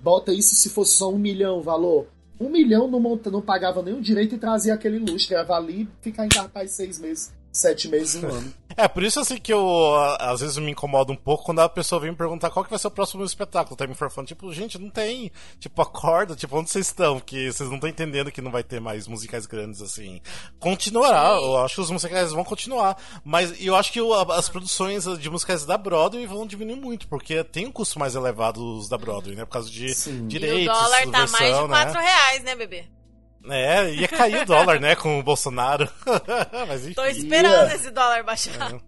bota 0.01 0.31
isso 0.31 0.55
se 0.55 0.69
fosse 0.69 0.93
só 0.93 1.11
um 1.11 1.17
milhão 1.17 1.57
o 1.57 1.61
valor. 1.61 2.07
Um 2.39 2.49
milhão 2.49 2.87
não, 2.87 2.99
monta, 2.99 3.29
não 3.29 3.41
pagava 3.41 3.81
nenhum 3.81 3.99
direito 3.99 4.35
e 4.35 4.37
trazia 4.37 4.73
aquele 4.73 4.99
lustre. 4.99 5.35
Ia 5.35 5.43
valer 5.43 5.87
ficar 5.99 6.25
em 6.25 6.29
cartaz 6.29 6.71
seis 6.71 6.99
meses 6.99 7.33
sete 7.51 7.87
meses, 7.87 8.23
um 8.23 8.27
ano. 8.27 8.53
É, 8.77 8.87
por 8.87 9.03
isso 9.03 9.19
assim 9.19 9.37
que 9.37 9.51
eu 9.51 9.93
às 10.19 10.39
vezes 10.39 10.57
me 10.57 10.71
incomoda 10.71 11.11
um 11.11 11.15
pouco 11.15 11.43
quando 11.43 11.59
a 11.59 11.67
pessoa 11.67 11.99
vem 11.99 12.11
me 12.11 12.15
perguntar 12.15 12.49
qual 12.49 12.63
que 12.63 12.69
vai 12.69 12.79
ser 12.79 12.87
o 12.87 12.91
próximo 12.91 13.25
espetáculo, 13.25 13.75
Time 13.75 13.93
for 13.93 14.09
Fun. 14.09 14.23
Tipo, 14.23 14.53
gente, 14.53 14.79
não 14.79 14.89
tem. 14.89 15.29
Tipo, 15.59 15.81
acorda, 15.81 16.33
tipo, 16.33 16.57
onde 16.57 16.69
vocês 16.69 16.85
estão? 16.85 17.19
Que 17.19 17.51
vocês 17.51 17.67
não 17.67 17.75
estão 17.75 17.89
entendendo 17.89 18.31
que 18.31 18.41
não 18.41 18.51
vai 18.51 18.63
ter 18.63 18.79
mais 18.79 19.05
musicais 19.05 19.45
grandes 19.45 19.81
assim. 19.81 20.21
Continuará, 20.59 21.37
eu 21.41 21.57
acho 21.57 21.75
que 21.75 21.81
os 21.81 21.91
musicais 21.91 22.31
vão 22.31 22.45
continuar. 22.45 22.95
Mas 23.21 23.53
eu 23.61 23.75
acho 23.75 23.91
que 23.91 23.99
as 24.29 24.47
produções 24.47 25.03
de 25.19 25.29
musicais 25.29 25.65
da 25.65 25.77
Broadway 25.77 26.25
vão 26.25 26.47
diminuir 26.47 26.77
muito, 26.77 27.05
porque 27.09 27.43
tem 27.43 27.67
um 27.67 27.71
custo 27.73 27.99
mais 27.99 28.15
elevado 28.15 28.63
os 28.77 28.87
da 28.87 28.97
Broadway, 28.97 29.35
né? 29.35 29.43
Por 29.43 29.51
causa 29.51 29.69
de 29.69 29.93
Sim. 29.93 30.25
direitos. 30.25 30.59
E 30.59 30.69
o 30.69 30.73
dólar 30.73 31.11
tá 31.11 31.19
versão, 31.25 31.39
mais 31.39 31.55
de 31.57 31.67
4 31.67 31.93
né? 31.93 32.05
reais, 32.05 32.43
né, 32.43 32.55
bebê? 32.55 32.98
É, 33.45 33.93
ia 33.93 34.07
cair 34.07 34.41
o 34.41 34.45
dólar, 34.45 34.79
né, 34.79 34.95
com 34.95 35.19
o 35.19 35.23
Bolsonaro. 35.23 35.89
Mas 36.67 36.83
enfim. 36.83 36.93
Tô 36.93 37.05
esperando 37.05 37.71
esse 37.71 37.89
dólar 37.89 38.23
baixar. 38.23 38.73
É. 38.73 38.79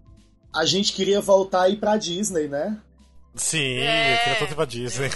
A 0.54 0.66
gente 0.66 0.92
queria 0.92 1.22
voltar 1.22 1.64
aí 1.64 1.78
pra 1.78 1.96
Disney, 1.98 2.48
né? 2.48 2.78
Sim, 3.34 3.78
é. 3.78 4.14
eu 4.14 4.18
queria 4.20 4.40
tanto 4.40 4.52
ir 4.52 4.56
pra 4.56 4.66
Disney. 4.66 5.10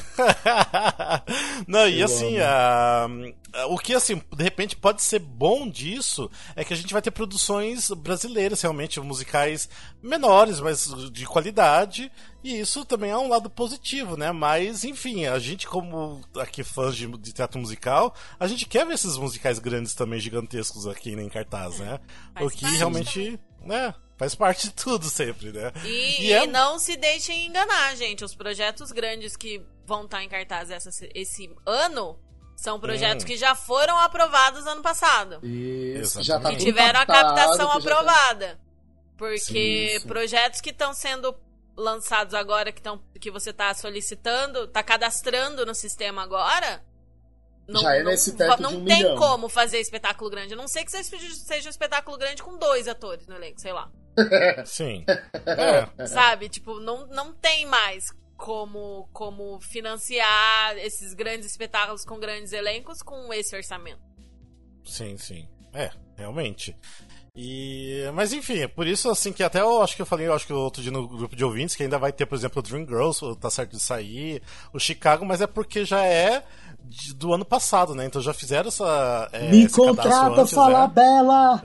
Não, 1.68 1.86
e 1.86 2.02
assim, 2.02 2.38
uh, 2.40 3.74
o 3.74 3.78
que 3.78 3.94
assim, 3.94 4.22
de 4.34 4.44
repente 4.44 4.78
pode 4.78 5.04
ser 5.04 5.20
bom 5.20 5.70
disso 5.70 6.32
é 6.56 6.64
que 6.64 6.74
a 6.74 6.78
gente 6.78 6.94
vai 6.94 7.02
ter 7.02 7.12
produções 7.12 7.92
brasileiras, 7.92 8.62
realmente, 8.62 9.02
musicais 9.02 9.68
menores, 10.02 10.62
mas 10.62 10.88
de 11.12 11.26
qualidade, 11.26 12.10
e 12.42 12.58
isso 12.58 12.86
também 12.86 13.12
é 13.12 13.18
um 13.18 13.28
lado 13.28 13.50
positivo, 13.50 14.16
né? 14.16 14.32
Mas, 14.32 14.86
enfim, 14.86 15.26
a 15.26 15.38
gente, 15.38 15.68
como 15.68 16.22
aqui 16.40 16.64
fãs 16.64 16.96
de, 16.96 17.08
de 17.18 17.34
teatro 17.34 17.60
musical, 17.60 18.16
a 18.40 18.48
gente 18.48 18.66
quer 18.66 18.86
ver 18.86 18.94
esses 18.94 19.18
musicais 19.18 19.60
grandes 19.60 19.94
também, 19.94 20.22
gigantescos 20.22 20.88
aqui 20.88 21.18
né, 21.18 21.24
em 21.24 21.30
cartaz, 21.30 21.80
né? 21.80 22.00
o 22.40 22.50
que 22.50 22.66
realmente, 22.66 23.38
né? 23.62 23.94
Faz 24.18 24.34
parte 24.34 24.68
de 24.68 24.74
tudo 24.74 25.06
sempre, 25.10 25.52
né? 25.52 25.72
E, 25.84 26.28
e, 26.28 26.34
é... 26.34 26.48
não 26.48 26.80
se 26.80 26.96
deixem 26.96 27.48
enganar, 27.48 27.96
gente. 27.96 28.24
Os 28.24 28.34
projetos 28.34 28.92
grandes 28.92 29.36
que 29.36 29.62
vão 29.86 30.06
estar 30.06 30.24
em 30.24 30.30
cartaz 30.30 30.70
essa, 30.72 30.90
esse 31.14 31.54
ano 31.66 32.18
são 32.56 32.80
projetos 32.80 33.24
hum. 33.24 33.28
que 33.28 33.36
já 33.36 33.54
foram 33.54 33.98
aprovados 34.00 34.66
ano 34.66 34.82
passado. 34.82 35.46
Isso, 35.46 36.24
já 36.24 36.40
tá 36.40 36.56
tiveram 36.56 37.00
a 37.00 37.06
captação 37.06 37.68
tá- 37.68 37.76
aprovada. 37.76 38.48
Tá... 38.56 38.66
Porque 39.18 40.00
sim, 40.00 40.08
projetos 40.08 40.62
que 40.62 40.70
estão 40.70 40.94
sendo 40.94 41.36
lançados 41.76 42.34
agora, 42.34 42.72
que, 42.72 42.82
tão, 42.82 43.02
que 43.20 43.30
você 43.30 43.50
está 43.50 43.74
solicitando, 43.74 44.64
está 44.64 44.82
cadastrando 44.82 45.66
no 45.66 45.76
sistema 45.76 46.24
agora, 46.24 46.82
Não, 47.68 47.82
Já 47.82 47.96
é 47.96 48.04
não, 48.04 48.12
nesse 48.12 48.34
teto 48.36 48.62
não 48.62 48.70
de 48.72 48.76
um 48.78 48.86
tem 48.86 48.98
milhão. 48.98 49.18
como 49.18 49.50
fazer 49.50 49.80
espetáculo 49.80 50.30
grande. 50.30 50.54
A 50.54 50.58
não 50.58 50.68
ser 50.68 50.86
que 50.86 50.92
seja, 50.92 51.36
seja 51.36 51.68
um 51.68 51.72
espetáculo 51.72 52.18
grande 52.18 52.44
com 52.44 52.58
dois 52.58 52.88
atores 52.88 53.28
no 53.28 53.36
elenco, 53.36 53.60
sei 53.60 53.74
lá. 53.74 53.92
Sim. 54.66 55.06
É. 55.46 56.08
Sabe? 56.08 56.50
Tipo, 56.50 56.80
não, 56.80 57.08
não 57.08 57.34
tem 57.34 57.66
mais 57.66 58.06
como, 58.38 59.08
como 59.14 59.60
financiar 59.62 60.78
esses 60.78 61.14
grandes 61.14 61.50
espetáculos 61.50 62.06
com 62.06 62.20
grandes 62.20 62.54
elencos 62.54 63.02
com 63.02 63.34
esse 63.34 63.56
orçamento. 63.56 64.02
Sim, 64.84 65.18
sim. 65.18 65.48
É, 65.74 65.92
realmente. 66.16 66.76
E, 67.38 68.10
mas 68.14 68.32
enfim, 68.32 68.60
é 68.60 68.68
por 68.68 68.88
isso 68.88 69.10
assim 69.10 69.34
que 69.34 69.44
até 69.44 69.60
eu 69.60 69.82
acho 69.82 69.94
que 69.94 70.02
eu 70.02 70.06
falei, 70.06 70.26
eu 70.26 70.34
acho 70.34 70.48
que 70.48 70.54
outro 70.54 70.82
dia 70.82 70.92
no 70.92 71.06
grupo 71.06 71.36
de 71.36 71.44
ouvintes 71.44 71.76
que 71.76 71.84
ainda 71.84 72.00
vai 72.00 72.14
ter, 72.14 72.26
por 72.26 72.36
exemplo, 72.36 72.60
o 72.60 72.62
Dream 72.62 72.86
Girls, 72.88 73.20
tá 73.42 73.50
certo 73.50 73.72
de 73.72 73.82
sair, 73.82 74.42
o 74.72 74.80
Chicago, 74.80 75.26
mas 75.26 75.42
é 75.42 75.48
porque 75.48 75.84
já 75.84 76.06
é 76.06 76.46
de- 76.88 77.14
do 77.14 77.34
ano 77.34 77.44
passado, 77.46 77.94
né? 77.96 78.06
Então 78.06 78.22
já 78.22 78.34
fizeram 78.34 78.68
essa 78.70 79.30
é, 79.32 79.50
Me 79.50 79.70
contrata, 79.70 80.42
antes, 80.42 80.54
fala 80.54 80.88
né? 80.88 80.94
bela! 80.96 81.62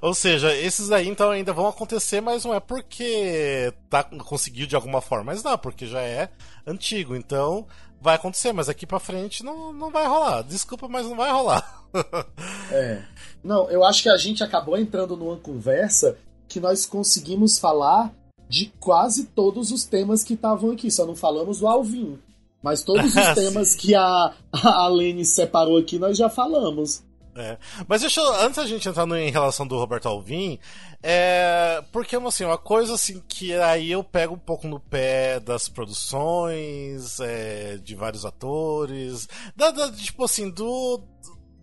Ou 0.00 0.14
seja, 0.14 0.54
esses 0.56 0.90
aí 0.90 1.08
então 1.08 1.30
ainda 1.30 1.52
vão 1.52 1.66
acontecer, 1.66 2.20
mas 2.20 2.44
não 2.44 2.54
é 2.54 2.60
porque 2.60 3.72
tá, 3.88 4.02
conseguiu 4.04 4.66
de 4.66 4.74
alguma 4.76 5.00
forma, 5.00 5.24
mas 5.32 5.42
não, 5.42 5.56
porque 5.58 5.86
já 5.86 6.00
é 6.00 6.28
antigo, 6.66 7.14
então 7.14 7.66
vai 8.00 8.14
acontecer, 8.16 8.52
mas 8.52 8.68
aqui 8.68 8.86
pra 8.86 8.98
frente 8.98 9.44
não, 9.44 9.72
não 9.72 9.90
vai 9.90 10.06
rolar. 10.06 10.42
Desculpa, 10.42 10.88
mas 10.88 11.06
não 11.06 11.16
vai 11.16 11.30
rolar. 11.30 11.78
É. 12.70 13.02
Não, 13.42 13.68
eu 13.68 13.84
acho 13.84 14.04
que 14.04 14.08
a 14.08 14.16
gente 14.16 14.44
acabou 14.44 14.78
entrando 14.78 15.16
numa 15.16 15.36
conversa 15.36 16.16
que 16.46 16.60
nós 16.60 16.86
conseguimos 16.86 17.58
falar 17.58 18.12
de 18.48 18.72
quase 18.78 19.24
todos 19.24 19.72
os 19.72 19.84
temas 19.84 20.22
que 20.22 20.34
estavam 20.34 20.70
aqui, 20.70 20.88
só 20.88 21.04
não 21.04 21.16
falamos 21.16 21.58
do 21.58 21.66
Alvin. 21.66 22.16
Mas 22.62 22.82
todos 22.82 23.06
os 23.06 23.12
Sim. 23.26 23.34
temas 23.34 23.74
que 23.74 23.94
a, 23.94 24.32
a 24.52 24.88
Lene 24.88 25.24
separou 25.24 25.78
aqui, 25.78 25.98
nós 25.98 26.16
já 26.16 26.28
falamos. 26.28 27.02
É. 27.34 27.56
Mas 27.86 28.00
deixa 28.00 28.20
eu, 28.20 28.34
antes 28.40 28.56
da 28.56 28.66
gente 28.66 28.88
entrar 28.88 29.06
no, 29.06 29.16
em 29.16 29.30
relação 29.30 29.66
do 29.66 29.78
Roberto 29.78 30.08
Alvim, 30.08 30.58
é, 31.02 31.82
porque 31.92 32.16
assim, 32.16 32.44
uma 32.44 32.58
coisa 32.58 32.94
assim 32.94 33.22
que 33.26 33.54
aí 33.54 33.90
eu 33.90 34.02
pego 34.02 34.34
um 34.34 34.38
pouco 34.38 34.66
no 34.66 34.80
pé 34.80 35.38
das 35.40 35.68
produções, 35.68 37.20
é, 37.20 37.78
de 37.78 37.94
vários 37.94 38.24
atores, 38.26 39.28
da, 39.56 39.70
da- 39.70 39.92
tipo 39.92 40.24
assim, 40.24 40.50
do 40.50 41.00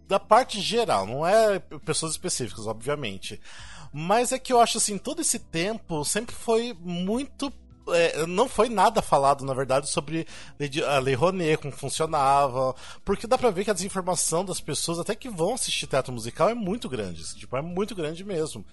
da 0.08 0.20
parte 0.20 0.62
geral, 0.62 1.06
não 1.06 1.28
é 1.28 1.60
pessoas 1.86 2.14
específicas, 2.14 2.66
obviamente. 2.66 3.40
Mas 3.92 4.32
é 4.32 4.40
que 4.40 4.54
eu 4.54 4.60
acho 4.62 4.78
assim, 4.78 4.98
todo 4.98 5.22
esse 5.22 5.38
tempo 5.38 6.04
sempre 6.06 6.34
foi 6.34 6.74
muito 6.80 7.52
é, 7.94 8.26
não 8.26 8.48
foi 8.48 8.70
nada 8.70 9.02
falado, 9.02 9.46
na 9.46 9.54
verdade, 9.54 9.90
sobre 9.90 10.28
a 10.88 11.00
Lei 11.00 11.16
Rouanet, 11.16 11.58
como 11.62 11.74
funcionava. 11.74 12.76
Porque 13.04 13.28
dá 13.28 13.38
pra 13.38 13.50
ver 13.50 13.64
que 13.64 13.72
a 13.72 13.74
desinformação 13.74 14.44
das 14.44 14.60
pessoas, 14.60 15.00
até 15.00 15.16
que 15.16 15.30
vão 15.30 15.54
assistir 15.54 15.88
teatro 15.88 16.14
musical, 16.14 16.50
é 16.50 16.54
muito 16.54 16.90
grande. 16.90 17.24
Tipo, 17.36 17.58
é 17.58 17.62
muito 17.62 17.96
grande 17.96 18.24
mesmo. 18.24 18.66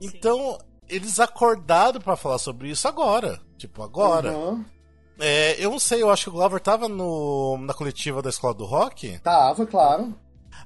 Então, 0.00 0.58
eles 0.88 1.20
acordaram 1.20 2.00
pra 2.00 2.16
falar 2.16 2.38
sobre 2.38 2.68
isso 2.68 2.86
agora. 2.86 3.40
Tipo, 3.56 3.82
agora. 3.82 4.32
Uhum. 4.32 4.64
É, 5.18 5.64
eu 5.64 5.70
não 5.70 5.78
sei, 5.78 6.02
eu 6.02 6.10
acho 6.10 6.24
que 6.24 6.30
o 6.30 6.32
Glover 6.32 6.60
tava 6.60 6.88
no, 6.88 7.56
na 7.58 7.74
coletiva 7.74 8.22
da 8.22 8.30
Escola 8.30 8.54
do 8.54 8.64
Rock. 8.64 9.18
Tava, 9.20 9.66
claro. 9.66 10.14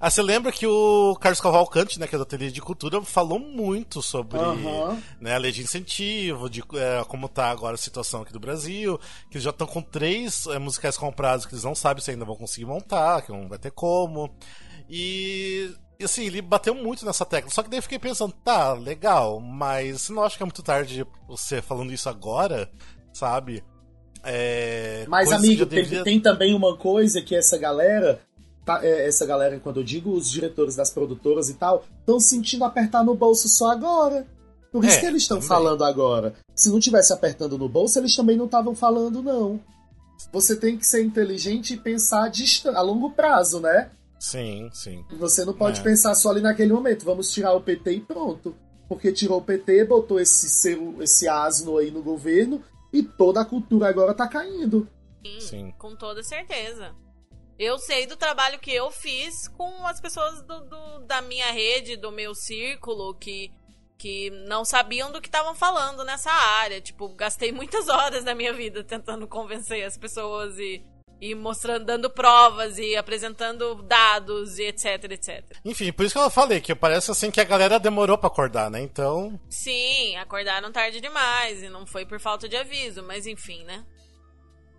Ah, 0.01 0.11
você 0.11 0.23
lembra 0.23 0.53
que 0.53 0.67
o 0.67 1.17
Carlos 1.21 1.41
Cavalcante, 1.41 1.99
né, 1.99 2.07
que 2.07 2.15
é 2.15 2.19
do 2.19 2.23
Ateliê 2.23 2.51
de 2.51 2.61
Cultura, 2.61 3.01
falou 3.03 3.39
muito 3.39 4.03
sobre 4.03 4.39
Aham. 4.39 5.03
né, 5.21 5.35
a 5.35 5.39
lei 5.39 5.53
de 5.53 5.63
incentivo, 5.63 6.49
de 6.51 6.63
é, 6.75 7.05
como 7.09 7.29
tá 7.29 7.51
agora 7.51 7.75
a 7.75 7.79
situação 7.79 8.23
aqui 8.23 8.33
do 8.33 8.41
Brasil, 8.41 8.99
que 9.31 9.37
eles 9.37 9.43
já 9.45 9.51
estão 9.51 9.67
com 9.67 9.81
três 9.83 10.47
é, 10.47 10.59
musicais 10.59 10.97
comprados 10.97 11.47
que 11.47 11.55
eles 11.55 11.65
não 11.65 11.75
sabem 11.75 12.03
se 12.03 12.11
ainda 12.11 12.25
vão 12.25 12.37
conseguir 12.37 12.67
montar, 12.67 13.23
que 13.23 13.33
não 13.33 13.49
vai 13.49 13.59
ter 13.59 13.71
como. 13.71 14.35
E, 14.89 15.71
e, 15.99 16.05
assim, 16.05 16.25
ele 16.27 16.41
bateu 16.43 16.75
muito 16.75 17.05
nessa 17.05 17.25
tecla. 17.25 17.51
Só 17.51 17.63
que 17.63 17.71
daí 17.71 17.79
eu 17.79 17.83
fiquei 17.83 17.99
pensando, 17.99 18.33
tá, 18.45 18.73
legal, 18.75 19.41
mas 19.41 20.03
você 20.03 20.13
não 20.13 20.23
acha 20.23 20.37
que 20.37 20.43
é 20.43 20.47
muito 20.47 20.63
tarde 20.63 21.07
você 21.27 21.61
falando 21.63 21.93
isso 21.93 22.09
agora, 22.09 22.71
sabe? 23.13 23.65
É, 24.23 25.05
Mas, 25.09 25.29
que 25.29 25.35
amigo, 25.35 25.59
já 25.61 25.67
tem, 25.67 25.83
devia- 25.83 26.05
tem 26.05 26.21
também 26.21 26.55
uma 26.55 26.77
coisa 26.77 27.23
que 27.23 27.35
essa 27.35 27.57
galera, 27.57 28.21
tá- 28.67 28.81
é, 28.85 29.07
essa 29.09 29.25
galera, 29.25 29.59
quando 29.61 29.81
eu 29.81 29.85
digo 29.85 30.11
os 30.13 30.31
diretores 30.31 30.77
das 30.77 30.91
produtoras 30.91 31.49
e 31.49 31.55
tal, 31.55 31.85
estão 32.01 32.21
sentindo 32.21 32.65
apertar 32.65 33.03
no 33.03 33.15
bolso 33.15 33.49
só 33.49 33.71
agora. 33.71 34.27
Por 34.71 34.85
isso 34.85 34.97
É, 34.99 35.01
que 35.01 35.07
eles 35.07 35.23
estão 35.23 35.41
falando 35.41 35.83
agora. 35.85 36.35
Se 36.55 36.69
não 36.69 36.79
tivesse 36.81 37.13
apertando 37.13 37.57
no 37.57 37.69
bolso, 37.69 37.99
eles 37.99 38.15
também 38.15 38.37
não 38.37 38.45
estavam 38.45 38.75
falando, 38.75 39.23
não. 39.23 39.59
Você 40.33 40.57
tem 40.57 40.77
que 40.77 40.87
ser 40.87 41.03
inteligente 41.03 41.75
e 41.75 41.77
pensar 41.79 42.29
distan- 42.29 42.75
a 42.75 42.83
longo 42.83 43.11
prazo, 43.13 43.61
né? 43.61 43.91
Sim, 44.19 44.69
sim. 44.73 45.05
Você 45.19 45.45
não 45.45 45.55
pode 45.55 45.81
É. 45.81 45.83
pensar 45.83 46.15
só 46.15 46.31
ali 46.31 46.41
naquele 46.41 46.73
momento, 46.73 47.05
vamos 47.05 47.31
tirar 47.33 47.55
o 47.55 47.61
PT 47.61 47.93
e 47.93 48.01
pronto. 48.01 48.55
Porque 48.89 49.13
tirou 49.13 49.39
o 49.39 49.43
PT, 49.43 49.85
botou 49.85 50.19
esse, 50.21 50.49
seu, 50.49 51.03
esse 51.03 51.27
asno 51.29 51.79
aí 51.79 51.91
no 51.91 52.03
governo 52.03 52.63
e 52.93 53.03
toda 53.03 53.41
a 53.41 53.45
cultura 53.45 53.89
agora 53.89 54.15
tá 54.15 54.27
caindo. 54.29 54.89
Sim, 55.25 55.41
Sim. 55.41 55.75
com 55.79 55.95
toda 55.97 56.23
certeza. 56.23 56.93
Eu 57.59 57.79
sei 57.79 58.07
do 58.07 58.17
trabalho 58.17 58.59
que 58.59 58.71
eu 58.73 58.91
fiz 58.91 59.49
com 59.49 59.87
as 59.87 60.01
pessoas 60.01 60.43
do, 60.43 60.61
do- 60.61 60.99
da 61.07 61.23
minha 61.23 61.51
rede, 61.53 61.97
do 61.97 62.13
meu 62.13 62.35
círculo, 62.35 63.15
que, 63.15 63.51
que 63.97 64.29
não 64.47 64.65
sabiam 64.65 65.11
do 65.11 65.21
que 65.23 65.29
estavam 65.29 65.55
falando 65.55 66.05
nessa 66.05 66.31
área. 66.31 66.81
Tipo, 66.81 67.09
gastei 67.09 67.53
muitas 67.53 67.89
horas 67.89 68.25
da 68.25 68.35
minha 68.35 68.53
vida 68.53 68.85
tentando 68.85 69.27
convencer 69.27 69.83
as 69.85 69.97
pessoas 69.97 70.59
e, 70.59 70.85
e 71.19 71.35
mostrando, 71.35 71.87
dando 71.87 72.11
provas 72.11 72.77
e 72.77 72.95
apresentando 72.95 73.77
dados 73.85 74.59
e 74.59 74.65
etc, 74.65 75.05
etc. 75.13 75.57
Enfim, 75.65 75.91
por 75.93 76.05
isso 76.05 76.15
que 76.15 76.21
eu 76.21 76.29
falei, 76.29 76.61
que 76.61 76.75
parece 76.75 77.11
assim 77.11 77.31
que 77.31 77.41
a 77.41 77.45
galera 77.45 77.81
demorou 77.81 78.19
pra 78.19 78.27
acordar, 78.27 78.71
né? 78.71 78.83
Então. 78.83 79.41
Sim, 79.49 80.15
acordaram 80.17 80.71
tarde 80.71 81.01
demais 81.01 81.63
e 81.63 81.71
não 81.71 81.87
foi 81.87 82.05
por 82.05 82.21
falta 82.21 82.47
de 82.47 82.57
aviso, 82.57 83.03
mas 83.03 83.27
enfim, 83.27 83.65
né? 83.65 83.83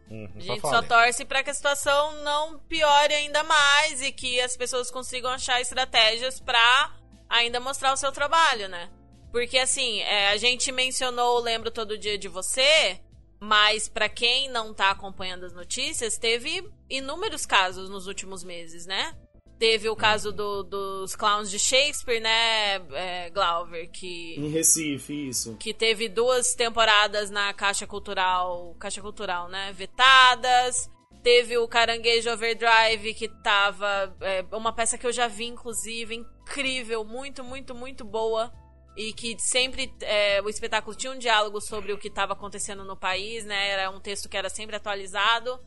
Hum, 0.09 0.27
A 0.35 0.39
só 0.39 0.45
gente 0.45 0.61
só 0.61 0.69
falei. 0.69 0.87
torce 0.89 1.25
pra 1.25 1.43
que 1.43 1.49
a 1.49 1.53
situação 1.53 2.23
não 2.23 2.59
piore 2.59 3.13
ainda 3.13 3.43
mais 3.43 4.01
e 4.01 4.11
que 4.11 4.39
as 4.41 4.55
pessoas 4.57 4.89
consigam 4.91 5.31
achar 5.31 5.59
estratégias 5.61 6.39
pra 6.39 6.91
ainda 7.29 7.59
mostrar 7.59 7.93
o 7.93 7.97
seu 7.97 8.11
trabalho, 8.11 8.67
né? 8.69 8.89
Porque 9.31 9.57
assim, 9.57 9.99
é, 10.01 10.29
a 10.29 10.37
gente 10.37 10.71
mencionou 10.71 11.37
o 11.37 11.41
Lembro 11.41 11.69
Todo 11.69 11.97
Dia 11.97 12.17
de 12.17 12.27
Você, 12.27 12.99
mas 13.39 13.87
pra 13.87 14.07
quem 14.09 14.49
não 14.49 14.73
tá 14.73 14.89
acompanhando 14.89 15.45
as 15.45 15.53
notícias, 15.53 16.17
teve 16.17 16.67
inúmeros 16.89 17.45
casos 17.45 17.89
nos 17.89 18.07
últimos 18.07 18.43
meses, 18.43 18.85
né? 18.85 19.13
Teve 19.59 19.89
o 19.89 19.95
caso 19.95 20.31
do- 20.31 20.61
dos 20.63 21.15
clowns 21.15 21.49
de 21.49 21.57
Shakespeare, 21.57 22.19
né, 22.21 22.75
é, 22.93 23.29
Glauber, 23.31 23.87
que 23.89 24.35
Em 24.37 24.49
Recife, 24.49 25.29
isso. 25.29 25.55
que 25.57 25.73
teve 25.73 26.07
duas 26.07 26.53
temporadas 26.53 27.31
na 27.31 27.51
Caixa 27.53 27.87
Cultural, 27.87 28.75
Caixa 28.79 29.01
Cultural, 29.01 29.49
né, 29.49 29.73
vetadas. 29.73 30.89
Teve 31.23 31.57
o 31.57 31.67
Caranguejo 31.67 32.29
Overdrive, 32.29 33.13
que 33.15 33.27
tava 33.27 34.15
é, 34.21 34.45
uma 34.51 34.71
peça 34.71 34.97
que 34.97 35.05
eu 35.07 35.11
já 35.11 35.27
vi, 35.27 35.45
inclusive, 35.45 36.13
incrível, 36.15 37.03
muito, 37.03 37.43
muito, 37.43 37.73
muito 37.73 38.05
boa. 38.05 38.53
E 38.95 39.13
que 39.13 39.35
sempre 39.39 39.93
é, 40.01 40.41
o 40.41 40.49
espetáculo 40.49 40.95
tinha 40.95 41.11
um 41.11 41.17
diálogo 41.19 41.59
sobre 41.61 41.91
o 41.93 41.97
que 41.99 42.07
estava 42.07 42.33
acontecendo 42.33 42.83
no 42.83 42.95
país, 42.97 43.45
né? 43.45 43.69
Era 43.69 43.89
um 43.91 43.99
texto 43.99 44.27
que 44.29 44.35
era 44.37 44.49
sempre 44.49 44.75
atualizado. 44.75 45.59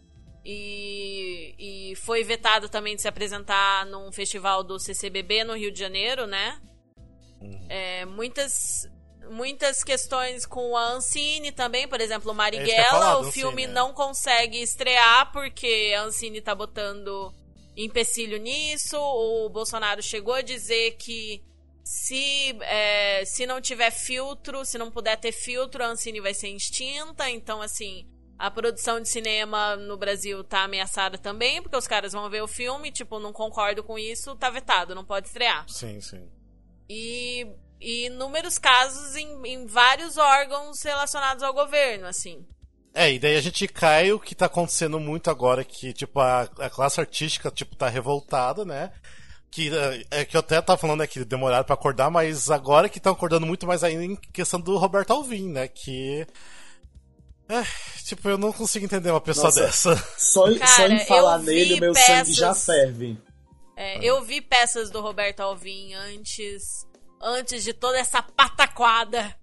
E, 0.52 1.54
e 1.92 1.96
foi 1.96 2.24
vetado 2.24 2.68
também 2.68 2.96
de 2.96 3.02
se 3.02 3.06
apresentar 3.06 3.86
num 3.86 4.10
festival 4.10 4.64
do 4.64 4.80
CCBB 4.80 5.44
no 5.44 5.54
Rio 5.54 5.70
de 5.70 5.78
Janeiro, 5.78 6.26
né? 6.26 6.60
É, 7.68 8.04
muitas 8.04 8.90
muitas 9.30 9.84
questões 9.84 10.44
com 10.44 10.76
a 10.76 10.94
Ancine 10.94 11.52
também, 11.52 11.86
por 11.86 12.00
exemplo, 12.00 12.32
É 12.32 12.34
Marighella, 12.34 12.88
falar, 12.88 13.18
o 13.20 13.30
filme 13.30 13.62
Ancine, 13.62 13.70
é. 13.70 13.74
não 13.74 13.94
consegue 13.94 14.60
estrear 14.60 15.30
porque 15.30 15.94
a 15.96 16.02
Ancine 16.02 16.40
tá 16.40 16.52
botando 16.52 17.32
empecilho 17.76 18.36
nisso. 18.36 18.98
O 18.98 19.48
Bolsonaro 19.50 20.02
chegou 20.02 20.34
a 20.34 20.42
dizer 20.42 20.96
que 20.96 21.44
se, 21.84 22.56
é, 22.62 23.24
se 23.24 23.46
não 23.46 23.60
tiver 23.60 23.92
filtro, 23.92 24.64
se 24.64 24.76
não 24.76 24.90
puder 24.90 25.16
ter 25.16 25.30
filtro, 25.30 25.84
a 25.84 25.86
Ancine 25.86 26.20
vai 26.20 26.34
ser 26.34 26.48
extinta. 26.48 27.30
Então, 27.30 27.62
assim, 27.62 28.04
a 28.40 28.50
produção 28.50 29.02
de 29.02 29.08
cinema 29.08 29.76
no 29.76 29.98
Brasil 29.98 30.42
tá 30.42 30.64
ameaçada 30.64 31.18
também, 31.18 31.60
porque 31.60 31.76
os 31.76 31.86
caras 31.86 32.12
vão 32.14 32.30
ver 32.30 32.42
o 32.42 32.48
filme, 32.48 32.90
tipo, 32.90 33.18
não 33.18 33.34
concordo 33.34 33.84
com 33.84 33.98
isso, 33.98 34.34
tá 34.34 34.48
vetado, 34.48 34.94
não 34.94 35.04
pode 35.04 35.26
estrear. 35.26 35.68
Sim, 35.68 36.00
sim. 36.00 36.26
E, 36.88 37.46
e 37.78 38.06
inúmeros 38.06 38.56
casos 38.56 39.14
em, 39.14 39.46
em 39.46 39.66
vários 39.66 40.16
órgãos 40.16 40.82
relacionados 40.82 41.42
ao 41.42 41.52
governo, 41.52 42.06
assim. 42.06 42.46
É, 42.94 43.12
e 43.12 43.18
daí 43.18 43.36
a 43.36 43.42
gente 43.42 43.68
cai 43.68 44.10
o 44.10 44.18
que 44.18 44.34
tá 44.34 44.46
acontecendo 44.46 44.98
muito 44.98 45.28
agora, 45.28 45.62
que, 45.62 45.92
tipo, 45.92 46.18
a, 46.18 46.42
a 46.58 46.70
classe 46.70 46.98
artística, 46.98 47.50
tipo, 47.50 47.76
tá 47.76 47.90
revoltada, 47.90 48.64
né? 48.64 48.90
Que, 49.50 49.70
é, 50.10 50.22
é 50.22 50.24
que 50.24 50.34
eu 50.34 50.40
até 50.40 50.62
tava 50.62 50.78
falando, 50.78 51.00
né, 51.00 51.06
que 51.06 51.22
demoraram 51.26 51.64
pra 51.64 51.74
acordar, 51.74 52.10
mas 52.10 52.50
agora 52.50 52.88
que 52.88 52.96
estão 52.96 53.12
acordando 53.12 53.46
muito 53.46 53.66
mais 53.66 53.84
ainda 53.84 54.02
em 54.02 54.16
questão 54.16 54.58
do 54.58 54.78
Roberto 54.78 55.12
Alvim, 55.12 55.50
né? 55.50 55.68
Que 55.68 56.26
É, 57.50 57.64
tipo, 58.04 58.28
eu 58.28 58.38
não 58.38 58.52
consigo 58.52 58.84
entender 58.84 59.10
uma 59.10 59.20
pessoa 59.20 59.46
Nossa. 59.46 59.60
dessa. 59.62 59.96
Só, 60.16 60.44
Cara, 60.54 60.66
só 60.66 60.86
em 60.86 61.04
falar 61.06 61.38
nele, 61.38 61.80
meu 61.80 61.92
peças- 61.92 62.06
sangue 62.06 62.32
já 62.32 62.54
ferve. 62.54 63.18
É, 63.76 64.04
eu 64.04 64.22
vi 64.22 64.40
peças 64.40 64.90
do 64.90 65.00
Roberto 65.00 65.40
Alvim 65.40 65.94
antes, 65.94 66.86
antes 67.20 67.64
de 67.64 67.72
toda 67.72 67.98
essa 67.98 68.22
pataquada 68.22 69.34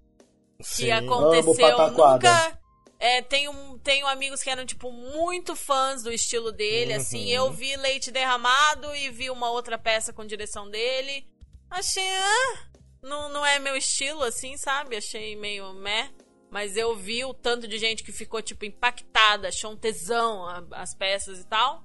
que 0.58 0.64
Sim. 0.64 0.90
aconteceu. 0.92 1.52
Amo 1.52 1.56
pataquada. 1.76 2.32
Nunca. 2.32 2.58
É, 3.00 3.22
tenho, 3.22 3.78
tenho 3.84 4.06
amigos 4.08 4.42
que 4.42 4.50
eram, 4.50 4.64
tipo, 4.66 4.90
muito 4.90 5.54
fãs 5.54 6.02
do 6.02 6.10
estilo 6.12 6.50
dele, 6.50 6.94
Uhum. 6.94 7.00
assim. 7.00 7.28
Eu 7.30 7.52
vi 7.52 7.76
Leite 7.76 8.10
Derramado 8.10 8.92
e 8.96 9.08
vi 9.10 9.30
uma 9.30 9.50
outra 9.50 9.78
peça 9.78 10.12
com 10.12 10.24
direção 10.26 10.68
dele. 10.68 11.24
Achei. 11.70 12.02
Ah, 12.02 12.58
não, 13.02 13.28
não 13.28 13.46
é 13.46 13.58
meu 13.60 13.76
estilo, 13.76 14.22
assim, 14.24 14.56
sabe? 14.56 14.96
Achei 14.96 15.36
meio 15.36 15.72
meh. 15.74 16.10
Mas 16.50 16.76
eu 16.76 16.96
vi 16.96 17.24
o 17.24 17.34
tanto 17.34 17.68
de 17.68 17.78
gente 17.78 18.02
que 18.02 18.12
ficou, 18.12 18.40
tipo, 18.40 18.64
impactada, 18.64 19.48
achou 19.48 19.72
um 19.72 19.76
tesão 19.76 20.46
a- 20.46 20.64
as 20.72 20.94
peças 20.94 21.38
e 21.40 21.44
tal. 21.46 21.84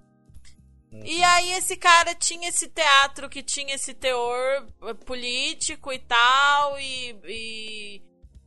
E 1.03 1.23
aí 1.23 1.51
esse 1.53 1.75
cara 1.75 2.13
tinha 2.13 2.47
esse 2.49 2.69
teatro 2.69 3.27
que 3.27 3.41
tinha 3.41 3.73
esse 3.73 3.93
teor 3.95 4.67
eh, 4.83 4.93
político 4.93 5.91
e 5.91 5.97
tal, 5.99 6.79
e, 6.79 7.19
e, 7.25 8.01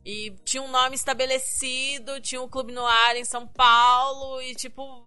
e 0.05 0.31
tinha 0.45 0.63
um 0.63 0.71
nome 0.71 0.95
estabelecido, 0.95 2.21
tinha 2.21 2.41
um 2.41 2.47
clube 2.47 2.71
no 2.71 2.85
ar 2.85 3.17
em 3.17 3.25
São 3.25 3.45
Paulo, 3.45 4.41
e 4.41 4.55
tipo, 4.55 5.05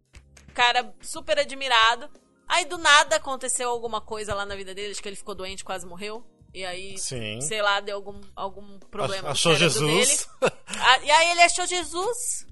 cara 0.53 0.95
super 1.01 1.39
admirado. 1.39 2.11
Aí 2.47 2.67
do 2.67 2.77
nada 2.77 3.17
aconteceu 3.17 3.71
alguma 3.71 4.01
coisa 4.03 4.35
lá 4.35 4.45
na 4.45 4.55
vida 4.55 4.75
dele, 4.75 4.91
acho 4.93 5.01
que 5.03 5.09
ele 5.09 5.17
ficou 5.17 5.35
doente, 5.35 5.65
quase 5.65 5.87
morreu. 5.87 6.23
E 6.53 6.65
aí, 6.65 6.99
Sim. 6.99 7.41
sei 7.41 7.63
lá, 7.63 7.81
deu 7.81 7.97
algum, 7.97 8.21
algum 8.35 8.79
problema. 8.91 9.31
Achou 9.31 9.55
Jesus. 9.55 10.29
E 11.03 11.11
aí 11.11 11.31
ele 11.33 11.43
achou 11.43 11.67
Jesus 11.67 12.47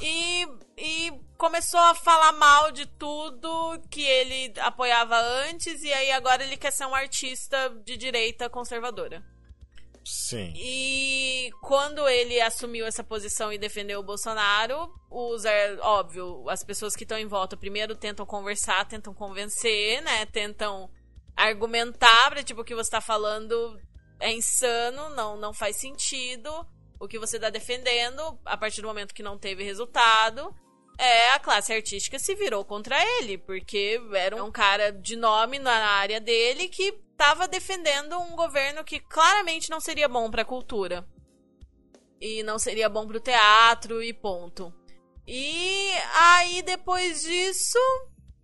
e, 0.00 0.46
e 0.76 1.12
começou 1.36 1.80
a 1.80 1.94
falar 1.94 2.32
mal 2.32 2.72
de 2.72 2.86
tudo 2.86 3.80
que 3.90 4.02
ele 4.02 4.52
apoiava 4.60 5.18
antes, 5.18 5.82
e 5.82 5.92
aí 5.92 6.10
agora 6.12 6.42
ele 6.42 6.56
quer 6.56 6.70
ser 6.70 6.86
um 6.86 6.94
artista 6.94 7.70
de 7.84 7.96
direita 7.96 8.48
conservadora. 8.48 9.22
Sim. 10.04 10.52
E 10.56 11.50
quando 11.60 12.08
ele 12.08 12.40
assumiu 12.40 12.86
essa 12.86 13.02
posição 13.02 13.52
e 13.52 13.58
defendeu 13.58 14.00
o 14.00 14.04
Bolsonaro, 14.04 14.88
os, 15.10 15.42
óbvio, 15.80 16.48
as 16.48 16.62
pessoas 16.64 16.94
que 16.94 17.02
estão 17.02 17.18
em 17.18 17.26
volta 17.26 17.56
primeiro 17.56 17.96
tentam 17.96 18.24
conversar, 18.24 18.86
tentam 18.86 19.12
convencer, 19.12 20.00
né? 20.02 20.24
Tentam 20.26 20.88
argumentar 21.36 22.30
pra, 22.30 22.42
tipo, 22.42 22.62
o 22.62 22.64
que 22.64 22.74
você 22.74 22.90
tá 22.90 23.00
falando 23.00 23.78
é 24.18 24.32
insano, 24.32 25.10
não, 25.10 25.36
não 25.36 25.52
faz 25.52 25.76
sentido. 25.76 26.50
O 26.98 27.06
que 27.06 27.18
você 27.18 27.38
tá 27.38 27.50
defendendo, 27.50 28.38
a 28.44 28.56
partir 28.56 28.80
do 28.80 28.88
momento 28.88 29.14
que 29.14 29.22
não 29.22 29.38
teve 29.38 29.62
resultado, 29.62 30.54
é 30.98 31.32
a 31.32 31.38
classe 31.38 31.72
artística 31.72 32.18
se 32.18 32.34
virou 32.34 32.64
contra 32.64 32.96
ele, 33.18 33.36
porque 33.36 34.00
era 34.14 34.42
um 34.42 34.50
cara 34.50 34.90
de 34.90 35.14
nome 35.14 35.58
na 35.58 35.72
área 35.72 36.18
dele 36.18 36.68
que 36.68 36.94
estava 37.12 37.46
defendendo 37.46 38.18
um 38.18 38.34
governo 38.34 38.82
que 38.82 38.98
claramente 39.00 39.68
não 39.70 39.80
seria 39.80 40.08
bom 40.08 40.30
para 40.30 40.42
a 40.42 40.46
cultura. 40.46 41.06
E 42.18 42.42
não 42.42 42.58
seria 42.58 42.88
bom 42.88 43.06
para 43.06 43.18
o 43.18 43.20
teatro 43.20 44.02
e 44.02 44.12
ponto. 44.12 44.72
E 45.26 45.90
aí 46.14 46.62
depois 46.62 47.22
disso, 47.22 47.78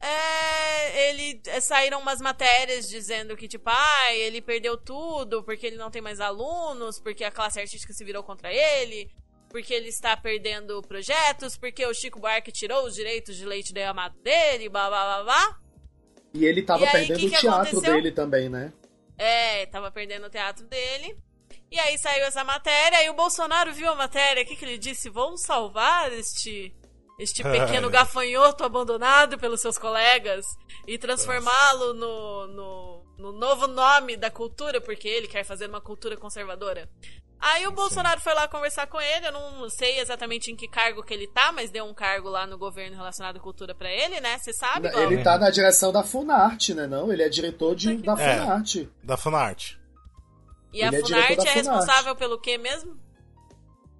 é, 0.02 1.10
ele 1.10 1.40
é, 1.46 1.60
saíram 1.60 2.00
umas 2.00 2.20
matérias 2.20 2.88
dizendo 2.88 3.36
que 3.36 3.46
tipo, 3.46 3.70
ah, 3.70 4.12
ele 4.12 4.42
perdeu 4.42 4.76
tudo 4.76 5.44
porque 5.44 5.66
ele 5.66 5.76
não 5.76 5.90
tem 5.90 6.02
mais 6.02 6.20
alunos, 6.20 6.98
porque 6.98 7.22
a 7.22 7.30
classe 7.30 7.60
artística 7.60 7.92
se 7.92 8.04
virou 8.04 8.24
contra 8.24 8.52
ele, 8.52 9.08
porque 9.48 9.72
ele 9.72 9.88
está 9.88 10.16
perdendo 10.16 10.82
projetos, 10.82 11.56
porque 11.56 11.86
o 11.86 11.94
Chico 11.94 12.18
Buarque 12.18 12.50
tirou 12.50 12.84
os 12.84 12.94
direitos 12.94 13.36
de 13.36 13.44
leite 13.44 13.72
derramado 13.72 14.18
dele, 14.20 14.68
blá 14.68 14.88
blá 14.88 15.04
blá 15.04 15.24
blá. 15.24 15.58
E 16.34 16.44
ele 16.46 16.62
tava 16.62 16.82
E 16.82 16.86
aí, 16.86 16.92
perdendo 16.92 17.18
que 17.20 17.26
o 17.26 17.30
que 17.30 17.38
teatro 17.38 17.60
aconteceu? 17.60 17.94
dele 17.94 18.10
também, 18.10 18.48
né? 18.48 18.72
É, 19.16 19.66
tava 19.66 19.90
perdendo 19.92 20.26
o 20.26 20.30
teatro 20.30 20.66
dele. 20.66 21.16
E 21.70 21.78
aí 21.78 21.96
saiu 21.98 22.24
essa 22.24 22.42
matéria, 22.42 23.04
e 23.04 23.08
o 23.10 23.14
Bolsonaro 23.14 23.72
viu 23.72 23.88
a 23.90 23.94
matéria, 23.94 24.42
o 24.42 24.46
que, 24.46 24.56
que 24.56 24.64
ele 24.64 24.78
disse? 24.78 25.08
Vamos 25.08 25.42
salvar 25.42 26.12
este, 26.12 26.74
este 27.22 27.42
pequeno 27.42 27.88
gafanhoto 27.90 28.64
abandonado 28.64 29.38
pelos 29.38 29.60
seus 29.60 29.78
colegas 29.78 30.44
e 30.86 30.98
transformá-lo 30.98 31.94
no, 31.94 32.46
no, 32.48 33.04
no 33.18 33.32
novo 33.32 33.66
nome 33.66 34.16
da 34.16 34.30
cultura, 34.30 34.80
porque 34.80 35.08
ele 35.08 35.28
quer 35.28 35.44
fazer 35.44 35.68
uma 35.68 35.80
cultura 35.80 36.16
conservadora. 36.16 36.88
Aí 37.44 37.66
o 37.66 37.72
Bolsonaro 37.72 38.20
foi 38.20 38.34
lá 38.34 38.46
conversar 38.46 38.86
com 38.86 39.00
ele, 39.00 39.26
eu 39.26 39.32
não 39.32 39.68
sei 39.68 39.98
exatamente 39.98 40.52
em 40.52 40.54
que 40.56 40.68
cargo 40.68 41.02
que 41.02 41.12
ele 41.12 41.26
tá, 41.26 41.50
mas 41.50 41.72
deu 41.72 41.84
um 41.84 41.92
cargo 41.92 42.28
lá 42.28 42.46
no 42.46 42.56
governo 42.56 42.96
relacionado 42.96 43.38
à 43.38 43.40
cultura 43.40 43.74
pra 43.74 43.90
ele, 43.90 44.20
né? 44.20 44.38
Você 44.38 44.52
sabe, 44.52 44.88
Glauber? 44.88 45.12
Ele 45.12 45.24
tá 45.24 45.36
na 45.38 45.50
direção 45.50 45.90
da 45.90 46.04
Funarte, 46.04 46.72
né? 46.72 46.86
Não? 46.86 47.12
Ele 47.12 47.22
é 47.24 47.28
diretor 47.28 47.74
de, 47.74 47.96
da 47.96 48.12
É. 48.12 48.38
Funarte. 48.38 48.88
Da 49.02 49.16
Funarte. 49.16 49.76
E 50.72 50.84
a 50.84 50.86
ele 50.86 50.96
é 50.98 51.02
diretor 51.02 51.26
Funarte 51.34 51.48
é 51.48 51.62
Funarte. 51.64 51.68
responsável 51.68 52.14
pelo 52.14 52.40
quê 52.40 52.56
mesmo? 52.58 52.96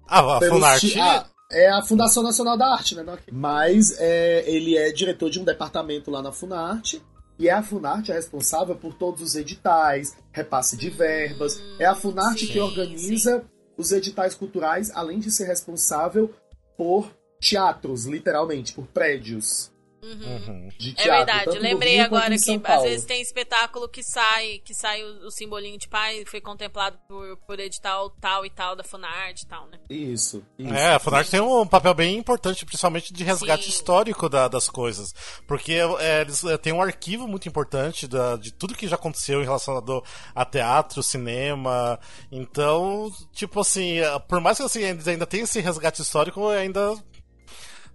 Ah, 0.07 0.37
a 0.37 0.39
Funarte. 0.39 0.89
ti- 0.91 0.99
ah, 1.01 1.25
é 1.53 1.69
a 1.69 1.81
Fundação 1.81 2.23
Nacional 2.23 2.57
da 2.57 2.73
Arte, 2.73 2.95
né? 2.95 3.03
Mas 3.31 3.95
é, 3.99 4.43
ele 4.49 4.75
é 4.77 4.91
diretor 4.91 5.29
de 5.29 5.39
um 5.39 5.43
departamento 5.43 6.11
lá 6.11 6.21
na 6.21 6.31
Funarte. 6.31 7.01
E 7.39 7.47
é 7.47 7.51
a 7.51 7.63
Funarte 7.63 8.11
a 8.11 8.15
responsável 8.15 8.75
por 8.75 8.93
todos 8.93 9.21
os 9.21 9.35
editais, 9.35 10.15
repasse 10.31 10.77
de 10.77 10.89
verbas. 10.89 11.61
É 11.79 11.85
a 11.85 11.95
Funarte 11.95 12.45
sim, 12.45 12.53
que 12.53 12.59
organiza 12.59 13.43
os 13.75 13.91
editais 13.91 14.35
culturais, 14.35 14.91
além 14.93 15.19
de 15.19 15.31
ser 15.31 15.45
responsável 15.45 16.31
por 16.77 17.11
teatros, 17.39 18.05
literalmente, 18.05 18.73
por 18.73 18.85
prédios 18.87 19.72
Uhum. 20.03 20.69
de 20.77 20.89
É 20.89 20.93
teatro. 20.95 21.11
verdade, 21.13 21.45
tanto 21.45 21.55
no 21.55 21.61
lembrei 21.61 21.93
Rio 21.95 22.03
agora 22.05 22.37
que 22.37 22.61
às 22.65 22.83
vezes 22.83 23.05
tem 23.05 23.21
espetáculo 23.21 23.87
que 23.87 24.03
sai, 24.03 24.59
que 24.65 24.73
sai 24.73 25.01
o, 25.01 25.27
o 25.27 25.31
simbolinho 25.31 25.77
de 25.77 25.87
pai, 25.87 26.25
foi 26.25 26.41
contemplado 26.41 26.97
por, 27.07 27.37
por 27.47 27.59
edital 27.59 28.09
tal 28.19 28.45
e 28.45 28.49
tal 28.49 28.75
da 28.75 28.83
Funarte 28.83 29.45
e 29.45 29.47
tal, 29.47 29.67
né? 29.67 29.79
Isso, 29.89 30.43
isso. 30.59 30.73
É, 30.73 30.95
a 30.95 30.99
Funarte 30.99 31.31
tem 31.31 31.39
um 31.39 31.65
papel 31.65 31.93
bem 31.93 32.17
importante, 32.17 32.65
principalmente 32.65 33.13
de 33.13 33.23
resgate 33.23 33.63
Sim. 33.63 33.69
histórico 33.69 34.27
da- 34.27 34.47
das 34.49 34.67
coisas. 34.69 35.13
Porque 35.47 35.73
é, 35.99 36.21
eles 36.21 36.43
é, 36.43 36.57
têm 36.57 36.73
um 36.73 36.81
arquivo 36.81 37.27
muito 37.27 37.47
importante 37.47 38.05
da- 38.07 38.35
de 38.35 38.51
tudo 38.51 38.75
que 38.75 38.87
já 38.87 38.95
aconteceu 38.95 39.41
em 39.41 39.45
relacionado 39.45 40.03
a 40.35 40.43
teatro, 40.43 41.01
cinema. 41.01 41.97
Então, 42.31 43.09
tipo 43.31 43.61
assim, 43.61 43.99
é, 43.99 44.19
por 44.19 44.41
mais 44.41 44.57
que 44.57 44.63
assim, 44.63 44.81
eles 44.83 45.07
ainda 45.07 45.25
tenham 45.25 45.45
esse 45.45 45.61
resgate 45.61 46.01
histórico, 46.01 46.47
ainda 46.49 46.93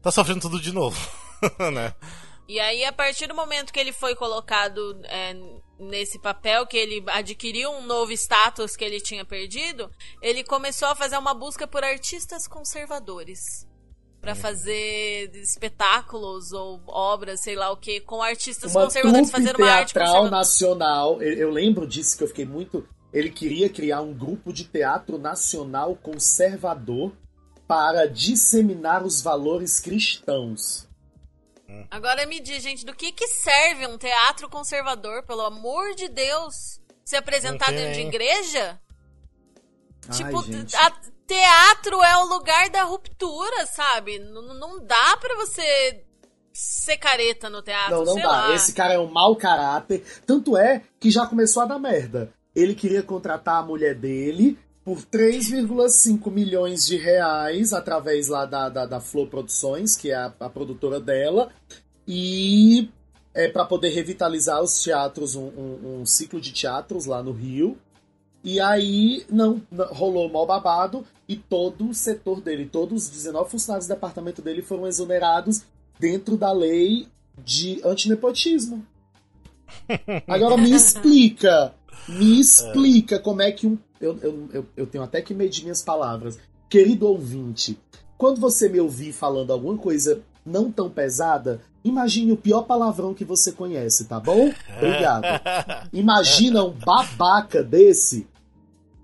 tá 0.01 0.11
sofrendo 0.11 0.41
tudo 0.41 0.61
de 0.61 0.73
novo. 0.73 0.97
né? 1.73 1.95
E 2.49 2.59
aí, 2.59 2.83
a 2.83 2.93
partir 2.93 3.27
do 3.27 3.35
momento 3.35 3.71
que 3.71 3.79
ele 3.79 3.93
foi 3.93 4.15
colocado 4.15 4.99
é, 5.05 5.37
nesse 5.79 6.19
papel, 6.19 6.67
que 6.67 6.79
ele 6.79 7.05
adquiriu 7.09 7.71
um 7.71 7.85
novo 7.85 8.11
status 8.13 8.75
que 8.75 8.83
ele 8.83 9.03
tinha 9.03 9.23
perdido, 9.23 9.91
ele 10.23 10.43
começou 10.43 10.89
a 10.89 10.97
fazer 10.97 11.19
uma 11.19 11.35
busca 11.35 11.69
por 11.69 11.85
artistas 11.85 12.49
conservadores. 12.49 13.69
Pra 14.19 14.35
fazer 14.35 15.31
espetáculos 15.37 16.51
ou 16.53 16.83
obras, 16.89 17.41
sei 17.41 17.55
lá 17.55 17.71
o 17.71 17.77
que, 17.77 18.01
com 18.01 18.21
artistas 18.21 18.75
uma 18.75 18.85
conservadores, 18.85 19.31
fazendo 19.31 19.59
uma 19.59 19.71
arte 19.71 19.95
teatral 19.95 20.29
nacional. 20.29 21.23
Eu, 21.23 21.35
eu 21.35 21.51
lembro 21.51 21.87
disso 21.87 22.17
que 22.17 22.25
eu 22.25 22.29
fiquei 22.29 22.45
muito. 22.45 22.85
Ele 23.13 23.31
queria 23.31 23.69
criar 23.69 24.01
um 24.01 24.13
grupo 24.13 24.53
de 24.53 24.65
teatro 24.65 25.19
nacional 25.19 25.95
conservador 25.95 27.13
para 27.67 28.07
disseminar 28.07 29.05
os 29.05 29.23
valores 29.23 29.79
cristãos. 29.79 30.88
Agora 31.91 32.25
me 32.27 32.41
diz, 32.41 32.63
gente, 32.63 32.85
do 32.85 32.95
que, 32.95 33.13
que 33.13 33.27
serve 33.27 33.87
um 33.87 33.99
teatro 33.99 34.49
conservador, 34.49 35.23
pelo 35.25 35.43
amor 35.43 35.95
de 35.95 36.09
Deus? 36.09 36.81
Se 37.05 37.17
apresentar 37.17 37.71
dentro 37.73 37.95
de 37.95 38.01
igreja? 38.01 38.79
Tipo, 40.11 40.39
Ai, 40.39 40.45
gente. 40.45 40.77
a- 40.77 41.01
teatro 41.27 42.03
é 42.03 42.17
o 42.19 42.25
lugar 42.29 42.71
da 42.71 42.83
ruptura, 42.85 43.67
sabe? 43.67 44.15
N- 44.19 44.55
não 44.59 44.83
dá 44.85 45.17
pra 45.19 45.35
você 45.37 46.03
ser 46.53 46.97
careta 46.97 47.51
no 47.51 47.61
teatro, 47.63 47.97
Não, 47.97 48.05
não 48.05 48.17
dá. 48.17 48.29
lá. 48.29 48.55
Esse 48.55 48.73
cara 48.73 48.95
é 48.95 48.99
um 48.99 49.11
mau 49.11 49.37
caráter. 49.37 50.03
Tanto 50.27 50.57
é 50.57 50.83
que 50.99 51.11
já 51.11 51.27
começou 51.27 51.63
a 51.63 51.67
dar 51.67 51.79
merda. 51.79 52.33
Ele 52.57 52.75
queria 52.75 53.03
contratar 53.03 53.57
a 53.57 53.63
mulher 53.63 53.95
dele 53.95 54.59
por 54.89 55.03
3,5 55.03 56.31
milhões 56.31 56.87
de 56.87 56.97
reais 56.97 57.75
através 57.75 58.29
lá 58.29 58.47
da, 58.47 58.71
da, 58.71 58.87
da 58.87 59.01
Flow 59.01 59.27
Produções, 59.27 59.95
que 59.95 60.11
é 60.11 60.15
a, 60.15 60.33
a 60.41 60.49
produtora 60.49 60.99
dela, 60.99 61.51
e 62.07 62.89
é 63.35 63.49
para 63.49 63.67
poder 63.67 63.91
revitalizar 63.91 64.63
os 64.63 64.83
teatros, 64.83 65.35
um, 65.37 65.43
um- 65.49 66.01
um 66.01 66.07
ciclo 66.07 66.41
de 66.41 66.53
teatros 66.55 67.05
lá 67.05 67.23
no 67.23 67.33
Rio. 67.33 67.77
E 68.43 68.59
aí 68.61 69.27
não, 69.29 69.61
não- 69.71 69.89
rolou 69.93 70.27
mal 70.31 70.47
babado 70.47 71.05
e 71.29 71.37
todo 71.37 71.91
o 71.91 71.95
setor 71.95 72.41
dele, 72.41 72.65
todos 72.65 73.05
os 73.05 73.11
19 73.11 73.51
funcionários 73.51 73.87
do 73.87 73.93
departamento 73.93 74.41
dele 74.41 74.63
foram 74.63 74.87
exonerados 74.87 75.65
dentro 76.01 76.35
da 76.35 76.51
lei 76.51 77.07
de 77.45 77.79
antinepotismo. 77.85 78.87
Agora 80.27 80.57
me 80.57 80.73
explica, 80.73 81.75
me 82.09 82.41
explica 82.41 83.19
como 83.19 83.43
é 83.43 83.53
que 83.53 83.67
um. 83.67 83.77
Eu, 84.01 84.19
eu, 84.23 84.49
eu, 84.53 84.67
eu 84.77 84.87
tenho 84.87 85.05
até 85.05 85.21
que 85.21 85.35
medir 85.35 85.63
minhas 85.63 85.83
palavras. 85.83 86.39
Querido 86.69 87.07
ouvinte, 87.07 87.79
quando 88.17 88.41
você 88.41 88.69
me 88.69 88.81
ouvir 88.81 89.13
falando 89.13 89.53
alguma 89.53 89.77
coisa 89.77 90.21
não 90.45 90.73
tão 90.73 90.91
pesada, 90.91 91.61
imagine 91.85 92.33
o 92.33 92.37
pior 92.37 92.63
palavrão 92.63 93.15
que 93.15 93.25
você 93.25 93.53
conhece, 93.53 94.07
tá 94.07 94.19
bom? 94.19 94.53
Obrigado. 94.77 95.25
Imagina 95.93 96.65
um 96.65 96.71
babaca 96.71 97.63
desse 97.63 98.27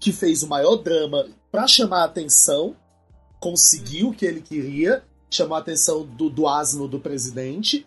que 0.00 0.12
fez 0.12 0.42
o 0.42 0.48
maior 0.48 0.76
drama 0.76 1.26
para 1.50 1.66
chamar 1.66 2.02
a 2.02 2.04
atenção, 2.04 2.74
conseguiu 3.38 4.08
o 4.08 4.12
que 4.12 4.26
ele 4.26 4.40
queria, 4.40 5.02
chamou 5.30 5.56
a 5.56 5.60
atenção 5.60 6.04
do, 6.04 6.28
do 6.28 6.48
asno 6.48 6.88
do 6.88 6.98
presidente, 6.98 7.86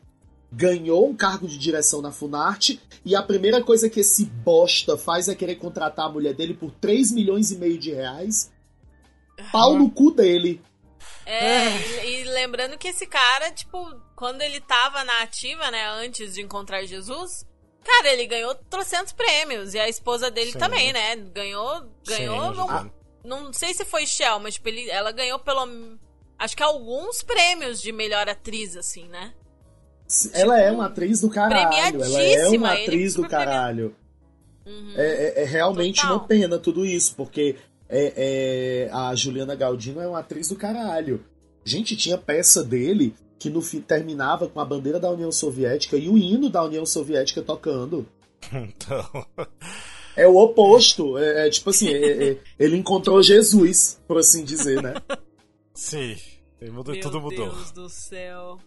ganhou 0.52 1.08
um 1.08 1.16
cargo 1.16 1.48
de 1.48 1.58
direção 1.58 2.02
na 2.02 2.12
Funarte 2.12 2.82
e 3.06 3.16
a 3.16 3.22
primeira 3.22 3.64
coisa 3.64 3.90
que 3.90 4.00
esse 4.00 4.26
bosta 4.26 4.98
faz 4.98 5.28
é 5.28 5.36
querer 5.36 5.56
contratar 5.56 6.06
a 6.06 6.12
mulher 6.12 6.34
dele 6.34 6.54
por 6.54 6.72
3 6.72 7.12
milhões 7.12 7.52
e 7.52 7.58
meio 7.58 7.78
de 7.78 7.94
reais. 7.94 8.52
Pau 9.52 9.78
no 9.78 9.90
cu 9.90 10.12
dele. 10.12 10.62
É, 11.26 12.06
e, 12.06 12.22
e 12.22 12.24
lembrando 12.24 12.78
que 12.78 12.88
esse 12.88 13.06
cara, 13.06 13.52
tipo, 13.52 13.78
quando 14.16 14.42
ele 14.42 14.62
tava 14.62 15.04
na 15.04 15.24
ativa, 15.24 15.70
né, 15.70 15.88
antes 15.90 16.34
de 16.34 16.42
encontrar 16.42 16.86
Jesus, 16.86 17.46
cara, 17.84 18.14
ele 18.14 18.26
ganhou 18.26 18.56
trocentos 18.70 19.14
prêmios. 19.14 19.74
E 19.74 19.80
a 19.80 19.90
esposa 19.90 20.32
dele 20.32 20.54
Sim. 20.54 20.60
também, 20.60 20.92
né? 20.94 21.16
Ganhou. 21.16 21.86
Ganhou. 22.06 22.54
Sim, 22.54 22.92
não, 23.24 23.44
não 23.44 23.54
sei 23.54 23.74
se 23.74 23.84
foi 23.84 24.06
Shell, 24.06 24.40
mas 24.40 24.56
tipo, 24.56 24.70
ele, 24.70 24.90
ela 24.90 25.12
ganhou 25.12 25.38
pelo. 25.40 25.98
Acho 26.40 26.56
que 26.56 26.64
alguns 26.64 27.24
prêmios 27.24 27.82
de 27.82 27.92
melhor 27.92 28.30
atriz, 28.30 28.78
assim, 28.78 29.08
né? 29.08 29.34
Ela 30.34 30.60
é 30.60 30.72
uma 30.72 30.86
atriz 30.86 31.22
do 31.22 31.30
caralho. 31.30 32.04
Ela 32.04 32.22
é 32.22 32.48
uma 32.50 32.74
atriz 32.74 33.16
do 33.16 33.28
caralho. 33.28 33.96
Uhum. 34.66 34.94
É, 34.96 35.06
é, 35.06 35.44
é, 35.44 35.46
realmente 35.46 36.02
Total. 36.02 36.18
uma 36.18 36.28
pena 36.28 36.58
tudo 36.58 36.86
isso, 36.86 37.14
porque 37.16 37.56
é, 37.88 38.14
é, 38.88 38.90
a 38.92 39.16
Juliana 39.16 39.56
Galdino 39.56 40.02
é 40.02 40.08
uma 40.08 40.20
atriz 40.20 40.50
do 40.50 40.56
caralho. 40.56 41.24
Gente, 41.64 41.96
tinha 41.96 42.18
peça 42.18 42.64
dele 42.64 43.14
que 43.40 43.50
no 43.50 43.62
fim 43.62 43.82
terminava 43.82 44.48
com 44.48 44.60
a 44.60 44.66
bandeira 44.66 45.00
da 45.00 45.12
União 45.12 45.32
Soviética 45.32 45.96
e 45.96 46.10
o 46.10 46.18
hino 46.18 46.50
da 46.50 46.64
União 46.64 46.86
Soviética 46.86 47.42
tocando. 47.42 48.06
Então. 48.54 49.26
É 50.16 50.28
o 50.28 50.36
oposto. 50.36 51.18
É, 51.18 51.48
é 51.48 51.50
tipo 51.50 51.70
assim, 51.70 51.90
é, 51.90 52.32
é, 52.32 52.38
ele 52.58 52.78
encontrou 52.78 53.22
Jesus, 53.22 54.02
por 54.08 54.18
assim 54.18 54.44
dizer, 54.44 54.82
né? 54.82 54.96
Sim. 55.74 56.18
Mudou, 56.72 56.94
Meu 56.94 57.04
tudo 57.04 57.22
mudou. 57.22 57.46
Meu 57.46 57.56
Deus 57.56 57.72
do 57.72 57.90
céu. 57.90 58.58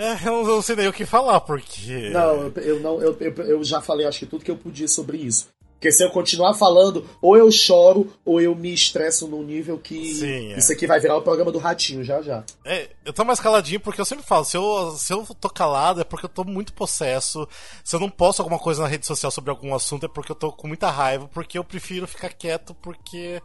É, 0.00 0.26
eu 0.26 0.42
não 0.42 0.62
sei 0.62 0.76
nem 0.76 0.88
o 0.88 0.92
que 0.94 1.04
falar, 1.04 1.40
porque. 1.40 2.08
Não, 2.08 2.36
eu, 2.36 2.52
eu 2.56 2.80
não, 2.80 3.02
eu, 3.02 3.14
eu, 3.20 3.34
eu, 3.44 3.62
já 3.62 3.82
falei, 3.82 4.06
acho 4.06 4.20
que 4.20 4.24
tudo 4.24 4.42
que 4.42 4.50
eu 4.50 4.56
podia 4.56 4.88
sobre 4.88 5.18
isso. 5.18 5.48
Porque 5.74 5.92
se 5.92 6.02
eu 6.02 6.10
continuar 6.10 6.54
falando, 6.54 7.06
ou 7.20 7.36
eu 7.36 7.50
choro, 7.52 8.10
ou 8.24 8.40
eu 8.40 8.54
me 8.54 8.72
estresso 8.72 9.28
num 9.28 9.42
nível 9.42 9.76
que. 9.76 10.14
Sim, 10.14 10.54
é. 10.54 10.58
Isso 10.58 10.72
aqui 10.72 10.86
vai 10.86 11.00
virar 11.00 11.18
o 11.18 11.22
programa 11.22 11.52
do 11.52 11.58
Ratinho 11.58 12.02
já 12.02 12.22
já. 12.22 12.42
É, 12.64 12.88
eu 13.04 13.12
tô 13.12 13.26
mais 13.26 13.40
caladinho 13.40 13.80
porque 13.80 14.00
eu 14.00 14.04
sempre 14.06 14.24
falo, 14.24 14.44
se 14.46 14.56
eu, 14.56 14.90
se 14.92 15.12
eu 15.12 15.26
tô 15.38 15.50
calado 15.50 16.00
é 16.00 16.04
porque 16.04 16.24
eu 16.24 16.30
tô 16.30 16.44
muito 16.44 16.72
possesso. 16.72 17.46
Se 17.84 17.94
eu 17.94 18.00
não 18.00 18.08
posto 18.08 18.40
alguma 18.40 18.58
coisa 18.58 18.82
na 18.82 18.88
rede 18.88 19.06
social 19.06 19.30
sobre 19.30 19.50
algum 19.50 19.74
assunto 19.74 20.06
é 20.06 20.08
porque 20.08 20.32
eu 20.32 20.36
tô 20.36 20.50
com 20.50 20.66
muita 20.66 20.90
raiva, 20.90 21.28
porque 21.28 21.58
eu 21.58 21.64
prefiro 21.64 22.06
ficar 22.06 22.30
quieto 22.30 22.74
porque 22.74 23.42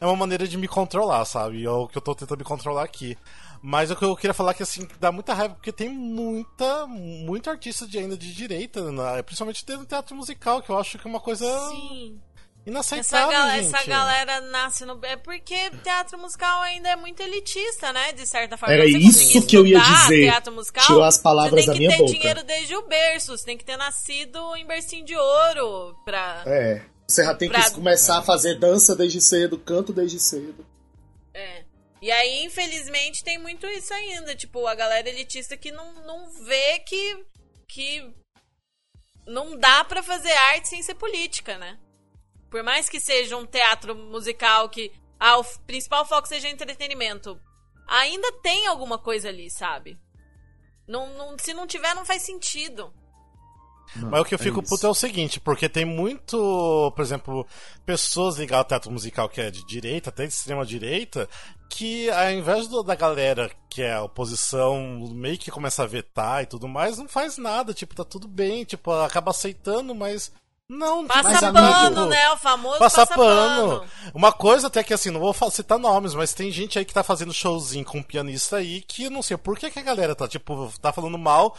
é 0.00 0.06
uma 0.06 0.16
maneira 0.16 0.46
de 0.48 0.58
me 0.58 0.66
controlar, 0.66 1.24
sabe? 1.24 1.64
É 1.64 1.70
o 1.70 1.86
que 1.86 1.96
eu 1.96 2.02
tô 2.02 2.16
tentando 2.16 2.38
me 2.38 2.44
controlar 2.44 2.82
aqui. 2.82 3.16
Mas 3.66 3.90
o 3.90 3.96
que 3.96 4.04
eu 4.04 4.14
queria 4.14 4.34
falar 4.34 4.50
é 4.50 4.54
que 4.54 4.62
assim, 4.62 4.86
dá 5.00 5.10
muita 5.10 5.32
raiva 5.32 5.54
porque 5.54 5.72
tem 5.72 5.88
muita, 5.88 6.86
muito 6.86 7.48
artista 7.48 7.86
de, 7.86 7.96
ainda 7.96 8.14
de 8.14 8.30
direita, 8.34 8.92
né? 8.92 9.22
principalmente 9.22 9.64
dentro 9.64 9.84
do 9.84 9.88
teatro 9.88 10.14
musical, 10.14 10.60
que 10.60 10.68
eu 10.68 10.78
acho 10.78 10.98
que 10.98 11.08
é 11.08 11.10
uma 11.10 11.18
coisa 11.18 11.46
Sim. 11.70 12.20
inaceitável. 12.66 13.30
Essa, 13.30 13.48
gal 13.48 13.78
essa 13.80 13.86
galera 13.88 14.40
nasce 14.42 14.84
no. 14.84 15.00
É 15.02 15.16
porque 15.16 15.70
teatro 15.82 16.18
musical 16.18 16.60
ainda 16.60 16.90
é 16.90 16.96
muito 16.96 17.22
elitista, 17.22 17.90
né? 17.90 18.12
De 18.12 18.26
certa 18.26 18.58
forma. 18.58 18.74
Era 18.74 18.84
isso 18.84 19.46
que 19.46 19.56
eu 19.56 19.66
ia 19.66 19.80
dizer. 19.80 20.24
Teatro 20.24 20.52
musical, 20.52 20.84
Tirou 20.84 21.02
as 21.02 21.16
palavras 21.16 21.64
da 21.64 21.72
minha 21.72 21.88
boca. 21.88 22.02
Você 22.02 22.04
tem 22.04 22.06
que 22.06 22.12
ter 22.12 22.18
dinheiro 22.18 22.44
desde 22.46 22.76
o 22.76 22.86
berço, 22.86 23.34
você 23.34 23.46
tem 23.46 23.56
que 23.56 23.64
ter 23.64 23.78
nascido 23.78 24.54
em 24.56 24.66
bercinho 24.66 25.06
de 25.06 25.16
ouro 25.16 25.96
pra. 26.04 26.42
É. 26.44 26.82
Você 27.08 27.24
já 27.24 27.34
tem 27.34 27.48
pra... 27.48 27.62
que 27.62 27.70
começar 27.70 28.18
a 28.18 28.22
fazer 28.22 28.58
dança 28.58 28.94
desde 28.94 29.22
cedo, 29.22 29.56
canto 29.56 29.90
desde 29.90 30.20
cedo. 30.20 30.66
É. 31.32 31.64
E 32.04 32.12
aí, 32.12 32.44
infelizmente, 32.44 33.24
tem 33.24 33.38
muito 33.38 33.66
isso 33.66 33.94
ainda. 33.94 34.36
Tipo, 34.36 34.66
a 34.66 34.74
galera 34.74 35.08
elitista 35.08 35.56
que 35.56 35.72
não, 35.72 35.90
não 36.04 36.30
vê 36.44 36.78
que, 36.80 37.26
que 37.66 38.14
não 39.26 39.58
dá 39.58 39.82
para 39.84 40.02
fazer 40.02 40.30
arte 40.52 40.68
sem 40.68 40.82
ser 40.82 40.96
política, 40.96 41.56
né? 41.56 41.80
Por 42.50 42.62
mais 42.62 42.90
que 42.90 43.00
seja 43.00 43.38
um 43.38 43.46
teatro 43.46 43.94
musical 43.94 44.68
que 44.68 44.92
ah, 45.18 45.38
o 45.38 45.44
principal 45.60 46.04
foco 46.04 46.28
seja 46.28 46.46
entretenimento, 46.46 47.40
ainda 47.88 48.30
tem 48.42 48.66
alguma 48.66 48.98
coisa 48.98 49.30
ali, 49.30 49.50
sabe? 49.50 49.98
Não, 50.86 51.08
não, 51.16 51.38
se 51.38 51.54
não 51.54 51.66
tiver, 51.66 51.94
não 51.94 52.04
faz 52.04 52.20
sentido. 52.20 52.92
Mas 53.96 54.20
o 54.20 54.24
que 54.24 54.34
eu 54.34 54.38
fico 54.38 54.60
é 54.60 54.62
puto 54.62 54.86
é 54.86 54.90
o 54.90 54.94
seguinte, 54.94 55.38
porque 55.38 55.68
tem 55.68 55.84
muito, 55.84 56.92
por 56.94 57.02
exemplo, 57.02 57.46
pessoas 57.86 58.36
ligadas 58.36 58.64
ao 58.64 58.68
teatro 58.68 58.90
musical 58.90 59.28
que 59.28 59.40
é 59.40 59.50
de 59.50 59.64
direita, 59.66 60.10
até 60.10 60.26
de 60.26 60.32
extrema 60.32 60.64
direita, 60.64 61.28
que 61.68 62.10
ao 62.10 62.30
invés 62.30 62.68
do, 62.68 62.82
da 62.82 62.94
galera 62.94 63.50
que 63.68 63.82
é 63.82 63.92
a 63.92 64.02
oposição 64.02 65.08
meio 65.12 65.38
que 65.38 65.50
começa 65.50 65.82
a 65.82 65.86
vetar 65.86 66.42
e 66.42 66.46
tudo 66.46 66.68
mais, 66.68 66.98
não 66.98 67.08
faz 67.08 67.38
nada, 67.38 67.74
tipo, 67.74 67.94
tá 67.94 68.04
tudo 68.04 68.28
bem, 68.28 68.64
tipo, 68.64 68.90
acaba 68.90 69.30
aceitando, 69.30 69.94
mas 69.94 70.32
não, 70.68 71.06
passa 71.06 71.52
pano, 71.52 72.06
né? 72.06 72.30
O 72.30 72.36
famoso 72.36 72.78
passa, 72.78 73.06
passa 73.06 73.14
pano. 73.14 73.80
pano. 73.80 73.90
Uma 74.14 74.32
coisa 74.32 74.68
até 74.68 74.82
que 74.82 74.94
assim, 74.94 75.10
não 75.10 75.20
vou 75.20 75.34
citar 75.50 75.78
nomes, 75.78 76.14
mas 76.14 76.34
tem 76.34 76.50
gente 76.50 76.78
aí 76.78 76.84
que 76.84 76.94
tá 76.94 77.02
fazendo 77.02 77.32
showzinho 77.32 77.84
com 77.84 77.98
um 77.98 78.02
pianista 78.02 78.56
aí 78.56 78.80
que 78.80 79.10
não 79.10 79.22
sei 79.22 79.36
por 79.36 79.58
que, 79.58 79.70
que 79.70 79.78
a 79.78 79.82
galera 79.82 80.14
tá, 80.14 80.26
tipo, 80.26 80.72
tá 80.80 80.92
falando 80.92 81.18
mal 81.18 81.56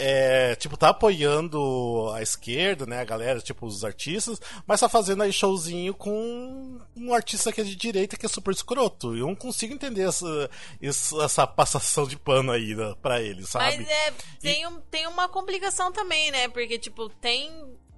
é, 0.00 0.54
tipo, 0.54 0.76
tá 0.76 0.90
apoiando 0.90 2.12
a 2.14 2.22
esquerda, 2.22 2.86
né, 2.86 3.00
a 3.00 3.04
galera, 3.04 3.40
tipo, 3.40 3.66
os 3.66 3.84
artistas, 3.84 4.40
mas 4.64 4.78
tá 4.78 4.88
fazendo 4.88 5.24
aí 5.24 5.32
showzinho 5.32 5.92
com 5.92 6.78
um 6.96 7.12
artista 7.12 7.52
que 7.52 7.60
é 7.60 7.64
de 7.64 7.74
direita 7.74 8.16
que 8.16 8.24
é 8.24 8.28
super 8.28 8.52
escroto. 8.52 9.16
Eu 9.16 9.26
não 9.26 9.34
consigo 9.34 9.74
entender 9.74 10.02
essa, 10.02 10.48
essa 10.80 11.46
passação 11.48 12.06
de 12.06 12.16
pano 12.16 12.52
aí 12.52 12.76
né, 12.76 12.94
pra 13.02 13.20
ele, 13.20 13.44
sabe? 13.44 13.78
Mas 13.78 13.88
é, 13.88 14.12
tem, 14.40 14.62
e... 14.62 14.66
um, 14.68 14.80
tem 14.82 15.06
uma 15.08 15.28
complicação 15.28 15.90
também, 15.90 16.30
né, 16.30 16.46
porque, 16.48 16.78
tipo, 16.78 17.08
tem 17.08 17.50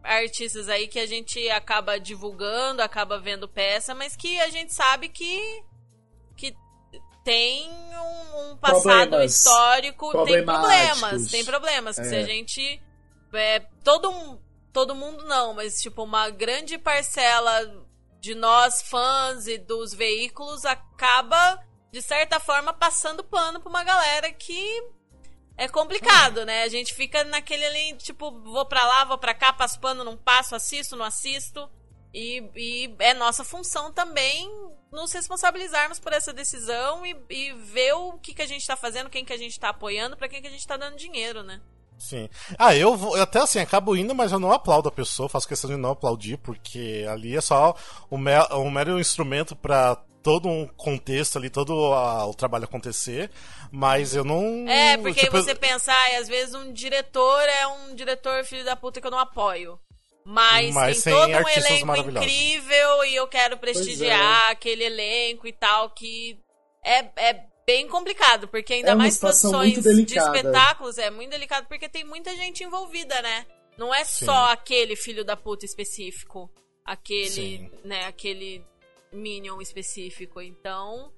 artistas 0.02 0.68
aí 0.68 0.88
que 0.88 0.98
a 0.98 1.06
gente 1.06 1.48
acaba 1.50 1.98
divulgando, 1.98 2.82
acaba 2.82 3.18
vendo 3.18 3.48
peça, 3.48 3.94
mas 3.94 4.16
que 4.16 4.40
a 4.40 4.48
gente 4.48 4.72
sabe 4.72 5.08
que 5.08 5.64
tem 7.24 7.68
um, 7.70 8.50
um 8.52 8.56
passado 8.56 9.10
problemas 9.10 9.36
histórico, 9.36 10.24
tem 10.24 10.44
problemas, 10.44 11.30
tem 11.30 11.44
problemas. 11.44 11.96
Que 11.96 12.02
é. 12.02 12.04
se 12.04 12.14
a 12.16 12.22
gente. 12.24 12.82
É, 13.32 13.60
todo, 13.84 14.40
todo 14.72 14.94
mundo 14.94 15.24
não, 15.24 15.54
mas 15.54 15.80
tipo, 15.80 16.02
uma 16.02 16.30
grande 16.30 16.78
parcela 16.78 17.86
de 18.20 18.34
nós, 18.34 18.82
fãs 18.82 19.46
e 19.46 19.58
dos 19.58 19.94
veículos, 19.94 20.64
acaba, 20.64 21.58
de 21.92 22.02
certa 22.02 22.40
forma, 22.40 22.72
passando 22.72 23.22
pano 23.22 23.60
pra 23.60 23.70
uma 23.70 23.84
galera 23.84 24.32
que 24.32 24.82
é 25.60 25.68
complicado, 25.68 26.46
né? 26.46 26.62
A 26.62 26.68
gente 26.68 26.94
fica 26.94 27.22
naquele 27.22 27.66
ali, 27.66 27.92
tipo, 27.98 28.30
vou 28.30 28.64
pra 28.64 28.82
lá, 28.82 29.04
vou 29.04 29.18
pra 29.18 29.34
cá, 29.34 29.52
passo 29.52 29.78
pano, 29.78 30.02
não 30.02 30.16
passo, 30.16 30.54
assisto, 30.54 30.96
não 30.96 31.04
assisto. 31.04 31.68
E, 32.14 32.42
e 32.56 32.96
é 32.98 33.12
nossa 33.12 33.44
função 33.44 33.92
também 33.92 34.50
nos 34.90 35.12
responsabilizarmos 35.12 36.00
por 36.00 36.14
essa 36.14 36.32
decisão 36.32 37.04
e, 37.04 37.14
e 37.28 37.52
ver 37.52 37.92
o 37.92 38.18
que, 38.18 38.32
que 38.32 38.40
a 38.40 38.46
gente 38.46 38.62
está 38.62 38.74
fazendo, 38.74 39.10
quem 39.10 39.22
que 39.22 39.34
a 39.34 39.36
gente 39.36 39.52
está 39.52 39.68
apoiando, 39.68 40.16
para 40.16 40.30
quem 40.30 40.40
que 40.40 40.48
a 40.48 40.50
gente 40.50 40.60
está 40.60 40.78
dando 40.78 40.96
dinheiro, 40.96 41.42
né? 41.42 41.60
Sim. 42.00 42.28
Ah, 42.58 42.74
eu 42.74 42.96
vou, 42.96 43.16
eu 43.16 43.22
até 43.22 43.40
assim, 43.40 43.58
acabo 43.58 43.94
indo, 43.94 44.14
mas 44.14 44.32
eu 44.32 44.40
não 44.40 44.50
aplaudo 44.50 44.88
a 44.88 44.92
pessoa, 44.92 45.28
faço 45.28 45.46
questão 45.46 45.70
de 45.70 45.76
não 45.76 45.90
aplaudir, 45.90 46.38
porque 46.38 47.06
ali 47.08 47.36
é 47.36 47.40
só 47.40 47.76
um, 48.10 48.16
mer 48.16 48.50
um 48.52 48.70
mero 48.70 48.98
instrumento 48.98 49.54
para 49.54 49.96
todo 50.22 50.48
um 50.48 50.66
contexto 50.66 51.36
ali, 51.36 51.50
todo 51.50 51.92
a, 51.92 52.26
o 52.26 52.34
trabalho 52.34 52.64
acontecer, 52.64 53.30
mas 53.70 54.14
eu 54.14 54.24
não. 54.24 54.66
É, 54.66 54.96
porque 54.96 55.20
tipo, 55.20 55.32
você 55.32 55.54
pensar, 55.54 55.96
às 56.18 56.26
vezes 56.26 56.54
um 56.54 56.72
diretor 56.72 57.42
é 57.60 57.66
um 57.66 57.94
diretor 57.94 58.44
filho 58.44 58.64
da 58.64 58.74
puta 58.74 59.00
que 59.00 59.06
eu 59.06 59.10
não 59.10 59.18
apoio. 59.18 59.78
Mas, 60.24 60.74
Mas 60.74 61.02
tem 61.02 61.12
todo 61.12 61.28
um 61.28 61.48
elenco 61.48 61.96
incrível 61.96 63.04
e 63.04 63.16
eu 63.16 63.26
quero 63.26 63.56
prestigiar 63.56 64.48
é. 64.48 64.52
aquele 64.52 64.84
elenco 64.84 65.46
e 65.46 65.52
tal, 65.52 65.90
que 65.90 66.38
é, 66.84 66.98
é 67.16 67.49
bem 67.70 67.86
complicado, 67.86 68.48
porque 68.48 68.74
ainda 68.74 68.90
é 68.90 68.94
mais 68.96 69.16
produções 69.16 69.80
de 69.80 70.18
espetáculos 70.18 70.98
é 70.98 71.08
muito 71.08 71.30
delicado, 71.30 71.68
porque 71.68 71.88
tem 71.88 72.04
muita 72.04 72.34
gente 72.34 72.64
envolvida, 72.64 73.22
né? 73.22 73.46
Não 73.78 73.94
é 73.94 74.04
Sim. 74.04 74.24
só 74.24 74.50
aquele 74.50 74.96
filho 74.96 75.24
da 75.24 75.36
puta 75.36 75.64
específico, 75.64 76.50
aquele, 76.84 77.28
Sim. 77.30 77.70
né, 77.84 78.06
aquele 78.06 78.64
Minion 79.12 79.60
específico. 79.60 80.40
Então, 80.40 81.12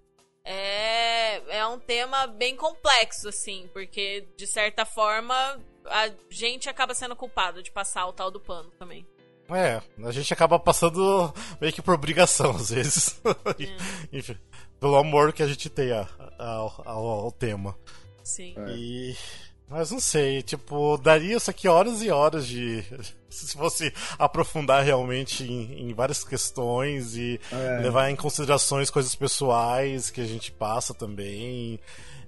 é, 0.44 1.58
é 1.58 1.66
um 1.66 1.78
tema 1.78 2.26
bem 2.26 2.54
complexo, 2.54 3.30
assim, 3.30 3.68
porque 3.72 4.28
de 4.36 4.46
certa 4.46 4.84
forma 4.84 5.34
a 5.86 6.10
gente 6.30 6.68
acaba 6.68 6.94
sendo 6.94 7.16
culpado 7.16 7.62
de 7.62 7.72
passar 7.72 8.06
o 8.06 8.12
tal 8.12 8.30
do 8.30 8.38
pano 8.38 8.70
também. 8.78 9.06
É, 9.48 9.82
a 10.06 10.12
gente 10.12 10.32
acaba 10.32 10.58
passando 10.58 11.32
meio 11.60 11.72
que 11.72 11.82
por 11.82 11.94
obrigação 11.94 12.50
às 12.50 12.70
vezes. 12.70 13.20
É. 13.24 14.12
Enfim. 14.16 14.36
Pelo 14.82 14.96
amor 14.96 15.32
que 15.32 15.44
a 15.44 15.46
gente 15.46 15.70
tem 15.70 15.92
a, 15.92 16.08
ao, 16.36 16.82
ao, 16.84 17.06
ao 17.06 17.30
tema. 17.32 17.76
Sim. 18.24 18.52
É. 18.56 18.70
E. 18.72 19.16
Mas 19.68 19.90
não 19.92 20.00
sei, 20.00 20.42
tipo, 20.42 20.98
daria 20.98 21.36
isso 21.36 21.48
aqui 21.48 21.68
horas 21.68 22.02
e 22.02 22.10
horas 22.10 22.46
de. 22.46 22.84
Se 23.30 23.56
fosse 23.56 23.94
aprofundar 24.18 24.84
realmente 24.84 25.44
em, 25.44 25.88
em 25.88 25.94
várias 25.94 26.22
questões 26.22 27.16
e 27.16 27.40
É. 27.50 27.78
levar 27.80 28.10
em 28.10 28.16
considerações 28.16 28.90
coisas 28.90 29.14
pessoais 29.14 30.10
que 30.10 30.20
a 30.20 30.26
gente 30.26 30.50
passa 30.50 30.92
também. 30.92 31.78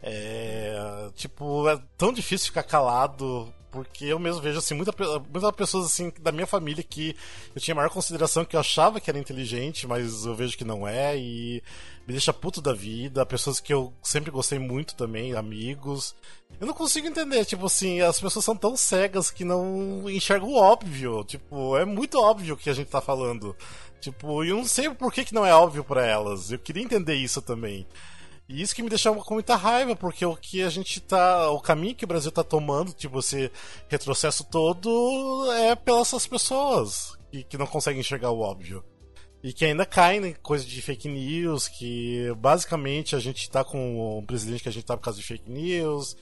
É, 0.00 1.10
tipo, 1.14 1.68
é 1.68 1.78
tão 1.98 2.12
difícil 2.12 2.46
ficar 2.46 2.62
calado, 2.62 3.52
porque 3.74 4.04
eu 4.04 4.20
mesmo 4.20 4.40
vejo 4.40 4.58
assim, 4.58 4.72
muita, 4.72 4.94
muitas 5.32 5.50
pessoas 5.50 5.86
assim 5.86 6.12
da 6.20 6.30
minha 6.30 6.46
família 6.46 6.82
que 6.82 7.16
eu 7.52 7.60
tinha 7.60 7.74
maior 7.74 7.90
consideração, 7.90 8.44
que 8.44 8.54
eu 8.54 8.60
achava 8.60 9.00
que 9.00 9.10
era 9.10 9.18
inteligente, 9.18 9.84
mas 9.84 10.24
eu 10.24 10.32
vejo 10.32 10.56
que 10.56 10.64
não 10.64 10.86
é, 10.86 11.18
e 11.18 11.60
me 12.06 12.12
deixa 12.12 12.32
puto 12.32 12.62
da 12.62 12.72
vida, 12.72 13.26
pessoas 13.26 13.58
que 13.58 13.74
eu 13.74 13.92
sempre 14.00 14.30
gostei 14.30 14.60
muito 14.60 14.94
também, 14.94 15.34
amigos. 15.34 16.14
Eu 16.60 16.68
não 16.68 16.74
consigo 16.74 17.08
entender, 17.08 17.44
tipo 17.44 17.66
assim, 17.66 18.00
as 18.00 18.20
pessoas 18.20 18.44
são 18.44 18.56
tão 18.56 18.76
cegas 18.76 19.28
que 19.28 19.44
não 19.44 20.08
enxergam 20.08 20.50
o 20.50 20.56
óbvio. 20.56 21.24
Tipo, 21.24 21.76
é 21.76 21.84
muito 21.84 22.16
óbvio 22.20 22.54
o 22.54 22.56
que 22.56 22.70
a 22.70 22.74
gente 22.74 22.90
tá 22.90 23.00
falando. 23.00 23.56
Tipo, 24.00 24.44
eu 24.44 24.56
não 24.56 24.64
sei 24.64 24.88
por 24.90 25.12
que, 25.12 25.24
que 25.24 25.34
não 25.34 25.44
é 25.44 25.52
óbvio 25.52 25.82
pra 25.82 26.06
elas. 26.06 26.52
Eu 26.52 26.60
queria 26.60 26.82
entender 26.82 27.14
isso 27.14 27.42
também. 27.42 27.84
E 28.48 28.60
isso 28.60 28.74
que 28.74 28.82
me 28.82 28.90
deixava 28.90 29.22
com 29.22 29.34
muita 29.34 29.56
raiva, 29.56 29.96
porque 29.96 30.24
o 30.24 30.36
que 30.36 30.62
a 30.62 30.68
gente 30.68 31.00
tá. 31.00 31.50
O 31.50 31.60
caminho 31.60 31.94
que 31.94 32.04
o 32.04 32.08
Brasil 32.08 32.30
tá 32.30 32.44
tomando, 32.44 32.92
tipo, 32.92 33.18
esse 33.18 33.50
retrocesso 33.88 34.44
todo, 34.44 35.50
é 35.52 35.74
pelas 35.74 36.08
essas 36.08 36.26
pessoas 36.26 37.16
que, 37.30 37.42
que 37.42 37.58
não 37.58 37.66
conseguem 37.66 38.00
enxergar 38.00 38.30
o 38.30 38.40
óbvio. 38.40 38.84
E 39.42 39.52
que 39.52 39.64
ainda 39.64 39.84
caem 39.84 40.24
em 40.24 40.34
coisa 40.34 40.64
de 40.64 40.80
fake 40.80 41.08
news, 41.08 41.68
que 41.68 42.32
basicamente 42.38 43.14
a 43.16 43.18
gente 43.18 43.50
tá 43.50 43.62
com 43.64 44.18
um 44.18 44.24
presidente 44.24 44.62
que 44.62 44.68
a 44.68 44.72
gente 44.72 44.86
tá 44.86 44.96
por 44.96 45.04
causa 45.04 45.18
de 45.18 45.26
fake 45.26 45.50
news. 45.50 46.16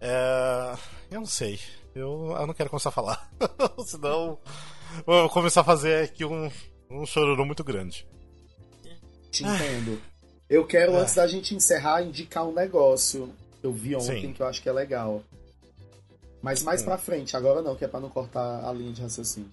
É, 0.00 0.74
eu 1.10 1.20
não 1.20 1.26
sei. 1.26 1.60
Eu, 1.94 2.34
eu 2.38 2.46
não 2.46 2.54
quero 2.54 2.70
começar 2.70 2.88
a 2.90 2.92
falar. 2.92 3.30
Senão 3.86 4.38
vou 5.04 5.28
começar 5.30 5.60
a 5.60 5.64
fazer 5.64 6.04
aqui 6.04 6.24
um, 6.24 6.50
um 6.90 7.06
chororô 7.06 7.44
muito 7.44 7.62
grande. 7.62 8.06
Te 9.30 9.44
entendo. 9.44 10.00
Eu 10.48 10.66
quero, 10.66 10.92
É. 10.92 10.96
antes 11.00 11.14
da 11.14 11.26
gente 11.26 11.54
encerrar, 11.54 12.02
indicar 12.02 12.44
um 12.46 12.52
negócio 12.52 13.34
que 13.60 13.66
eu 13.66 13.72
vi 13.72 13.96
ontem 13.96 14.20
Sim. 14.22 14.32
que 14.32 14.40
eu 14.42 14.46
acho 14.46 14.62
que 14.62 14.68
é 14.68 14.72
legal. 14.72 15.22
Mas 16.42 16.62
mais 16.62 16.82
Hum. 16.82 16.84
pra 16.84 16.98
frente, 16.98 17.36
agora 17.36 17.62
não, 17.62 17.74
que 17.74 17.84
é 17.84 17.88
pra 17.88 17.98
não 18.00 18.08
cortar 18.08 18.64
a 18.64 18.72
linha 18.72 18.92
de 18.92 19.02
raciocínio. 19.02 19.50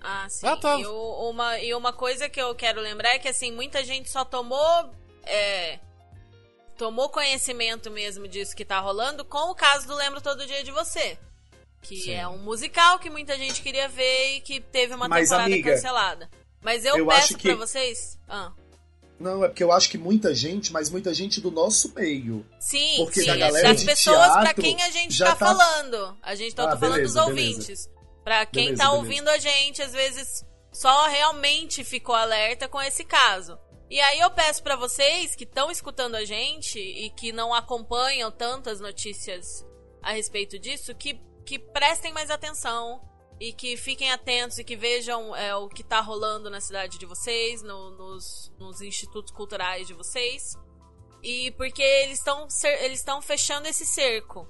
Ah, 0.00 0.26
sim. 0.28 0.46
Ah, 0.46 0.56
tá. 0.56 0.78
E, 0.78 0.86
o- 0.86 1.30
uma, 1.30 1.58
e 1.58 1.74
uma 1.74 1.92
coisa 1.92 2.28
que 2.28 2.40
eu 2.40 2.54
quero 2.54 2.80
lembrar 2.80 3.14
é 3.14 3.18
que, 3.18 3.26
assim, 3.28 3.50
muita 3.50 3.82
gente 3.84 4.08
só 4.10 4.24
tomou. 4.24 4.90
é, 5.28 5.80
tomou 6.78 7.08
conhecimento 7.08 7.90
mesmo 7.90 8.28
disso 8.28 8.54
que 8.54 8.64
tá 8.64 8.78
rolando 8.78 9.24
com 9.24 9.50
o 9.50 9.54
caso 9.56 9.88
do 9.88 9.94
Lembro 9.96 10.20
Todo 10.20 10.46
Dia 10.46 10.62
de 10.62 10.70
Você. 10.70 11.18
Que 11.82 11.96
Sim. 11.96 12.12
é 12.12 12.28
um 12.28 12.38
musical 12.38 13.00
que 13.00 13.10
muita 13.10 13.36
gente 13.36 13.60
queria 13.60 13.88
ver 13.88 14.36
e 14.36 14.40
que 14.40 14.60
teve 14.60 14.94
uma 14.94 15.08
Mas, 15.08 15.28
temporada 15.30 15.52
amiga, 15.52 15.72
cancelada. 15.72 16.30
Mas 16.60 16.84
eu, 16.84 16.96
eu 16.98 17.06
peço 17.08 17.18
acho 17.32 17.36
que- 17.38 17.48
pra 17.48 17.56
vocês. 17.56 18.16
Ah. 18.28 18.52
Não, 19.18 19.44
é 19.44 19.48
porque 19.48 19.64
eu 19.64 19.72
acho 19.72 19.88
que 19.88 19.96
muita 19.96 20.34
gente, 20.34 20.72
mas 20.72 20.90
muita 20.90 21.14
gente 21.14 21.40
do 21.40 21.50
nosso 21.50 21.92
meio. 21.94 22.44
Sim, 22.60 22.96
Porque 22.98 23.20
sim. 23.20 23.26
da 23.26 23.36
galera 23.36 23.68
das 23.68 23.80
de 23.80 23.86
pessoas 23.86 24.30
pra 24.32 24.42
teatro 24.42 24.62
quem 24.62 24.82
a 24.82 24.90
gente 24.90 25.18
tá, 25.18 25.34
tá- 25.34 25.36
falando. 25.36 26.18
A 26.22 26.34
gente 26.34 26.54
tá 26.54 26.64
Ah, 26.64 26.76
falando 26.76 26.92
beleza, 26.96 27.14
dos 27.14 27.16
ouvintes. 27.28 27.90
Pra 28.22 28.44
quem 28.44 28.64
Beleza, 28.66 28.82
tá 28.82 28.90
beleza. 28.90 28.98
ouvindo 29.08 29.28
a 29.30 29.38
gente, 29.38 29.80
às 29.82 29.92
vezes 29.92 30.44
só 30.72 31.06
realmente 31.08 31.82
ficou 31.84 32.14
alerta 32.14 32.68
com 32.68 32.82
esse 32.82 33.04
caso. 33.04 33.58
E 33.88 33.98
aí 34.00 34.18
eu 34.20 34.30
peço 34.30 34.62
pra 34.62 34.74
vocês 34.76 35.34
que 35.34 35.44
estão 35.44 35.70
escutando 35.70 36.16
a 36.16 36.24
gente 36.24 36.78
e 36.78 37.08
que 37.10 37.32
não 37.32 37.54
acompanham 37.54 38.30
tantas 38.32 38.80
notícias 38.80 39.64
a 40.02 40.12
respeito 40.12 40.58
disso, 40.58 40.94
que, 40.94 41.18
que 41.46 41.58
prestem 41.58 42.12
mais 42.12 42.30
atenção 42.30 43.00
e 43.38 43.52
que 43.52 43.76
fiquem 43.76 44.10
atentos 44.10 44.58
e 44.58 44.64
que 44.64 44.76
vejam 44.76 45.34
é, 45.36 45.54
o 45.54 45.68
que 45.68 45.82
tá 45.84 46.00
rolando 46.00 46.48
na 46.48 46.60
cidade 46.60 46.98
de 46.98 47.04
vocês, 47.06 47.62
no- 47.62 47.90
nos, 47.90 48.52
nos 48.58 48.80
institutos 48.80 49.32
culturais 49.32 49.86
de 49.86 49.94
vocês. 49.94 50.54
E 51.22 51.50
porque 51.52 51.82
eles 51.82 52.18
estão 52.18 52.46
eles 52.80 53.00
estão 53.00 53.20
fechando 53.20 53.68
esse 53.68 53.84
cerco. 53.84 54.48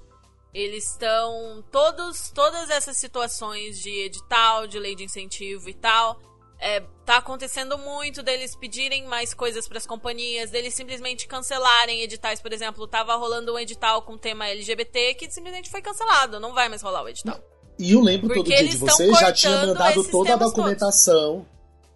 Eles 0.53 0.91
estão 0.91 1.63
todos 1.71 2.31
todas 2.31 2.69
essas 2.69 2.97
situações 2.97 3.79
de 3.81 3.89
edital, 3.89 4.65
de 4.67 4.79
lei 4.79 4.95
de 4.95 5.03
incentivo 5.03 5.69
e 5.69 5.73
tal, 5.73 6.19
é, 6.59 6.79
tá 7.05 7.17
acontecendo 7.17 7.77
muito 7.77 8.23
deles 8.23 8.55
pedirem 8.55 9.05
mais 9.05 9.33
coisas 9.33 9.67
para 9.67 9.77
as 9.77 9.85
companhias, 9.85 10.49
deles 10.49 10.73
simplesmente 10.73 11.27
cancelarem 11.27 12.01
editais, 12.01 12.41
por 12.41 12.51
exemplo, 12.53 12.87
tava 12.87 13.15
rolando 13.15 13.53
um 13.53 13.59
edital 13.59 14.01
com 14.01 14.17
tema 14.17 14.47
LGBT 14.47 15.15
que 15.15 15.29
simplesmente 15.29 15.69
foi 15.69 15.81
cancelado, 15.81 16.39
não 16.39 16.53
vai 16.53 16.69
mais 16.69 16.81
rolar 16.81 17.03
o 17.03 17.09
edital. 17.09 17.39
E 17.79 17.95
o 17.95 18.01
Lembro 18.01 18.27
Porque 18.27 18.39
Todo 18.39 18.47
Dia 18.47 18.63
de 18.63 18.69
estão 18.75 18.87
Você 18.87 19.13
já 19.13 19.31
tinha 19.31 19.65
mandado 19.65 20.03
toda 20.05 20.33
a 20.33 20.37
documentação. 20.37 21.45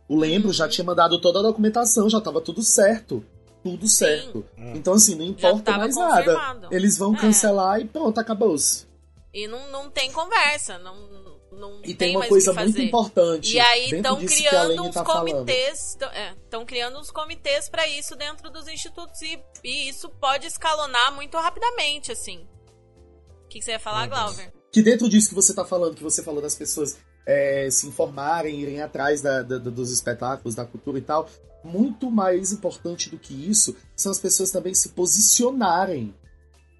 O 0.07 0.15
Lembro 0.15 0.51
já 0.53 0.67
tinha 0.67 0.86
mandado 0.86 1.19
toda 1.19 1.39
a 1.39 1.41
documentação, 1.41 2.09
já 2.09 2.19
tava 2.21 2.41
tudo 2.41 2.61
certo. 2.61 3.25
Tudo 3.63 3.88
certo. 3.88 4.43
Então, 4.57 4.93
assim, 4.93 5.15
não 5.15 5.23
importa 5.25 5.77
mais 5.77 5.95
confirmado. 5.95 6.34
nada. 6.34 6.67
Eles 6.71 6.97
vão 6.97 7.13
É. 7.15 7.17
cancelar 7.17 7.79
e 7.79 7.86
pronto, 7.86 8.19
acabou-se. 8.19 8.88
E 9.34 9.47
não, 9.47 9.71
não 9.71 9.89
tem 9.89 10.11
conversa, 10.11 10.77
não, 10.79 10.95
não 11.51 11.77
E 11.79 11.93
tem, 11.93 11.95
tem 11.95 12.09
uma 12.11 12.19
mais 12.19 12.29
coisa 12.29 12.53
muito 12.53 12.82
importante. 12.82 13.55
E 13.55 13.59
aí 13.59 13.91
estão 13.91 14.17
criando 14.17 14.67
Lene 14.69 14.79
uns 14.82 14.93
tá 14.93 15.03
comitês, 15.05 15.97
estão 16.43 16.65
criando 16.65 16.99
uns 16.99 17.11
comitês 17.11 17.69
para 17.69 17.88
isso 17.88 18.15
dentro 18.15 18.49
dos 18.49 18.67
institutos 18.67 19.21
e, 19.21 19.39
e 19.63 19.88
isso 19.88 20.09
pode 20.09 20.47
escalonar 20.47 21.13
muito 21.13 21.38
rapidamente, 21.38 22.11
assim. 22.11 22.45
O 23.45 23.47
que, 23.47 23.59
que 23.59 23.65
você 23.65 23.71
ia 23.71 23.79
falar, 23.79 24.03
Uhum. 24.03 24.09
Glauber? 24.09 24.53
Que 24.72 24.82
dentro 24.82 25.09
disso 25.09 25.30
que 25.30 25.36
você 25.36 25.53
tá 25.53 25.65
falando, 25.65 25.95
que 25.95 26.03
você 26.03 26.24
falou 26.24 26.41
das 26.41 26.55
pessoas 26.55 26.97
é, 27.26 27.69
se 27.69 27.88
informarem, 27.88 28.59
irem 28.61 28.82
atrás 28.82 29.22
da- 29.22 29.41
da- 29.43 29.57
dos 29.57 29.91
espetáculos, 29.91 30.55
da 30.55 30.65
cultura 30.65 30.97
e 30.97 31.01
tal, 31.01 31.30
muito 31.63 32.09
mais 32.09 32.51
importante 32.51 33.09
do 33.09 33.17
que 33.19 33.34
isso 33.49 33.76
são 33.95 34.11
as 34.11 34.17
pessoas 34.19 34.49
também 34.49 34.74
se 34.74 34.89
posicionarem. 34.89 36.13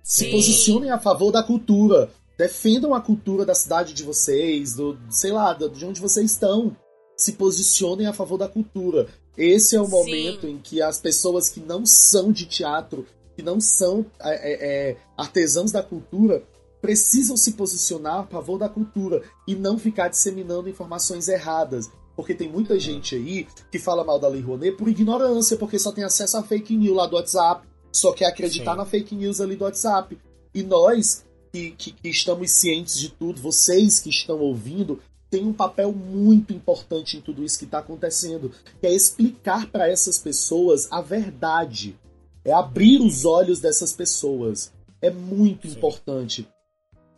Se 0.04 0.26
Sim. 0.26 0.32
posicionem 0.32 0.90
a 0.90 1.00
favor 1.00 1.32
da 1.32 1.44
cultura. 1.44 2.10
Defendam 2.38 2.96
a 2.96 3.02
cultura 3.02 3.46
da 3.46 3.54
cidade 3.54 3.94
de 3.94 4.02
vocês, 4.04 4.74
do, 4.76 4.98
sei 5.12 5.32
lá, 5.32 5.54
de 5.54 5.86
onde 5.86 6.02
vocês 6.02 6.32
estão. 6.32 6.76
Se 7.16 7.34
posicionem 7.34 8.08
a 8.08 8.14
favor 8.14 8.38
da 8.38 8.48
cultura. 8.48 9.08
Esse 9.38 9.76
é 9.76 9.82
o 9.82 9.86
Sim. 9.86 9.92
momento 9.92 10.48
em 10.48 10.58
que 10.58 10.82
as 10.82 10.98
pessoas 11.00 11.50
que 11.50 11.60
não 11.60 11.86
são 11.86 12.32
de 12.32 12.46
teatro, 12.48 13.06
que 13.36 13.44
não 13.44 13.62
são 13.62 14.04
é, 14.20 14.32
é, 14.32 14.90
é, 14.92 14.98
artesãos 15.16 15.72
da 15.72 15.84
cultura, 15.84 16.42
precisam 16.82 17.38
se 17.38 17.54
posicionar 17.54 18.20
a 18.20 18.28
favor 18.28 18.58
da 18.58 18.68
cultura 18.68 19.22
e 19.48 19.56
não 19.56 19.78
ficar 19.78 20.08
disseminando 20.08 20.70
informações 20.70 21.28
erradas. 21.28 21.90
Porque 22.16 22.34
tem 22.34 22.50
muita 22.50 22.80
gente 22.80 23.16
aí 23.16 23.48
que 23.72 23.80
fala 23.80 24.04
mal 24.04 24.20
da 24.20 24.28
Lei 24.28 24.42
Rouanet 24.42 24.76
por 24.76 24.90
ignorância, 24.90 25.56
porque 25.58 25.80
só 25.80 25.92
tem 25.92 26.04
acesso 26.04 26.38
a 26.38 26.44
fake 26.44 26.76
news 26.76 26.96
lá 26.96 27.08
do 27.08 27.16
WhatsApp, 27.16 27.68
só 27.92 28.12
quer 28.12 28.26
acreditar 28.26 28.72
Sim. 28.72 28.78
na 28.78 28.86
fake 28.86 29.16
news 29.16 29.40
ali 29.40 29.56
do 29.56 29.64
WhatsApp. 29.64 30.18
E 30.54 30.64
nós, 30.64 31.26
que, 31.52 31.72
que, 31.72 31.92
que 31.92 32.10
estamos 32.10 32.52
cientes 32.52 33.00
de 33.00 33.10
tudo, 33.10 33.42
vocês 33.42 34.00
que 34.00 34.10
estão 34.10 34.40
ouvindo, 34.40 35.00
tem 35.30 35.46
um 35.46 35.54
papel 35.54 35.94
muito 35.94 36.54
importante 36.54 37.16
em 37.16 37.22
tudo 37.22 37.44
isso 37.44 37.58
que 37.58 37.66
está 37.66 37.80
acontecendo, 37.80 38.52
que 38.82 38.86
é 38.86 38.94
explicar 38.94 39.68
para 39.68 39.88
essas 39.88 40.18
pessoas 40.18 40.92
a 40.92 41.02
verdade, 41.02 41.98
é 42.44 42.52
abrir 42.52 43.00
os 43.00 43.24
olhos 43.24 43.60
dessas 43.62 43.94
pessoas. 43.94 44.74
É 45.02 45.10
muito 45.10 45.68
Sim. 45.68 45.78
importante. 45.78 46.48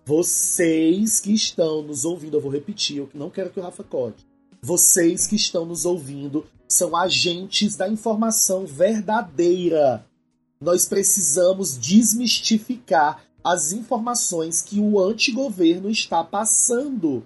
Vocês 0.06 1.22
que 1.22 1.34
estão 1.34 1.82
nos 1.82 2.04
ouvindo, 2.04 2.36
eu 2.36 2.42
vou 2.42 2.52
repetir, 2.52 2.98
eu 2.98 3.10
não 3.14 3.30
quero 3.30 3.50
que 3.50 3.60
o 3.60 3.64
Rafa 3.64 3.84
corte. 3.84 4.26
Vocês 4.62 5.26
que 5.26 5.38
estão 5.38 5.66
nos 5.66 5.86
ouvindo 5.86 6.46
são 6.68 6.96
agentes 6.96 7.78
da 7.78 7.88
informação 7.88 8.66
verdadeira. 8.66 10.06
Nós 10.60 10.86
precisamos 10.86 11.78
desmistificar 11.78 13.24
as 13.44 13.72
informações 13.72 14.62
que 14.62 14.80
o 14.80 15.00
antigoverno 15.00 15.90
está 15.90 16.24
passando. 16.24 17.26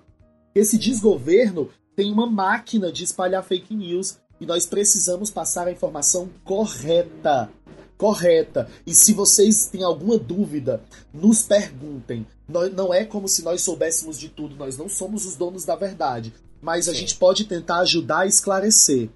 Esse 0.53 0.77
desgoverno 0.77 1.69
tem 1.95 2.11
uma 2.11 2.27
máquina 2.27 2.91
de 2.91 3.03
espalhar 3.03 3.43
fake 3.43 3.75
news 3.75 4.19
e 4.39 4.45
nós 4.45 4.67
precisamos 4.67 5.31
passar 5.31 5.67
a 5.67 5.71
informação 5.71 6.29
correta. 6.43 7.49
Correta. 7.97 8.69
E 8.85 8.93
se 8.93 9.13
vocês 9.13 9.65
têm 9.65 9.83
alguma 9.83 10.17
dúvida, 10.17 10.83
nos 11.11 11.41
perguntem. 11.41 12.25
Nós- 12.47 12.73
Não 12.73 12.93
é 12.93 13.03
como 13.05 13.27
se 13.27 13.43
nós 13.43 13.61
soubéssemos 13.61 14.17
de 14.19 14.29
tudo, 14.29 14.55
nós 14.55 14.77
não 14.77 14.87
somos 14.87 15.25
os 15.25 15.35
donos 15.35 15.65
da 15.65 15.75
verdade. 15.75 16.33
Mas 16.61 16.87
a 16.87 16.91
Sim. 16.91 16.99
gente 16.99 17.15
pode 17.17 17.45
tentar 17.45 17.79
ajudar 17.79 18.19
a 18.19 18.25
esclarecer. 18.27 19.09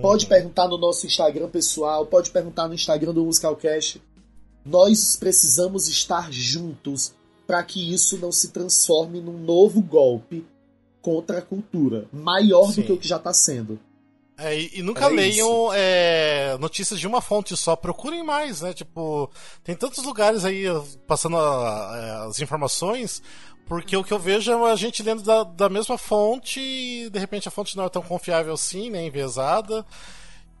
Pode 0.00 0.24
Uhum. 0.24 0.28
perguntar 0.30 0.68
no 0.68 0.76
nosso 0.76 1.06
Instagram 1.06 1.48
pessoal, 1.48 2.06
pode 2.06 2.30
perguntar 2.30 2.66
no 2.68 2.74
Instagram 2.74 3.14
do 3.14 3.24
Musicalcast. 3.24 4.02
Nós 4.64 5.16
precisamos 5.16 5.86
estar 5.88 6.30
juntos 6.32 7.14
para 7.46 7.62
que 7.62 7.92
isso 7.94 8.18
não 8.18 8.32
se 8.32 8.48
transforme 8.48 9.20
num 9.20 9.38
novo 9.38 9.80
golpe 9.80 10.44
contra 11.00 11.38
a 11.38 11.42
cultura, 11.42 12.06
maior 12.12 12.72
Sim. 12.72 12.80
do 12.80 12.86
que 12.86 12.92
o 12.92 12.98
que 12.98 13.06
já 13.06 13.16
está 13.16 13.32
sendo. 13.32 13.78
É, 14.38 14.58
e, 14.58 14.80
e 14.80 14.82
nunca 14.82 15.06
É 15.06 15.08
leiam 15.08 15.70
é, 15.74 16.56
notícias 16.60 17.00
de 17.00 17.06
uma 17.06 17.20
fonte 17.22 17.56
só, 17.56 17.74
procurem 17.74 18.22
mais, 18.22 18.60
né? 18.60 18.72
Tipo, 18.74 19.30
tem 19.64 19.74
tantos 19.74 20.04
lugares 20.04 20.44
aí 20.44 20.64
passando 21.06 21.38
a- 21.38 21.42
a- 21.42 22.24
as 22.26 22.38
informações, 22.40 23.22
porque 23.66 23.96
o 23.96 24.04
que 24.04 24.12
eu 24.12 24.18
vejo 24.18 24.52
é 24.52 24.70
a 24.72 24.76
gente 24.76 25.02
lendo 25.02 25.22
da, 25.22 25.42
da 25.42 25.68
mesma 25.70 25.96
fonte 25.96 26.60
e 26.60 27.08
de 27.10 27.18
repente 27.18 27.48
a 27.48 27.50
fonte 27.50 27.76
não 27.76 27.84
é 27.84 27.88
tão 27.88 28.02
confiável 28.02 28.52
assim, 28.52 28.90
né? 28.90 29.06
Enviesada. 29.06 29.84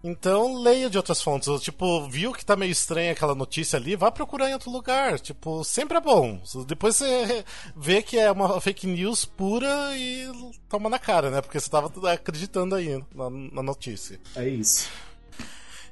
Então 0.06 0.62
leia 0.62 0.88
de 0.88 0.96
outras 0.96 1.20
fontes. 1.20 1.60
Tipo, 1.60 2.08
viu 2.08 2.32
que 2.32 2.44
tá 2.44 2.54
meio 2.54 2.70
estranha 2.70 3.10
aquela 3.10 3.34
notícia 3.34 3.76
ali, 3.76 3.96
vá 3.96 4.08
procurar 4.08 4.48
em 4.48 4.52
outro 4.52 4.70
lugar. 4.70 5.18
Tipo, 5.18 5.64
sempre 5.64 5.98
é 5.98 6.00
bom. 6.00 6.40
Depois 6.64 6.94
você 6.94 7.44
vê 7.76 8.00
que 8.00 8.16
é 8.16 8.30
uma 8.30 8.60
fake 8.60 8.86
news 8.86 9.24
pura 9.24 9.96
e 9.96 10.30
toma 10.68 10.88
na 10.88 10.98
cara, 10.98 11.28
né? 11.28 11.42
Porque 11.42 11.58
você 11.58 11.68
tava 11.68 11.90
acreditando 12.12 12.76
aí 12.76 13.04
na, 13.12 13.28
na 13.28 13.62
notícia. 13.62 14.20
É 14.36 14.48
isso. 14.48 14.88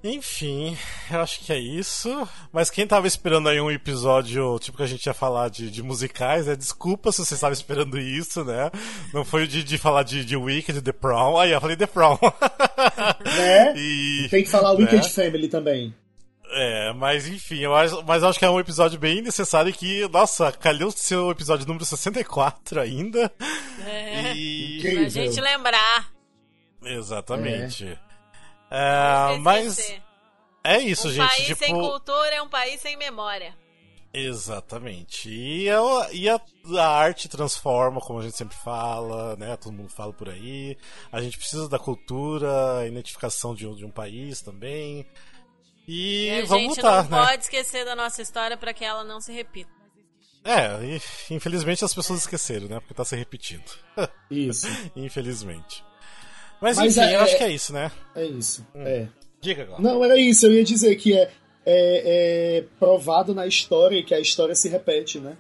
Enfim, 0.07 0.77
eu 1.11 1.23
acho 1.23 1.41
que 1.41 1.51
é 1.51 1.59
isso. 1.59 2.29
Mas 2.53 2.69
quem 2.69 2.87
tava 2.87 3.07
esperando 3.07 3.49
aí 3.49 3.59
um 3.59 3.71
episódio, 3.71 4.59
tipo, 4.59 4.77
que 4.77 4.83
a 4.83 4.87
gente 4.87 5.07
ia 5.07 5.15
falar 5.15 5.49
de, 5.49 5.71
de 5.71 5.83
musicais, 5.83 6.47
né? 6.47 6.55
Desculpa 6.55 7.11
se 7.11 7.25
você 7.25 7.33
estava 7.33 7.55
esperando 7.55 7.99
isso, 7.99 8.45
né? 8.45 8.71
Não 9.15 9.25
foi 9.25 9.45
o 9.45 9.49
de, 9.49 9.65
de 9.65 9.79
falar 9.79 10.03
de, 10.03 10.23
de 10.23 10.37
Wicked, 10.37 10.83
The 10.83 10.93
Prom. 10.93 11.39
Aí 11.39 11.53
eu 11.53 11.61
falei 11.61 11.75
The 11.75 11.87
Prom. 11.87 12.19
Né? 13.25 13.75
e, 13.77 14.29
Tem 14.31 14.45
que 14.45 14.51
falar 14.51 14.73
Wicked 14.73 14.97
né? 14.97 15.09
Family 15.09 15.49
também. 15.49 15.95
É, 16.51 16.93
mas 16.93 17.27
enfim, 17.27 17.61
eu 17.61 17.75
acho, 17.75 18.03
mas 18.05 18.23
eu 18.23 18.29
acho 18.29 18.39
que 18.39 18.45
é 18.45 18.51
um 18.51 18.61
episódio 18.61 18.99
bem 18.99 19.23
necessário 19.23 19.73
que, 19.73 20.07
nossa, 20.09 20.53
calhou 20.53 20.91
ser 20.91 21.17
o 21.17 21.31
episódio 21.31 21.67
número 21.67 21.85
64 21.85 22.81
ainda. 22.81 23.33
É, 23.87 24.35
E. 24.37 24.81
Pra 24.83 25.09
gente 25.09 25.41
lembrar. 25.41 26.11
Exatamente. 26.85 27.87
É, 27.87 28.14
mas 29.41 29.79
Esquecer. 29.79 30.03
é 30.65 30.79
isso, 30.81 31.09
um 31.09 31.13
gente. 31.13 31.29
país 31.29 31.47
tipo... 31.47 31.65
sem 31.65 31.75
cultura 31.75 32.35
é 32.35 32.43
um 32.43 32.49
país 32.49 32.81
sem 32.81 32.97
memória. 32.97 33.55
Exatamente. 34.13 35.29
E, 35.29 35.69
a, 35.69 36.09
e 36.13 36.29
a, 36.29 36.41
a 36.79 36.87
arte 36.87 37.29
transforma, 37.29 38.01
como 38.01 38.21
a 38.21 38.23
gente 38.23 38.37
sempre 38.37 38.57
fala, 38.57 39.35
né? 39.37 39.57
Todo 39.57 39.73
mundo 39.73 39.89
fala 39.89 40.13
por 40.13 40.29
aí. 40.29 40.79
A 41.11 41.21
gente 41.21 41.37
precisa 41.37 41.69
da 41.69 41.81
cultura, 41.81 42.79
a 42.79 42.87
identificação 42.87 43.55
de 43.57 43.67
um, 43.67 43.75
de 43.75 43.85
um 43.85 43.91
país 43.91 44.41
também. 44.41 45.05
E, 45.87 46.27
E 46.29 46.43
a 46.43 46.47
vamos 46.47 46.63
gente 46.77 46.77
lutar, 46.77 47.11
não 47.11 47.19
né? 47.19 47.27
pode 47.27 47.43
esquecer 47.43 47.85
da 47.85 47.97
nossa 47.97 48.23
história 48.23 48.57
pra 48.57 48.73
que 48.73 48.85
ela 48.85 49.03
não 49.03 49.21
se 49.21 49.33
repita. 49.33 49.71
É, 50.45 50.85
e, 50.85 51.35
infelizmente 51.35 51.85
as 51.85 51.93
pessoas 51.93 52.21
esqueceram, 52.21 52.69
né? 52.69 52.79
Porque 52.79 52.95
tá 52.95 53.05
se 53.05 53.17
repetindo. 53.17 53.65
Isso. 54.31 54.69
infelizmente. 54.95 55.85
Mas, 56.65 56.79
Mas 56.79 56.97
enfim, 56.97 57.07
é- 57.11 57.17
eu 57.17 57.21
acho 57.21 57.35
é- 57.35 57.37
que 57.37 57.45
é 57.45 57.51
isso, 57.51 57.73
né? 57.75 57.93
É 58.17 58.25
isso. 58.25 58.67
Hum. 58.75 58.87
É. 58.87 59.07
Diga 59.39 59.65
agora. 59.65 59.83
Não, 59.83 60.03
era 60.03 60.19
isso. 60.19 60.47
Eu 60.47 60.53
ia 60.55 60.65
dizer 60.65 60.97
que 60.97 61.13
é, 61.13 61.31
é, 61.67 62.57
é 62.57 62.65
provado 62.79 63.35
na 63.35 63.47
história 63.47 64.03
que 64.03 64.15
a 64.15 64.19
história 64.19 64.55
se 64.55 64.71
repete, 64.71 65.21
né? 65.21 65.37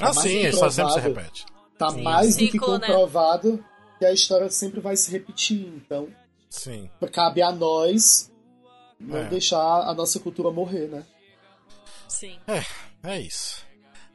ah, 0.00 0.14
mais 0.14 0.16
sim, 0.16 0.46
a 0.46 0.48
história 0.48 0.72
sempre 0.72 0.92
se 0.94 1.00
repete. 1.00 1.46
Tá 1.76 1.90
Sim. 1.90 2.00
mais 2.02 2.36
do 2.38 2.48
que 2.48 2.54
né? 2.58 2.64
comprovado 2.64 3.62
que 3.98 4.06
a 4.06 4.12
história 4.14 4.48
sempre 4.48 4.80
vai 4.80 4.96
se 4.96 5.10
repetir. 5.12 5.60
Então, 5.76 6.08
Sim. 6.48 6.88
cabe 7.12 7.42
a 7.42 7.52
nós 7.52 8.32
não 8.98 9.18
É. 9.18 9.24
deixar 9.28 9.58
a 9.82 9.92
nossa 9.92 10.18
cultura 10.18 10.50
morrer, 10.50 10.88
né? 10.88 11.04
Sim. 12.08 12.38
É 13.04 13.20
isso. 13.20 13.62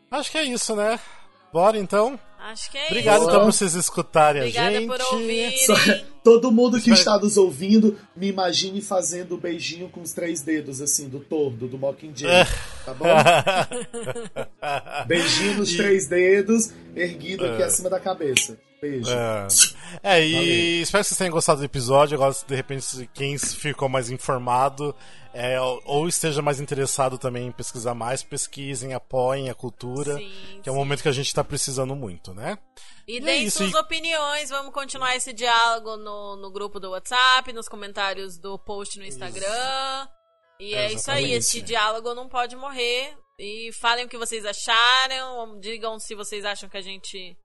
Acho 0.10 0.32
que 0.32 0.40
é 0.40 0.44
isso, 0.44 0.76
né? 0.76 1.00
Bora 1.54 1.78
então. 1.78 2.20
Acho 2.52 2.70
que 2.72 2.78
é 2.78 2.88
Obrigado 2.88 3.22
isso. 3.22 3.30
então 3.30 3.40
por 3.46 3.54
vocês 3.54 3.76
escutarem 3.76 4.42
Obrigada 4.42 4.70
a 4.70 4.74
gente. 4.74 4.88
por 4.88 5.02
ouvirem. 5.14 5.58
Só- 5.66 5.76
todo 6.24 6.52
mundo 6.52 6.80
que 6.82 6.92
está 6.92 7.18
nos 7.18 7.38
ouvindo, 7.38 7.98
me 8.16 8.28
imagine 8.28 8.82
fazendo 8.82 9.36
o 9.36 9.38
beijinho 9.38 9.88
com 9.90 10.02
os 10.02 10.12
três 10.12 10.42
dedos, 10.42 10.82
assim, 10.82 11.08
do 11.10 11.20
tordo, 11.20 11.68
do 11.68 11.78
Mockingjay. 11.78 12.46
Tá 12.86 12.94
bom? 12.94 13.06
Beijinho 15.08 15.58
nos 15.60 15.72
E- 15.72 15.78
três 15.78 16.08
dedos, 16.08 16.72
erguido 16.96 17.46
aqui 17.46 17.64
acima 17.64 17.90
da 17.90 18.00
cabeça. 18.00 18.58
Beijo. 18.82 19.12
É, 19.12 19.48
É, 20.02 20.26
e 20.26 20.82
espero 20.82 21.04
que 21.04 21.10
vocês 21.10 21.18
tenham 21.18 21.32
gostado 21.32 21.60
do 21.60 21.66
episódio. 21.66 22.16
Agora, 22.16 22.34
de 22.48 22.56
repente, 22.56 23.08
quem 23.14 23.38
ficou 23.38 23.88
mais 23.88 24.10
informado 24.10 24.96
é, 25.34 25.60
ou 25.62 26.08
esteja 26.08 26.42
mais 26.42 26.60
interessado 26.60 27.18
também 27.18 27.48
em 27.48 27.52
pesquisar 27.52 27.94
mais, 27.94 28.24
pesquisem, 28.24 28.94
apoiem 28.94 29.50
a 29.50 29.56
cultura, 29.56 30.18
Sim, 30.18 30.60
que 30.62 30.70
é 30.70 30.72
um 30.72 30.76
sim. 30.76 30.80
momento 30.80 31.02
que 31.02 31.08
a 31.10 31.14
gente 31.14 31.28
está 31.28 31.44
precisando 31.44 31.96
muito, 31.96 32.34
né? 32.34 32.58
E 33.08 33.16
E 33.16 33.18
é 33.18 33.22
deem 33.22 33.46
isso, 33.46 33.60
suas 33.60 33.74
opiniões, 33.76 34.50
vamos 34.50 34.74
continuar 34.74 35.16
esse 35.16 35.34
diálogo 35.34 35.98
no, 35.98 36.36
no 36.36 36.52
grupo 36.52 36.80
do 36.80 36.92
WhatsApp, 36.92 37.52
nos 37.54 37.68
comentários 37.68 38.38
do 38.38 38.60
post 38.60 38.98
no 39.00 39.06
Instagram. 39.06 40.08
E 40.60 40.76
é 40.76 40.94
isso 40.94 41.10
aí, 41.10 41.32
esse 41.32 41.62
diálogo 41.62 42.14
não 42.14 42.30
pode 42.30 42.56
morrer. 42.56 43.18
E 43.40 43.72
falem 43.74 44.06
o 44.06 44.10
que 44.10 44.18
vocês 44.18 44.46
acharam, 44.46 45.60
digam 45.60 45.98
se 45.98 46.14
vocês 46.14 46.46
acham 46.46 46.70
que 46.70 46.78
a 46.78 46.82
gente 46.82 47.36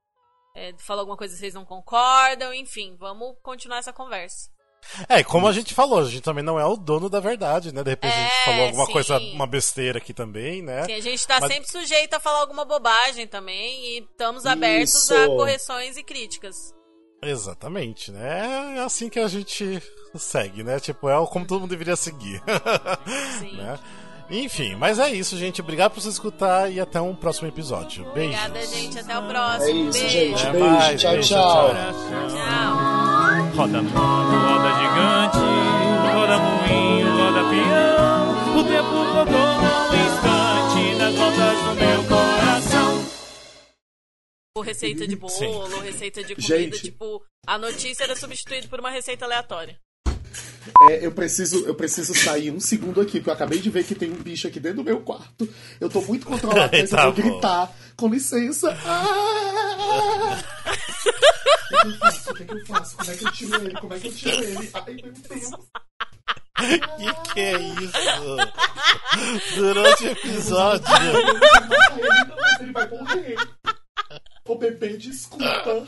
é, 0.55 0.73
falou 0.77 1.01
alguma 1.01 1.17
coisa 1.17 1.33
que 1.33 1.39
vocês 1.39 1.53
não 1.53 1.65
concordam, 1.65 2.53
enfim, 2.53 2.95
vamos 2.99 3.35
continuar 3.41 3.79
essa 3.79 3.93
conversa. 3.93 4.49
É, 5.09 5.23
como 5.23 5.47
a 5.47 5.51
gente 5.51 5.73
falou, 5.73 5.99
a 5.99 6.05
gente 6.05 6.21
também 6.21 6.43
não 6.43 6.59
é 6.59 6.65
o 6.65 6.75
dono 6.77 7.09
da 7.09 7.19
verdade, 7.19 7.73
né? 7.73 7.83
De 7.83 7.89
repente 7.89 8.13
a 8.13 8.19
gente 8.19 8.33
É, 8.33 8.45
falou 8.45 8.65
alguma 8.67 8.85
sim. 8.85 8.91
coisa, 8.93 9.17
uma 9.19 9.45
besteira 9.45 9.97
aqui 9.97 10.13
também, 10.13 10.61
né? 10.61 10.85
Sim, 10.85 10.93
a 10.93 11.01
gente 11.01 11.27
tá 11.27 11.39
Mas- 11.41 11.51
sempre 11.53 11.69
sujeito 11.71 12.13
a 12.13 12.19
falar 12.19 12.39
alguma 12.39 12.63
bobagem 12.65 13.27
também 13.27 13.85
e 13.85 13.97
estamos 13.99 14.45
abertos 14.45 14.93
Isso. 14.93 15.13
a 15.13 15.25
correções 15.27 15.97
e 15.97 16.03
críticas. 16.03 16.55
Exatamente, 17.21 18.11
né? 18.11 18.75
É 18.77 18.79
assim 18.79 19.09
que 19.09 19.19
a 19.19 19.27
gente 19.27 19.81
segue, 20.15 20.63
né? 20.63 20.79
Tipo, 20.79 21.09
é 21.09 21.25
como 21.27 21.45
todo 21.45 21.61
mundo 21.61 21.69
deveria 21.71 21.95
seguir. 21.95 22.41
Sim. 23.39 23.53
né? 23.57 23.77
Enfim, 24.29 24.75
mas 24.75 24.99
é 24.99 25.09
isso, 25.09 25.37
gente. 25.37 25.61
Obrigado 25.61 25.93
por 25.93 26.01
você 26.01 26.09
escutar 26.09 26.71
e 26.71 26.79
até 26.79 26.99
um 27.01 27.15
próximo 27.15 27.47
episódio. 27.47 28.03
Beijos. 28.13 28.39
Obrigada, 28.45 28.65
gente. 28.67 28.99
Até 28.99 29.17
o 29.17 29.27
próximo. 29.27 29.63
É 29.65 29.71
isso, 29.71 29.99
Beijo. 29.99 30.09
gente. 30.09 30.45
Beijo. 30.51 30.97
tchau, 30.97 31.11
beijo, 31.13 31.27
tchau. 31.29 31.67
Coração. 31.67 32.27
Tchau. 32.29 33.16
Roda 33.55 33.81
mundo, 33.81 33.95
roda 33.95 34.69
gigante, 34.79 35.37
roda 36.13 36.37
moinho, 36.37 37.07
roda 37.17 37.41
peão. 37.49 38.59
O 38.59 38.63
tempo 38.63 38.95
rodou 39.13 39.47
num 39.57 39.95
instante 40.05 40.95
nas 40.97 41.15
voltas 41.15 41.57
do 41.63 41.73
meu 41.75 42.03
coração. 42.07 43.05
Receita 44.63 45.07
de 45.07 45.15
bolo, 45.15 45.31
Sim. 45.31 45.79
receita 45.81 46.23
de 46.23 46.35
comida. 46.35 46.57
Gente. 46.57 46.81
Tipo, 46.81 47.23
a 47.45 47.57
notícia 47.57 48.03
era 48.03 48.15
substituída 48.15 48.67
por 48.67 48.79
uma 48.79 48.89
receita 48.89 49.25
aleatória. 49.25 49.79
É, 50.89 51.05
eu, 51.05 51.11
preciso, 51.11 51.65
eu 51.65 51.73
preciso 51.73 52.13
sair 52.13 52.51
um 52.51 52.59
segundo 52.59 52.99
aqui, 53.01 53.19
porque 53.19 53.29
eu 53.29 53.33
acabei 53.33 53.59
de 53.59 53.69
ver 53.69 53.83
que 53.83 53.95
tem 53.95 54.11
um 54.11 54.21
bicho 54.21 54.47
aqui 54.47 54.59
dentro 54.59 54.77
do 54.79 54.83
meu 54.83 54.99
quarto. 55.01 55.47
Eu 55.79 55.89
tô 55.89 56.01
muito 56.01 56.25
controlado, 56.25 56.69
mas 56.77 56.89
Tá 56.89 57.05
eu 57.05 57.13
vou 57.13 57.23
bom. 57.23 57.31
gritar. 57.31 57.71
Com 57.95 58.09
licença. 58.09 58.77
Ah! 58.85 60.43
O 60.69 61.13
que, 61.63 61.63
é 61.63 61.65
que 61.81 61.87
eu 61.87 61.97
faço? 61.97 62.31
O 62.31 62.35
que, 62.35 62.43
é 62.43 62.45
que 62.45 62.53
eu 62.53 62.65
faço? 62.65 62.97
Como 62.97 63.11
é 63.11 63.15
que 63.15 63.25
eu 63.25 63.31
tiro 63.31 63.55
ele? 63.55 63.73
Como 63.73 63.93
é 63.93 63.99
que 63.99 64.07
eu 64.07 64.13
tiro 64.13 64.43
ele? 64.43 64.69
Ai, 64.73 64.93
meu 64.93 65.13
Deus. 65.13 65.49
Que 66.57 66.79
que 67.33 67.39
é 67.39 67.59
isso? 67.59 68.37
Durante 69.55 70.05
o 70.05 70.09
episódio. 70.09 70.87
Ele 72.59 72.71
vai 72.71 72.87
morrer. 72.89 73.35
Ô 74.43 74.55
bebê, 74.55 74.97
desculpa. 74.97 75.87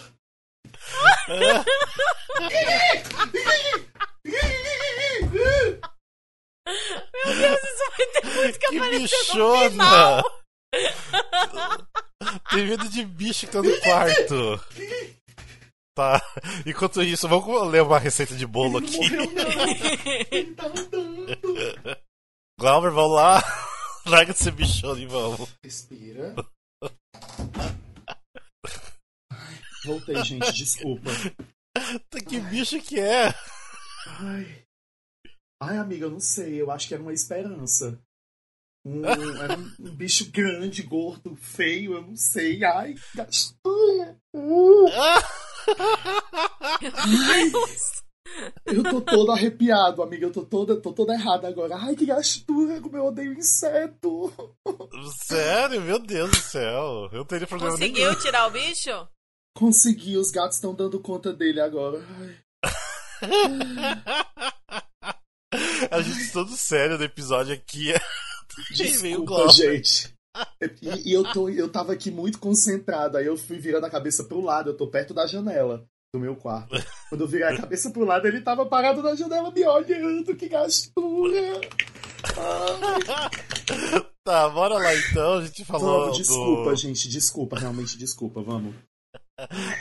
Meu 7.14 7.36
Deus, 7.38 7.60
isso 7.64 7.92
vai 7.98 8.06
ter 8.08 8.26
muito 8.26 8.60
que, 8.60 8.68
Que 8.68 8.78
aparecer 8.78 9.00
no 9.00 9.08
bichona! 9.08 9.70
final. 9.72 10.40
Tem 12.52 12.66
medo 12.68 12.90
de 12.90 13.06
bicho 13.06 13.46
que 13.48 13.52
tá 13.54 13.62
no 13.62 13.82
quarto. 13.82 14.60
Tá. 15.96 16.22
Enquanto 16.66 17.02
isso, 17.02 17.28
vamos 17.28 17.68
ler 17.72 17.82
uma 17.84 18.00
receita 18.00 18.36
de 18.36 18.46
bolo 18.46 18.78
Ele 18.78 18.88
aqui. 18.88 19.10
não. 19.10 19.24
Ele 20.32 20.56
tá 20.56 20.66
andando. 20.68 21.98
Glauber, 22.60 22.92
vamos 22.92 23.16
lá. 23.16 23.42
Larga 24.06 24.32
esse 24.32 24.52
bichona 24.52 25.00
e 25.02 25.06
vamos. 25.06 25.50
Respira. 25.64 26.36
Voltei, 29.86 30.24
gente, 30.24 30.52
desculpa. 30.54 31.10
Tá, 32.10 32.20
Que 32.28 32.40
bicho 32.42 32.80
que 32.82 33.00
é? 33.00 33.34
Ai. 34.20 34.66
Ai, 35.62 35.78
amiga, 35.78 36.06
eu 36.06 36.12
não 36.12 36.20
sei. 36.20 36.62
Eu 36.62 36.72
acho 36.72 36.88
que 36.88 36.94
era 36.94 37.04
uma 37.04 37.14
esperança. 37.14 38.00
Um, 38.86 39.06
era 39.06 39.58
um, 39.58 39.76
um 39.80 39.96
bicho 39.96 40.32
grande, 40.32 40.84
gordo, 40.84 41.36
feio, 41.36 41.94
eu 41.94 42.02
não 42.02 42.16
sei. 42.16 42.64
Ai, 42.64 42.96
gastura. 43.14 44.18
Eu 48.66 48.84
tô 48.84 49.02
todo 49.02 49.32
arrepiado, 49.32 50.04
amiga. 50.04 50.28
Eu 50.28 50.32
tô 50.32 50.46
toda, 50.46 50.80
tô 50.80 50.94
toda 50.94 51.14
errada 51.14 51.48
agora. 51.48 51.76
Ai, 51.76 51.96
que 51.96 52.06
gastura, 52.06 52.80
como 52.80 52.96
eu 52.96 53.06
odeio 53.06 53.34
inseto. 53.34 54.32
Sério? 55.26 55.82
Meu 55.82 56.00
Deus 56.00 56.30
do 56.30 56.38
céu. 56.38 57.10
Eu 57.12 57.26
teria 57.26 57.48
problema 57.48 57.76
nenhum. 57.78 57.94
Conseguiu 57.94 58.20
tirar 58.20 58.48
o 58.48 58.52
bicho? 58.52 59.08
Consegui, 59.58 60.18
os 60.18 60.32
gatos 60.32 60.58
estão 60.58 60.74
dando 60.74 61.02
conta 61.02 61.34
dele 61.34 61.60
agora. 61.60 62.00
Ai. 62.20 62.38
A 65.92 66.02
gente 66.02 66.32
todo 66.32 66.52
sério 66.52 66.98
no 66.98 67.04
episódio 67.04 67.54
aqui. 67.54 67.94
Desculpa, 68.72 69.50
gente. 69.50 70.14
E, 70.82 71.10
e, 71.10 71.14
eu, 71.14 71.24
tô, 71.34 71.50
eu 71.50 71.70
tava 71.70 71.94
aqui 71.94 72.12
muito 72.12 72.40
concentrado, 72.40 73.18
aí 73.18 73.26
eu 73.26 73.36
fui 73.36 73.58
virando 73.58 73.86
a 73.86 73.90
cabeça 73.90 74.24
pro 74.24 74.42
lado, 74.42 74.70
eu 74.70 74.78
tô 74.78 74.88
perto 74.88 75.14
da 75.14 75.26
janela 75.26 75.86
do 76.14 76.20
meu 76.20 76.36
quarto. 76.36 76.76
Quando 77.10 77.22
eu 77.22 77.28
virei 77.28 77.48
a 77.48 77.58
cabeça 77.58 77.92
pro 77.92 78.06
lado, 78.06 78.28
ele 78.28 78.42
tava 78.42 78.66
parado 78.66 79.02
na 79.02 79.16
janela 79.16 79.52
me 79.52 79.66
olhando, 79.66 80.36
que 80.36 80.48
gastura! 80.48 81.60
tá, 84.24 84.50
bora 84.50 84.76
lá 84.76 84.96
então, 84.96 85.40
a 85.40 85.46
gente 85.46 85.66
falou. 85.66 86.02
Vamos, 86.02 86.18
desculpa, 86.18 86.70
do... 86.70 86.76
gente, 86.76 87.10
desculpa, 87.10 87.60
realmente 87.60 87.98
desculpa, 87.98 88.42
vamos. 88.42 88.76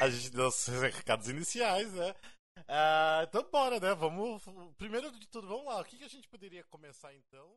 a 0.00 0.08
gente 0.08 0.30
deu 0.30 0.48
os 0.48 0.66
recados 0.66 1.28
iniciais, 1.28 1.92
né? 1.92 2.14
Uh, 2.60 3.22
então 3.24 3.42
bora, 3.50 3.78
né? 3.80 3.94
Vamos. 3.94 4.42
Primeiro 4.76 5.10
de 5.12 5.28
tudo, 5.28 5.46
vamos 5.46 5.66
lá. 5.66 5.80
O 5.80 5.84
que, 5.84 5.98
que 5.98 6.04
a 6.04 6.08
gente 6.08 6.28
poderia 6.28 6.64
começar 6.64 7.14
então? 7.14 7.56